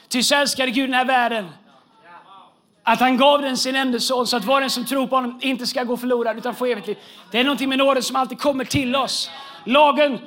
Ty 0.09 0.23
så 0.23 0.35
älskade 0.35 0.71
Gud 0.71 0.89
den 0.89 0.95
här 0.95 1.05
världen 1.05 1.49
att 2.87 3.01
han 3.01 3.17
gav 3.17 3.43
den 3.43 3.57
sin 3.57 3.77
enda 3.77 4.01
son 4.01 4.27
så 4.27 4.37
att 4.37 4.45
var 4.45 4.61
den 4.61 4.71
som 4.71 4.85
tror 4.85 5.07
på 5.07 5.17
honom 5.17 5.39
inte 5.43 5.67
ska 5.67 5.85
gå 5.85 5.97
förlorad 5.97 6.39
utan 6.39 6.55
få 6.55 6.67
evigt 6.67 6.87
liv. 6.87 6.99
Det 7.31 7.41
är 7.41 7.45
någonting 7.45 7.69
med 7.69 7.79
nåden 7.79 8.03
som 8.03 8.17
alltid 8.17 8.39
kommer 8.39 8.65
till 8.65 8.97
oss. 8.97 9.31
Lagen 9.65 10.19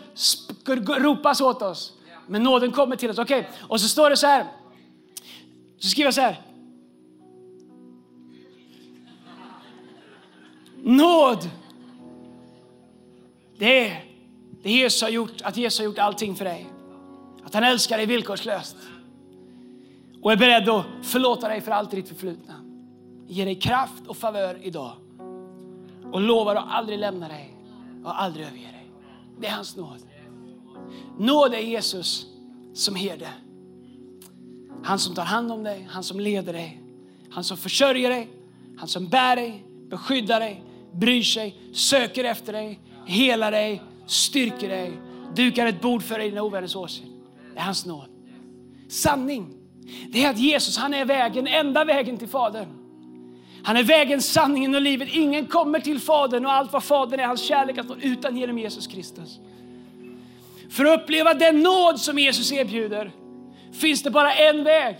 ropas 0.88 1.42
åt 1.42 1.62
oss, 1.62 1.94
men 2.28 2.44
nåden 2.44 2.72
kommer 2.72 2.96
till 2.96 3.10
oss. 3.10 3.18
Okej, 3.18 3.40
okay. 3.40 3.52
och 3.68 3.82
så 3.82 3.88
står 3.88 4.10
det 4.10 4.18
så 4.18 4.28
här. 4.28 4.46
Så 5.80 5.90
skriver 5.90 6.08
jag 6.08 6.14
så 6.14 6.22
här. 6.22 6.42
Nåd. 10.84 11.50
Det 13.58 13.88
är 13.88 14.07
det 14.68 14.74
Jesus 14.74 15.02
har 15.02 15.10
gjort, 15.10 15.42
att 15.42 15.58
Jesus 15.58 15.80
har 15.80 15.86
gjort 15.86 16.00
allting 16.00 16.36
för 16.36 16.46
dig. 16.46 16.68
Att 17.44 17.54
han 17.54 17.64
älskar 17.64 17.98
dig 17.98 18.06
villkorslöst. 18.06 18.76
Och 20.22 20.32
är 20.32 20.38
beredd 20.38 20.70
att 20.70 20.86
förlåta 21.04 21.48
dig 21.48 21.62
för 21.62 21.72
allt 21.72 21.94
i 21.94 21.96
ditt 21.96 22.08
förflutna. 22.08 22.54
Ge 23.28 23.46
dig 23.46 23.56
kraft 23.56 24.08
och 24.08 24.18
favör 24.18 24.60
idag. 24.62 24.92
Och 26.12 26.22
lovar 26.22 26.56
att 26.56 26.66
aldrig 26.70 27.00
lämna 27.00 27.28
dig 27.28 27.56
och 28.04 28.22
aldrig 28.22 28.46
överge 28.46 28.64
dig. 28.64 28.92
Det 29.40 29.48
är 29.48 29.52
hans 29.52 29.76
nåd. 29.76 29.98
Nåd 31.18 31.54
är 31.54 31.60
Jesus 31.60 32.26
som 32.74 32.96
herde. 32.96 33.30
Han 34.84 35.00
som 35.00 35.16
tar 35.16 35.26
hand 35.26 35.52
om 35.52 35.64
dig, 35.64 35.88
han 35.92 36.04
som 36.04 36.20
leder 36.20 36.54
dig, 36.54 36.82
han 37.30 37.44
som 37.44 37.58
försörjer 37.58 38.10
dig, 38.10 38.30
han 38.78 38.88
som 38.88 39.08
bär 39.08 39.36
dig, 39.36 39.66
beskyddar 39.90 40.40
dig, 40.40 40.64
bryr 40.94 41.24
sig, 41.24 41.56
söker 41.74 42.24
efter 42.24 42.54
dig, 42.54 42.80
helar 43.06 43.52
dig, 43.52 43.82
styrker 44.08 44.70
dig, 44.70 44.92
dukar 45.36 45.68
ett 45.68 45.82
bord 45.82 46.04
för 46.04 46.18
dig 46.18 46.28
i 46.28 46.30
dina 46.30 46.44
ovänners 46.44 46.76
åsyn. 46.76 47.24
Det 47.54 47.60
är 47.60 47.64
hans 47.64 47.86
nåd. 47.86 48.10
Sanning, 48.90 49.54
det 50.10 50.24
är 50.24 50.30
att 50.30 50.38
Jesus 50.38 50.78
han 50.78 50.94
är 50.94 51.06
vägen, 51.06 51.48
enda 51.48 51.86
vägen 51.86 52.18
till 52.18 52.28
Fadern. 52.28 52.68
Han 53.64 53.78
är 53.78 53.84
vägen, 53.84 54.22
sanningen 54.22 54.76
och 54.76 54.82
livet. 54.82 55.10
Ingen 55.12 55.46
kommer 55.46 55.80
till 55.80 56.00
Fadern 56.00 56.46
och 56.46 56.52
allt 56.52 56.74
vad 56.74 56.84
Fadern 56.84 57.20
är, 57.20 57.26
hans 57.26 57.42
kärlek 57.42 57.78
att 57.78 57.90
nå 57.90 57.96
utan 58.02 58.38
genom 58.38 58.58
Jesus 58.58 58.88
Kristus. 58.88 59.40
För 60.70 60.86
att 60.86 61.02
uppleva 61.02 61.34
den 61.34 61.64
nåd 61.64 62.00
som 62.00 62.20
Jesus 62.20 62.52
erbjuder 62.52 63.12
finns 63.74 64.04
det 64.04 64.12
bara 64.12 64.34
en 64.34 64.64
väg. 64.64 64.96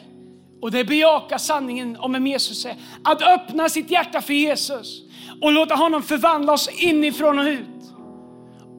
Och 0.62 0.72
det 0.72 0.80
är 0.80 0.84
bejaka 0.84 1.40
sanningen 1.40 1.98
om 1.98 2.14
vem 2.14 2.28
Jesus 2.28 2.66
är. 2.66 2.76
Att 3.04 3.22
öppna 3.22 3.70
sitt 3.70 3.92
hjärta 3.92 4.22
för 4.22 4.34
Jesus 4.34 5.02
och 5.42 5.52
låta 5.52 5.76
honom 5.76 6.04
förvandla 6.04 6.54
oss 6.54 6.70
inifrån 6.82 7.40
och 7.40 7.46
ut 7.46 7.77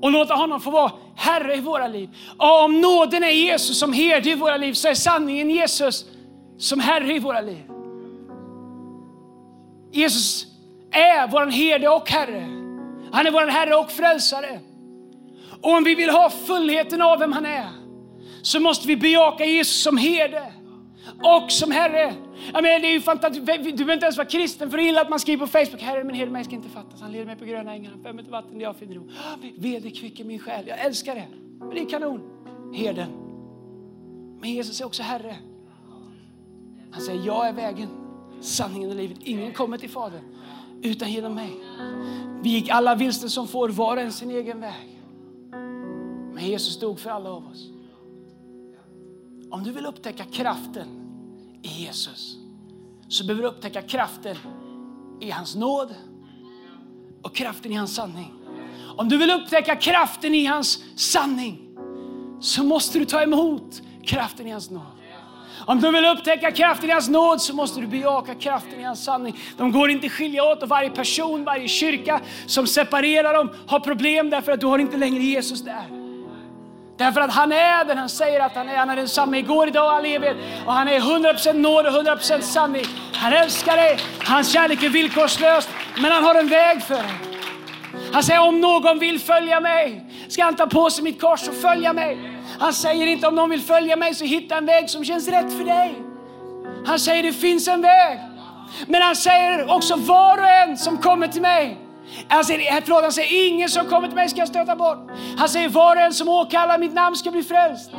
och 0.03 0.11
låta 0.11 0.35
honom 0.35 0.61
få 0.61 0.71
vara 0.71 0.93
Herre 1.17 1.57
i 1.57 1.61
våra 1.61 1.89
liv. 1.89 2.11
Och 2.37 2.65
om 2.65 2.81
nåden 2.81 3.25
är 3.25 3.31
Jesus 3.31 3.79
som 3.79 3.93
herde 3.93 4.31
i 4.31 4.35
våra 4.35 4.57
liv 4.57 4.73
så 4.73 4.89
är 4.89 4.95
sanningen 4.95 5.51
Jesus 5.51 6.05
som 6.59 6.81
Herre 6.81 7.15
i 7.15 7.19
våra 7.19 7.41
liv. 7.41 7.65
Jesus 9.93 10.47
är 10.91 11.29
vår 11.29 11.47
herde 11.47 11.89
och 11.89 12.11
Herre. 12.11 12.41
Han 13.13 13.27
är 13.27 13.31
vår 13.31 13.47
Herre 13.47 13.75
och 13.75 13.91
frälsare. 13.91 14.61
Och 15.63 15.73
om 15.73 15.85
vi 15.85 15.95
vill 15.95 16.11
ha 16.11 16.31
fullheten 16.31 17.03
av 17.03 17.19
vem 17.19 17.33
han 17.33 17.47
är 17.47 17.69
så 18.43 18.61
måste 18.61 18.89
vi 18.89 18.97
bejaka 18.97 19.45
Jesus 19.45 19.83
som 19.83 19.97
herde 19.97 20.53
och 21.23 21.53
som 21.53 21.71
Herre. 21.71 22.15
Jag 22.53 22.63
menar, 22.63 22.81
det 22.81 22.87
är 22.87 22.93
ju 22.93 23.01
fantastiskt. 23.01 23.47
Du 23.47 23.63
behöver 23.63 23.93
inte 23.93 24.07
ens 24.07 24.17
vara 24.17 24.29
kristen 24.29 24.71
för 24.71 24.79
att 24.79 24.85
gilla 24.85 25.01
att 25.01 25.11
man 25.11 25.21
skriver 25.21 25.47
på 25.47 25.53
Facebook. 25.53 25.83
Herre 25.83 26.05
min 26.05 26.17
herde 26.17 26.31
mig 26.31 26.45
ska 26.45 26.55
inte 26.55 26.69
fattas. 26.69 27.01
Han 27.01 27.13
leder 27.13 27.27
mig 27.27 27.37
på 27.37 27.45
gröna 27.45 27.75
ängar. 27.75 27.91
Han 27.91 28.03
för 28.03 28.13
mig 28.13 28.25
till 28.25 28.33
vatten 28.33 28.55
där 28.59 28.65
jag 28.65 28.77
finner 28.77 28.95
ro. 28.95 29.09
Ah, 29.11 29.37
Vederkvicker 29.57 30.25
min 30.25 30.39
själ. 30.39 30.65
Jag 30.67 30.79
älskar 30.79 31.15
det. 31.15 31.27
Men 31.59 31.71
det 31.71 31.81
är 31.81 31.89
kanon. 31.89 32.21
Herden. 32.75 33.11
Men 34.41 34.51
Jesus 34.51 34.81
är 34.81 34.87
också 34.87 35.03
Herre. 35.03 35.37
Han 36.91 37.03
säger, 37.03 37.27
jag 37.27 37.49
är 37.49 37.53
vägen, 37.53 37.89
sanningen 38.41 38.91
och 38.91 38.97
livet. 38.97 39.19
Ingen 39.21 39.53
kommer 39.53 39.79
till 39.79 39.91
Fadern 39.91 40.23
utan 40.83 41.13
genom 41.13 41.35
mig. 41.35 41.51
Vi 42.43 42.51
gick 42.51 42.69
alla 42.69 42.95
vilse 42.95 43.29
som 43.29 43.49
får 43.49 43.69
var 43.69 43.97
och 43.97 44.03
en 44.03 44.13
sin 44.13 44.31
egen 44.31 44.61
väg. 44.61 45.01
Men 46.35 46.47
Jesus 46.47 46.81
dog 46.81 47.01
för 47.01 47.11
alla 47.11 47.31
av 47.31 47.47
oss. 47.47 47.71
Om 49.51 49.65
du 49.65 49.73
vill 49.73 49.87
upptäcka 49.87 50.25
kraften 50.25 50.89
i 51.63 51.69
Jesus 51.69 52.37
så 53.09 53.25
behöver 53.27 53.43
du 53.43 53.49
upptäcka 53.49 53.83
kraften 53.83 54.37
i 55.21 55.31
hans 55.31 55.57
nåd 55.57 55.95
och 57.23 57.35
kraften 57.35 57.73
i 57.73 57.75
hans 57.75 57.95
sanning. 57.95 58.33
Om 58.97 59.09
du 59.09 59.17
vill 59.17 59.31
upptäcka 59.31 59.77
kraften 59.77 60.35
i 60.35 60.45
hans 60.45 60.85
sanning 60.97 61.69
så 62.41 62.65
måste 62.65 62.99
du 62.99 63.05
ta 63.05 63.23
emot 63.23 63.83
kraften 64.05 64.47
i 64.47 64.51
hans 64.51 64.71
nåd. 64.71 64.83
Om 65.67 65.81
du 65.81 65.93
vill 65.93 66.05
upptäcka 66.05 66.51
kraften 66.51 66.91
i 66.91 66.93
hans 66.93 67.09
nåd 67.09 67.41
så 67.41 67.55
måste 67.55 67.81
du 67.81 67.87
bejaka 67.87 68.35
kraften 68.35 68.81
i 68.81 68.83
hans 68.83 69.05
sanning. 69.05 69.37
De 69.57 69.73
går 69.73 69.91
inte 69.91 70.07
att 70.07 70.13
skilja 70.13 70.45
åt 70.45 70.63
och 70.63 70.69
varje 70.69 70.91
person, 70.91 71.45
varje 71.45 71.69
kyrka 71.69 72.21
som 72.47 72.67
separerar 72.67 73.35
dem 73.35 73.51
har 73.67 73.81
problem 73.81 74.31
därför 74.31 74.53
att 74.53 74.61
du 74.61 74.67
har 74.67 74.79
inte 74.79 74.97
längre 74.97 75.23
Jesus 75.23 75.63
där. 75.63 75.98
Därför 76.99 77.21
att 77.21 77.33
han 77.33 77.53
är 77.53 77.85
den 77.85 77.99
han 77.99 78.09
säger 78.09 78.41
att 78.41 78.55
han 78.55 78.69
är. 78.69 78.77
Han 78.77 78.91
är 78.91 78.97
densamma 78.97 79.39
igår, 79.39 79.69
idag 79.69 79.85
och 79.85 79.93
all 79.93 80.05
evighet. 80.07 80.37
Och 80.67 80.73
han 80.73 80.89
är 80.89 81.01
100% 81.01 81.53
nåd 81.53 81.87
och 81.87 81.93
100% 81.93 82.41
sanning. 82.41 82.85
Han 83.15 83.33
älskar 83.33 83.77
dig. 83.77 83.99
Hans 84.25 84.53
kärlek 84.53 84.83
är 84.83 84.89
villkorslös. 84.89 85.69
Men 86.03 86.13
han 86.13 86.25
har 86.25 86.35
en 86.35 86.49
väg 86.49 86.83
för 86.83 86.95
dig. 86.95 87.13
Han 88.13 88.23
säger 88.23 88.41
om 88.41 88.61
någon 88.61 88.99
vill 88.99 89.21
följa 89.21 89.61
mig 89.61 90.05
ska 90.29 90.45
han 90.45 90.57
ta 90.57 90.67
på 90.67 90.91
sig 90.91 91.05
mitt 91.05 91.21
kors 91.21 91.49
och 91.49 91.55
följa 91.55 91.93
mig. 91.93 92.19
Han 92.59 92.73
säger 92.73 93.07
inte 93.07 93.27
om 93.27 93.35
någon 93.35 93.51
vill 93.51 93.63
följa 93.63 93.97
mig 93.97 94.15
så 94.15 94.25
hitta 94.25 94.57
en 94.57 94.67
väg 94.67 94.91
som 94.91 95.05
känns 95.05 95.29
rätt 95.29 95.53
för 95.53 95.65
dig. 95.65 95.95
Han 96.87 96.99
säger 96.99 97.23
det 97.23 97.33
finns 97.33 97.69
en 97.69 97.83
väg. 97.83 98.19
Men 98.87 99.03
han 99.03 99.17
säger 99.17 99.75
också 99.75 99.97
var 99.97 100.39
och 100.39 100.49
en 100.49 100.77
som 100.77 100.99
kommer 100.99 101.29
till 101.29 101.43
mig. 101.43 101.88
Han 102.29 102.45
säger, 102.45 102.81
förlåt, 102.81 103.03
han 103.03 103.13
säger 103.13 103.49
ingen 103.49 103.69
som 103.69 103.87
kommer 103.87 104.09
till 104.09 104.17
mig 104.17 104.29
ska 104.29 104.39
jag 104.39 104.49
stöta 104.49 104.77
bort. 104.77 105.11
Han 105.37 105.49
säger 105.49 105.69
var 105.69 105.97
och 105.97 106.03
en 106.03 106.15
som 106.15 106.29
åkallar 106.29 106.79
mitt 106.79 106.95
namn 106.95 107.17
ska 107.17 107.31
bli 107.31 107.43
frälst. 107.43 107.91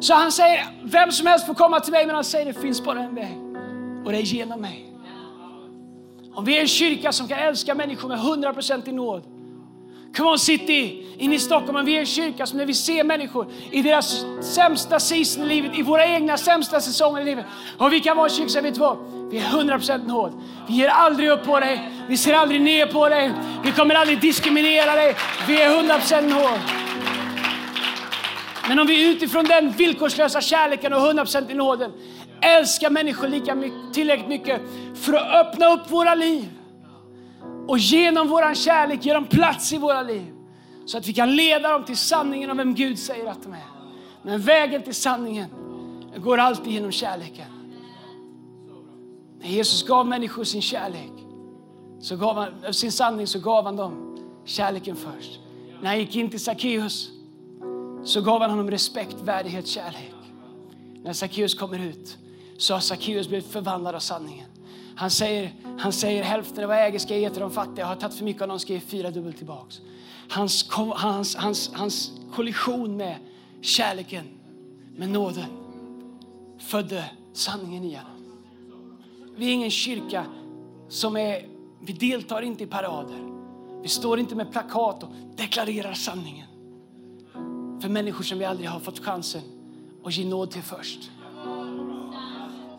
Så 0.00 0.14
han 0.14 0.32
säger 0.32 0.64
vem 0.82 1.12
som 1.12 1.26
helst 1.26 1.46
får 1.46 1.54
komma 1.54 1.80
till 1.80 1.92
mig 1.92 2.06
men 2.06 2.14
han 2.14 2.24
säger 2.24 2.46
det 2.46 2.60
finns 2.60 2.84
bara 2.84 3.00
en 3.00 3.14
väg 3.14 3.38
och 4.04 4.12
det 4.12 4.18
är 4.18 4.22
genom 4.22 4.60
mig. 4.60 4.92
Om 6.34 6.44
vi 6.44 6.56
är 6.56 6.60
en 6.60 6.68
kyrka 6.68 7.12
som 7.12 7.28
kan 7.28 7.38
älska 7.38 7.74
människor 7.74 8.08
med 8.08 8.18
100% 8.18 8.88
i 8.88 8.92
nåd 8.92 9.22
Come 10.16 10.30
on 10.30 10.38
City, 10.38 11.06
in 11.18 11.32
i 11.32 11.38
Stockholm. 11.38 11.76
om 11.76 11.84
Vi 11.84 11.96
är 11.96 12.00
en 12.00 12.06
kyrka 12.06 12.46
som 12.46 12.58
när 12.58 12.66
vi 12.66 12.74
ser 12.74 13.04
människor 13.04 13.46
i 13.70 13.82
deras 13.82 14.24
sämsta 14.40 15.00
season 15.00 15.44
i 15.44 15.46
livet, 15.46 15.78
i 15.78 15.82
våra 15.82 16.06
egna 16.06 16.36
sämsta 16.36 16.80
säsonger 16.80 17.20
i 17.20 17.24
livet. 17.24 17.44
Och 17.78 17.92
vi 17.92 18.00
kan 18.00 18.16
vara 18.16 18.28
en 18.28 18.34
kyrka 18.34 18.48
som 18.48 18.62
vet 18.62 18.74
du 18.74 18.80
vad? 18.80 18.96
Vi 19.30 19.38
är 19.38 19.42
100% 19.42 20.06
nåd. 20.06 20.42
Vi 20.68 20.74
ger 20.74 20.88
aldrig 20.88 21.28
upp 21.28 21.44
på 21.44 21.60
dig. 21.60 21.90
Vi 22.08 22.16
ser 22.16 22.34
aldrig 22.34 22.60
ner 22.60 22.86
på 22.86 23.08
dig. 23.08 23.32
Vi 23.64 23.72
kommer 23.72 23.94
aldrig 23.94 24.20
diskriminera 24.20 24.94
dig. 24.94 25.16
Vi 25.46 25.62
är 25.62 25.70
100% 25.70 26.22
nåd. 26.22 26.60
Men 28.68 28.78
om 28.78 28.86
vi 28.86 29.10
utifrån 29.10 29.44
den 29.44 29.70
villkorslösa 29.70 30.40
kärleken 30.40 30.92
och 30.92 31.00
100% 31.00 31.50
i 31.50 31.54
nåden 31.54 31.92
älskar 32.40 32.90
människor 32.90 33.28
lika 33.28 33.54
mycket, 33.54 33.94
tillräckligt 33.94 34.28
mycket 34.28 34.60
för 34.94 35.14
att 35.14 35.46
öppna 35.46 35.72
upp 35.72 35.90
våra 35.90 36.14
liv 36.14 36.48
och 37.68 37.78
genom 37.78 38.28
vår 38.28 38.54
kärlek 38.54 39.04
ge 39.04 39.14
dem 39.14 39.24
plats 39.24 39.72
i 39.72 39.78
våra 39.78 40.02
liv. 40.02 40.32
Så 40.86 40.98
att 40.98 41.08
vi 41.08 41.12
kan 41.12 41.36
leda 41.36 41.70
dem 41.70 41.84
till 41.84 41.96
sanningen 41.96 42.50
om 42.50 42.56
vem 42.56 42.74
Gud 42.74 42.98
säger 42.98 43.26
att 43.26 43.42
de 43.42 43.52
är. 43.52 43.66
Men 44.22 44.40
vägen 44.40 44.82
till 44.82 44.94
sanningen 44.94 45.46
går 46.16 46.38
alltid 46.38 46.72
genom 46.72 46.92
kärleken. 46.92 47.55
När 49.40 49.48
Jesus 49.48 49.82
gav 49.82 50.06
människor 50.06 50.44
sin 50.44 50.62
kärlek, 50.62 51.12
så 52.00 52.16
gav 52.16 52.36
han, 52.36 52.74
sin 52.74 52.92
sanning, 52.92 53.26
så 53.26 53.38
gav 53.38 53.64
han 53.64 53.76
dem 53.76 54.18
kärleken 54.44 54.96
först. 54.96 55.40
När 55.80 55.88
han 55.88 55.98
gick 55.98 56.16
in 56.16 56.30
till 56.30 56.40
Sackeus 56.40 57.10
så 58.04 58.20
gav 58.20 58.40
han 58.40 58.50
honom 58.50 58.70
respekt, 58.70 59.16
värdighet, 59.24 59.66
kärlek. 59.66 60.14
När 61.02 61.12
Sackeus 61.12 61.54
kommer 61.54 61.78
ut 61.78 62.18
så 62.58 62.74
har 62.74 62.80
Sackeus 62.80 63.28
blivit 63.28 63.46
förvandlad 63.46 63.94
av 63.94 64.00
sanningen. 64.00 64.46
Han 64.96 65.10
säger, 65.10 65.54
han 65.78 65.92
säger 65.92 66.22
hälften 66.22 66.64
av 66.64 66.68
vad 66.68 66.76
jag 66.76 66.86
äger 66.86 66.98
ska 66.98 67.14
jag 67.14 67.20
ge 67.20 67.30
till 67.30 67.40
de 67.40 67.50
fattiga. 67.50 67.86
Har 67.86 67.96
tagit 67.96 68.14
för 68.14 68.24
mycket 68.24 68.42
av 68.42 68.48
någon 68.48 68.60
ska 68.60 68.72
jag 68.72 68.82
ge 68.82 68.86
fyra 68.88 69.10
dubbelt 69.10 69.36
tillbaks. 69.36 69.80
Hans, 70.28 70.68
hans, 70.94 71.36
hans, 71.36 71.70
hans 71.74 72.10
kollision 72.34 72.96
med 72.96 73.16
kärleken, 73.60 74.24
med 74.96 75.08
nåden, 75.08 75.46
födde 76.58 77.04
sanningen 77.32 77.84
i 77.84 77.94
honom. 77.94 78.15
Vi 79.36 79.46
är 79.46 79.52
ingen 79.52 79.70
kyrka 79.70 80.26
som 80.88 81.16
är, 81.16 81.48
vi 81.80 81.92
deltar 81.92 82.42
inte 82.42 82.64
i 82.64 82.66
parader. 82.66 83.32
Vi 83.82 83.88
står 83.88 84.18
inte 84.18 84.34
med 84.34 84.52
plakat 84.52 85.02
och 85.02 85.08
deklarerar 85.36 85.92
sanningen. 85.92 86.46
För 87.80 87.88
människor 87.88 88.24
som 88.24 88.38
vi 88.38 88.44
aldrig 88.44 88.68
har 88.68 88.80
fått 88.80 89.04
chansen 89.04 89.42
att 90.04 90.16
ge 90.16 90.24
nåd 90.24 90.50
till 90.50 90.62
först. 90.62 91.10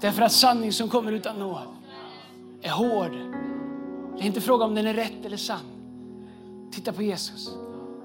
Därför 0.01 0.21
att 0.21 0.31
sanning 0.31 0.73
som 0.73 0.89
kommer 0.89 1.11
utan 1.11 1.39
nåd 1.39 1.67
är 2.61 2.69
hård. 2.69 3.11
Det 4.17 4.23
är 4.23 4.25
inte 4.25 4.41
fråga 4.41 4.65
om 4.65 4.75
den 4.75 4.87
är 4.87 4.93
rätt 4.93 5.25
eller 5.25 5.37
sann. 5.37 5.65
Titta 6.71 6.93
på 6.93 7.03
Jesus. 7.03 7.49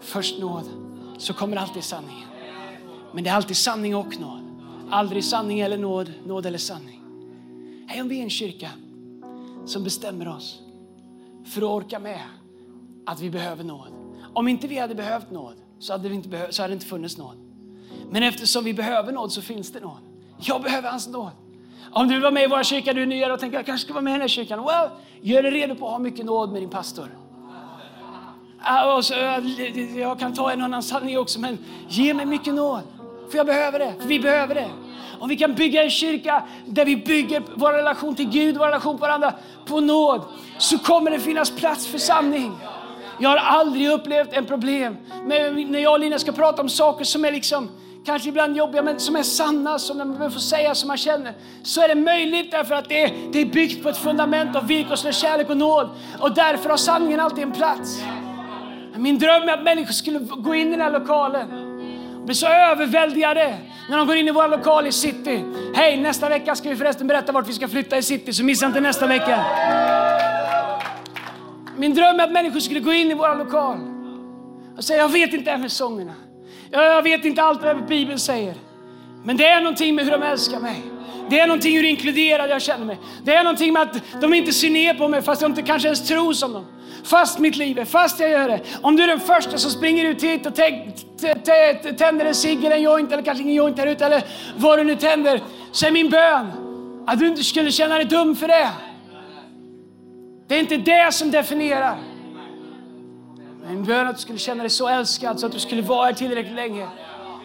Först 0.00 0.38
nåd, 0.38 0.64
så 1.18 1.34
kommer 1.34 1.57
alltid 1.57 1.84
sanningen. 1.84 2.28
Men 3.12 3.24
det 3.24 3.30
är 3.30 3.34
alltid 3.34 3.57
sanning 3.57 3.96
och 3.96 4.20
nåd. 4.20 4.40
Aldrig 4.90 5.24
sanning 5.24 5.61
eller 5.61 5.78
nåd, 5.78 6.12
nåd 6.26 6.46
eller 6.46 6.59
sanning. 6.59 7.01
Hej 7.87 8.01
om 8.03 8.09
vi 8.09 8.18
är 8.18 8.22
en 8.22 8.30
kyrka 8.30 8.68
som 9.66 9.85
bestämmer 9.85 10.28
oss 10.28 10.61
för 11.47 11.62
att 11.62 11.68
orka 11.85 11.99
med 11.99 12.20
att 13.07 13.20
vi 13.20 13.30
behöver 13.30 13.64
nåd. 13.64 13.89
Om 14.35 14.49
inte 14.49 14.66
vi 14.66 14.78
hade 14.78 14.95
behövt 14.95 15.30
nåd 15.30 15.55
så 15.78 15.93
hade, 15.93 16.09
vi 16.09 16.14
inte 16.14 16.28
behö- 16.28 16.51
så 16.51 16.62
hade 16.62 16.72
det 16.72 16.74
inte 16.74 16.87
funnits 16.87 17.18
nåd. 17.18 17.37
Men 18.11 18.22
eftersom 18.22 18.64
vi 18.64 18.74
behöver 18.74 19.12
nåd 19.12 19.33
så 19.33 19.43
finns 19.43 19.72
det 19.72 19.80
nåd. 19.80 19.99
Jag 20.39 20.62
behöver 20.62 20.91
hans 20.91 21.09
nåd. 21.09 21.30
Om 21.93 22.09
du 22.09 22.14
vill 22.14 22.22
vara 22.22 22.33
med 22.33 22.43
i 22.45 22.47
vår 22.47 22.62
kyrka, 22.62 22.93
du 22.93 23.03
är 23.03 23.07
nyare 23.07 23.33
och 23.33 23.41
tänker 23.41 23.57
jag 23.57 23.66
kanske 23.66 23.85
ska 23.85 23.95
vara 23.95 24.03
med 24.05 24.11
i 24.11 24.14
den 24.14 24.20
här 24.20 24.28
kyrkan. 24.28 24.64
Well, 24.64 24.89
gör 25.20 25.43
dig 25.43 25.53
redo 25.53 25.74
på 25.74 25.87
att 25.87 25.93
ha 25.93 25.99
mycket 25.99 26.26
nåd 26.26 26.53
med 26.53 26.62
din 26.62 26.70
pastor. 26.70 27.18
Alltså, 28.61 29.14
jag 29.97 30.18
kan 30.18 30.35
ta 30.35 30.53
en 30.53 30.62
annan 30.62 30.83
sanning 30.83 31.18
också, 31.18 31.41
men 31.41 31.59
ge 31.89 32.14
mig 32.14 32.26
mycket 32.26 32.55
nåd. 32.55 32.83
För 33.30 33.37
jag 33.37 33.47
behöver 33.47 33.78
det, 33.78 33.95
för 34.01 34.09
vi 34.09 34.20
behöver 34.20 34.55
det. 34.55 34.70
Om 35.23 35.29
vi 35.29 35.37
kan 35.37 35.55
bygga 35.55 35.83
en 35.83 35.91
kyrka 35.91 36.43
där 36.66 36.85
vi 36.85 36.97
bygger 36.97 37.43
vår 37.55 37.73
relation 37.73 38.14
till 38.14 38.29
Gud, 38.29 38.57
vår 38.57 38.66
relation 38.66 38.99
på 38.99 39.01
varandra 39.01 39.35
på 39.66 39.81
nåd, 39.81 40.23
så 40.59 40.79
kommer 40.79 41.11
det 41.11 41.20
finnas 41.20 41.51
plats 41.51 41.87
för 41.87 41.99
sanning. 41.99 42.53
Jag 43.18 43.29
har 43.29 43.37
aldrig 43.37 43.91
upplevt 43.91 44.33
en 44.33 44.47
problem 44.47 44.97
men 45.25 45.73
när 45.73 45.79
jag 45.79 45.93
och 45.93 46.01
Lina 46.01 46.18
ska 46.18 46.33
prata 46.33 46.62
om 46.62 46.68
saker 46.68 47.05
som 47.05 47.25
är 47.25 47.33
liksom 47.33 47.70
kanske 48.05 48.29
ibland 48.29 48.57
jobbiga, 48.57 48.83
men 48.83 49.01
som 49.01 49.16
är 49.16 49.23
sanna, 49.23 49.79
som 49.79 49.99
man 49.99 50.31
får 50.31 50.41
säga 50.41 50.75
som 50.75 50.89
man 50.89 50.97
känner, 50.97 51.35
så 51.62 51.81
är 51.81 51.89
det 51.89 51.95
möjligt 51.95 52.51
därför 52.51 52.75
att 52.75 52.89
det 52.89 53.03
är, 53.03 53.12
det 53.33 53.41
är 53.41 53.47
byggt 53.47 53.83
på 53.83 53.89
ett 53.89 53.99
fundament 53.99 54.57
av 54.57 54.66
villkorslös 54.66 55.16
kärlek 55.16 55.51
och 55.51 55.57
nåd. 55.57 55.89
Och 56.20 56.35
därför 56.35 56.70
har 56.70 56.77
sanningen 56.77 57.20
alltid 57.20 57.45
en 57.45 57.53
plats. 57.53 58.03
Min 58.97 59.18
dröm 59.18 59.49
är 59.49 59.53
att 59.53 59.62
människor 59.62 59.93
skulle 59.93 60.18
gå 60.18 60.55
in 60.55 60.68
i 60.68 60.70
den 60.70 60.81
här 60.81 60.91
lokalen 60.91 61.62
blir 62.25 62.35
så 62.35 62.47
överväldigade 62.47 63.59
när 63.89 63.99
de 63.99 64.07
går 64.07 64.16
in 64.16 64.29
i 64.29 64.31
vår 64.31 64.49
lokal 64.49 64.87
i 64.87 64.93
city. 64.93 65.45
Hej, 65.75 65.97
nästa 65.97 66.29
vecka 66.29 66.55
ska 66.55 66.68
vi 66.68 66.77
förresten 66.77 67.07
berätta 67.07 67.33
vart 67.33 67.49
vi 67.49 67.53
ska 67.53 67.68
flytta 67.68 67.99
i 67.99 68.03
city, 68.03 68.33
så 68.33 68.45
missa 68.45 68.66
inte 68.66 68.81
nästa 68.81 69.07
vecka. 69.07 69.45
Min 71.77 71.95
dröm 71.95 72.20
är 72.20 72.25
att 72.25 72.33
människor 72.33 72.61
skulle 72.61 72.81
gå 72.81 72.93
in 72.93 73.11
i 73.11 73.14
vår 73.14 73.37
lokal 73.37 73.79
och 74.77 74.85
säga, 74.85 74.99
jag 74.99 75.09
vet 75.09 75.33
inte 75.33 75.45
det 75.45 75.51
här 75.51 75.59
med 75.59 75.73
sångerna. 75.73 76.14
Jag 76.70 77.03
vet 77.03 77.25
inte 77.25 77.43
allt 77.43 77.62
vad 77.62 77.87
Bibeln 77.87 78.18
säger. 78.18 78.55
Men 79.25 79.37
det 79.37 79.47
är 79.47 79.61
någonting 79.61 79.95
med 79.95 80.05
hur 80.05 80.12
de 80.12 80.23
älskar 80.23 80.61
mig. 80.61 80.83
Det 81.31 81.41
är 81.41 81.47
någonting 81.47 81.77
hur 81.77 81.85
inkluderad 81.85 82.51
jag 82.51 82.62
känner 82.62 82.85
mig. 82.85 82.99
Det 83.25 83.35
är 83.35 83.45
någonting 83.45 83.73
med 83.73 83.83
att 83.83 84.20
de 84.20 84.35
inte 84.35 84.53
ser 84.53 84.70
ner 84.70 84.95
på 84.95 85.09
mig 85.09 85.23
fast 85.23 85.43
jag 85.43 85.51
inte 85.51 85.62
kanske 85.62 85.89
ens 85.89 86.09
tror 86.09 86.33
som 86.33 86.53
dem. 86.53 86.66
Fast 87.05 87.38
mitt 87.38 87.57
liv 87.57 87.78
är, 87.78 87.84
fast 87.84 88.20
jag 88.20 88.30
gör 88.30 88.48
det. 88.48 88.61
Om 88.80 88.96
du 88.96 89.03
är 89.03 89.07
den 89.07 89.20
första 89.20 89.59
som 89.59 89.70
springer 89.70 90.05
ut 90.05 90.22
hit 90.22 90.46
och 90.46 90.55
tänder 91.98 92.24
en 92.24 92.34
cigg 92.34 92.64
eller 92.64 92.76
en 92.76 92.82
joint 92.82 93.12
eller 93.12 93.22
kanske 93.22 93.42
ingen 93.42 93.55
joint 93.55 93.78
här 93.78 93.86
ute 93.86 94.07
eller 94.07 94.24
vad 94.57 94.78
du 94.78 94.84
nu 94.84 94.96
tänder. 94.96 95.40
Så 95.72 95.86
är 95.86 95.90
min 95.90 96.11
bön 96.11 96.53
att 97.07 97.18
du 97.18 97.26
inte 97.26 97.44
skulle 97.44 97.72
känna 97.72 97.94
dig 97.94 98.05
dum 98.05 98.36
för 98.36 98.48
det. 98.48 98.70
Det 100.46 100.55
är 100.55 100.61
inte 100.61 100.76
det 100.76 101.12
som 101.12 101.30
definierar. 101.30 101.96
Min 103.68 103.84
bön 103.84 104.07
att 104.09 104.16
du 104.16 104.22
skulle 104.22 104.38
känna 104.38 104.62
dig 104.62 104.70
så 104.70 104.88
älskad 104.88 105.40
så 105.40 105.46
att 105.46 105.53
du 105.53 105.59
skulle 105.59 105.82
vara 105.82 106.07
här 106.07 106.12
tillräckligt 106.12 106.55
länge. 106.57 106.88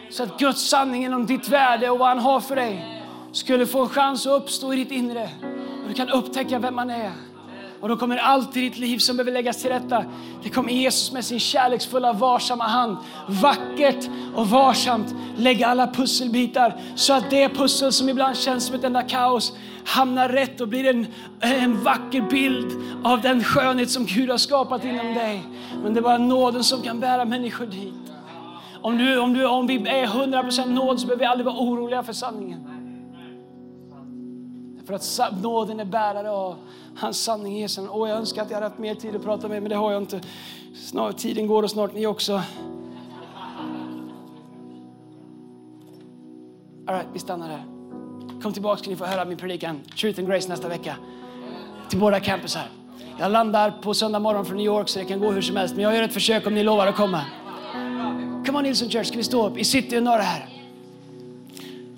Så 0.10 0.24
att 0.24 0.40
Guds 0.40 0.70
sanningen 0.70 1.14
om 1.14 1.26
ditt 1.26 1.50
värde 1.50 1.90
och 1.90 2.00
vad 2.00 2.08
han 2.08 2.20
har 2.20 2.40
för 2.40 2.56
dig 2.56 3.04
skulle 3.32 3.66
få 3.66 3.82
en 3.82 3.90
chans 3.90 4.28
att 4.28 4.42
uppstå 4.42 4.74
i 4.74 4.76
ditt 4.76 4.92
inre. 4.92 5.30
Och 5.84 5.88
du 5.88 5.94
kan 5.94 6.10
upptäcka 6.10 6.60
vem 6.60 6.76
man 6.76 6.90
är. 6.90 7.12
Och 7.82 7.90
då 7.90 7.98
kommer 7.98 8.18
allt 8.18 8.58
i 8.58 8.62
ditt 8.62 8.78
liv 8.78 8.98
som 8.98 9.18
behöver 9.18 9.32
läggas 9.32 9.62
till 9.62 9.70
rätta. 9.70 10.06
Det 10.44 10.50
kommer 10.50 10.72
Jesus 10.72 11.12
med 11.12 11.26
sin 11.26 11.40
kärleksfulla, 11.40 12.14
varsamma 12.14 12.64
hand 12.64 12.98
vackert 13.28 14.10
och 14.36 14.50
varsamt 14.50 15.16
lägga 15.38 15.68
alla 15.68 15.88
pusselbitar 15.88 16.82
så 16.96 17.14
att 17.14 17.30
det 17.30 17.50
pussel 17.50 17.92
som 17.94 18.10
ibland 18.10 18.38
känns 18.38 18.66
som 18.66 18.76
ett 18.76 18.84
enda 18.84 19.04
kaos 19.04 19.54
hamnar 19.86 20.30
rätt 20.30 20.62
och 20.62 20.68
blir 20.68 20.90
en, 20.90 21.08
en 21.40 21.84
vacker 21.84 22.22
bild 22.22 22.72
av 23.04 23.22
den 23.22 23.44
skönhet 23.44 23.90
som 23.90 24.06
Gud 24.06 24.30
har 24.30 24.38
skapat 24.38 24.84
inom 24.84 25.14
dig. 25.14 25.44
Men 25.84 25.94
det 25.94 26.00
är 26.00 26.02
bara 26.02 26.18
nåden 26.18 26.64
som 26.64 26.82
kan 26.82 27.00
bära 27.00 27.26
människor 27.26 27.66
dit. 27.66 27.94
Om, 28.82 28.98
du, 28.98 29.20
om, 29.20 29.34
du, 29.34 29.48
om 29.48 29.68
vi 29.68 29.76
är 29.76 30.08
100% 30.08 30.70
nåd 30.70 31.00
så 31.00 31.08
behöver 31.08 31.20
vi 31.20 31.26
aldrig 31.26 31.46
vara 31.46 31.58
oroliga 31.58 32.04
för 32.04 32.14
sanningen. 32.14 32.77
För 34.88 34.94
att 34.94 35.42
nåden 35.42 35.80
är 35.80 35.86
bärare 35.86 36.32
av 36.32 36.56
hans 36.98 37.24
sanning. 37.24 37.58
Jesus. 37.58 37.90
Och 37.90 38.10
jag 38.10 38.18
önskar 38.18 38.42
att 38.42 38.50
jag 38.50 38.56
hade 38.56 38.68
haft 38.68 38.80
mer 38.80 38.96
tid 38.96 39.16
att 39.16 39.24
prata 39.24 39.48
med 39.48 39.62
men 39.62 39.70
det 39.70 39.76
har 39.76 39.92
jag 39.92 40.02
inte. 40.02 40.22
Snart, 40.76 41.18
tiden 41.18 41.48
går 41.48 41.64
och 41.64 41.72
snart 41.72 41.94
ni 41.94 42.08
också. 42.08 42.42
All 46.88 46.96
right, 46.96 47.08
vi 47.14 47.20
stannar 47.20 47.50
här. 47.50 47.64
Kom 48.42 48.54
tillbaka 48.54 48.80
ska 48.80 48.90
ni 48.90 48.96
få 48.96 49.06
höra 49.06 49.26
min 49.26 49.38
predikan 49.38 49.82
Truth 50.00 50.20
and 50.20 50.28
Grace 50.28 50.50
nästa 50.50 50.68
vecka. 50.68 50.96
Till 51.90 52.00
båda 52.00 52.20
campusar. 52.20 52.70
Jag 53.20 53.32
landar 53.32 53.72
på 53.82 53.94
söndag 53.94 54.20
morgon 54.20 54.46
från 54.46 54.58
New 54.58 54.66
York 54.66 54.90
så 54.90 55.00
det 55.00 55.06
kan 55.06 55.20
gå 55.20 55.32
hur 55.32 55.42
som 55.42 55.56
helst. 55.56 55.76
Men 55.76 55.84
jag 55.84 55.96
gör 55.96 56.04
ett 56.04 56.14
försök 56.14 56.48
om 56.48 56.56
ni 56.56 56.64
lovar 56.64 56.88
att 56.88 56.96
komma. 56.96 57.22
Come 58.46 58.58
on 58.58 58.64
Nilsson 58.64 58.90
Church, 58.90 59.08
ska 59.08 59.18
vi 59.18 59.24
stå 59.24 59.48
upp 59.48 59.58
i 59.58 59.64
city 59.64 59.98
och 59.98 60.04
norra 60.04 60.22
här. 60.22 60.50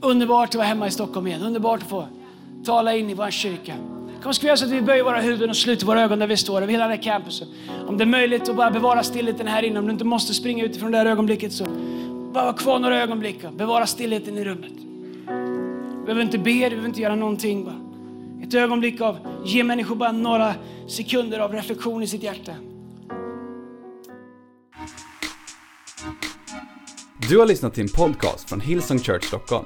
Underbart 0.02 0.50
att 0.50 0.56
vara 0.56 0.68
hemma 0.68 0.88
i 0.88 0.92
Stockholm 0.92 1.28
igen. 1.28 1.42
Underbart 1.42 1.82
att 1.82 1.90
få 1.90 2.08
tala 2.66 2.96
in 2.96 3.10
i 3.10 3.14
vår 3.14 3.30
kyrka. 3.30 3.74
Kom, 4.24 4.34
ska 4.34 4.42
vi 4.42 4.48
göra 4.48 4.58
så 4.58 4.66
att 4.66 4.72
vi 4.72 4.82
böjer 4.82 5.04
våra 5.04 5.22
huvuden 5.22 5.50
och 5.50 5.58
sluter 5.58 5.86
våra 5.86 6.02
ögon 6.02 6.20
där 6.20 6.28
vi 6.28 6.38
står, 6.38 6.62
över 6.62 6.72
hela 6.72 6.88
den 6.88 6.98
här 6.98 7.04
campusen. 7.04 7.48
Om 7.88 7.98
det 7.98 8.04
är 8.04 8.06
möjligt 8.06 8.50
att 8.50 8.56
bara 8.56 8.72
bevara 8.72 9.04
stillheten 9.04 9.48
här 9.48 9.64
inne, 9.64 9.80
om 9.80 9.86
du 9.86 9.92
inte 9.92 10.06
måste 10.06 10.34
springa 10.34 10.64
utifrån 10.64 10.92
det 10.92 10.98
här 10.98 11.06
ögonblicket 11.06 11.54
så 11.54 11.66
bara 12.34 12.44
vara 12.44 12.54
kvar 12.54 12.80
några 12.80 13.02
ögonblick 13.02 13.44
och 13.44 13.54
bevara 13.54 13.86
stillheten 13.86 14.38
i 14.38 14.44
rummet. 14.44 14.74
Du 16.00 16.06
behöver 16.06 16.22
inte 16.22 16.38
be, 16.38 16.52
du 16.52 16.70
behöver 16.70 16.88
inte 16.88 17.02
göra 17.02 17.16
någonting. 17.16 17.66
Bara. 17.66 17.90
Ett 18.44 18.54
ögonblick 18.54 19.02
av, 19.02 19.18
ge 19.46 19.64
människor 19.64 19.96
bara 19.96 20.12
några 20.12 20.56
sekunder 20.88 21.40
av 21.40 21.54
reflektion 21.54 22.04
i 22.04 22.08
sitt 22.08 22.24
hjärta. 22.24 22.52
Du 27.30 27.40
har 27.40 27.46
lyssnat 27.46 27.74
till 27.74 27.84
en 27.84 27.90
podcast 27.90 28.50
från 28.50 28.62
Hillsong 28.62 29.00
Church 29.00 29.24
Stockholm. 29.24 29.66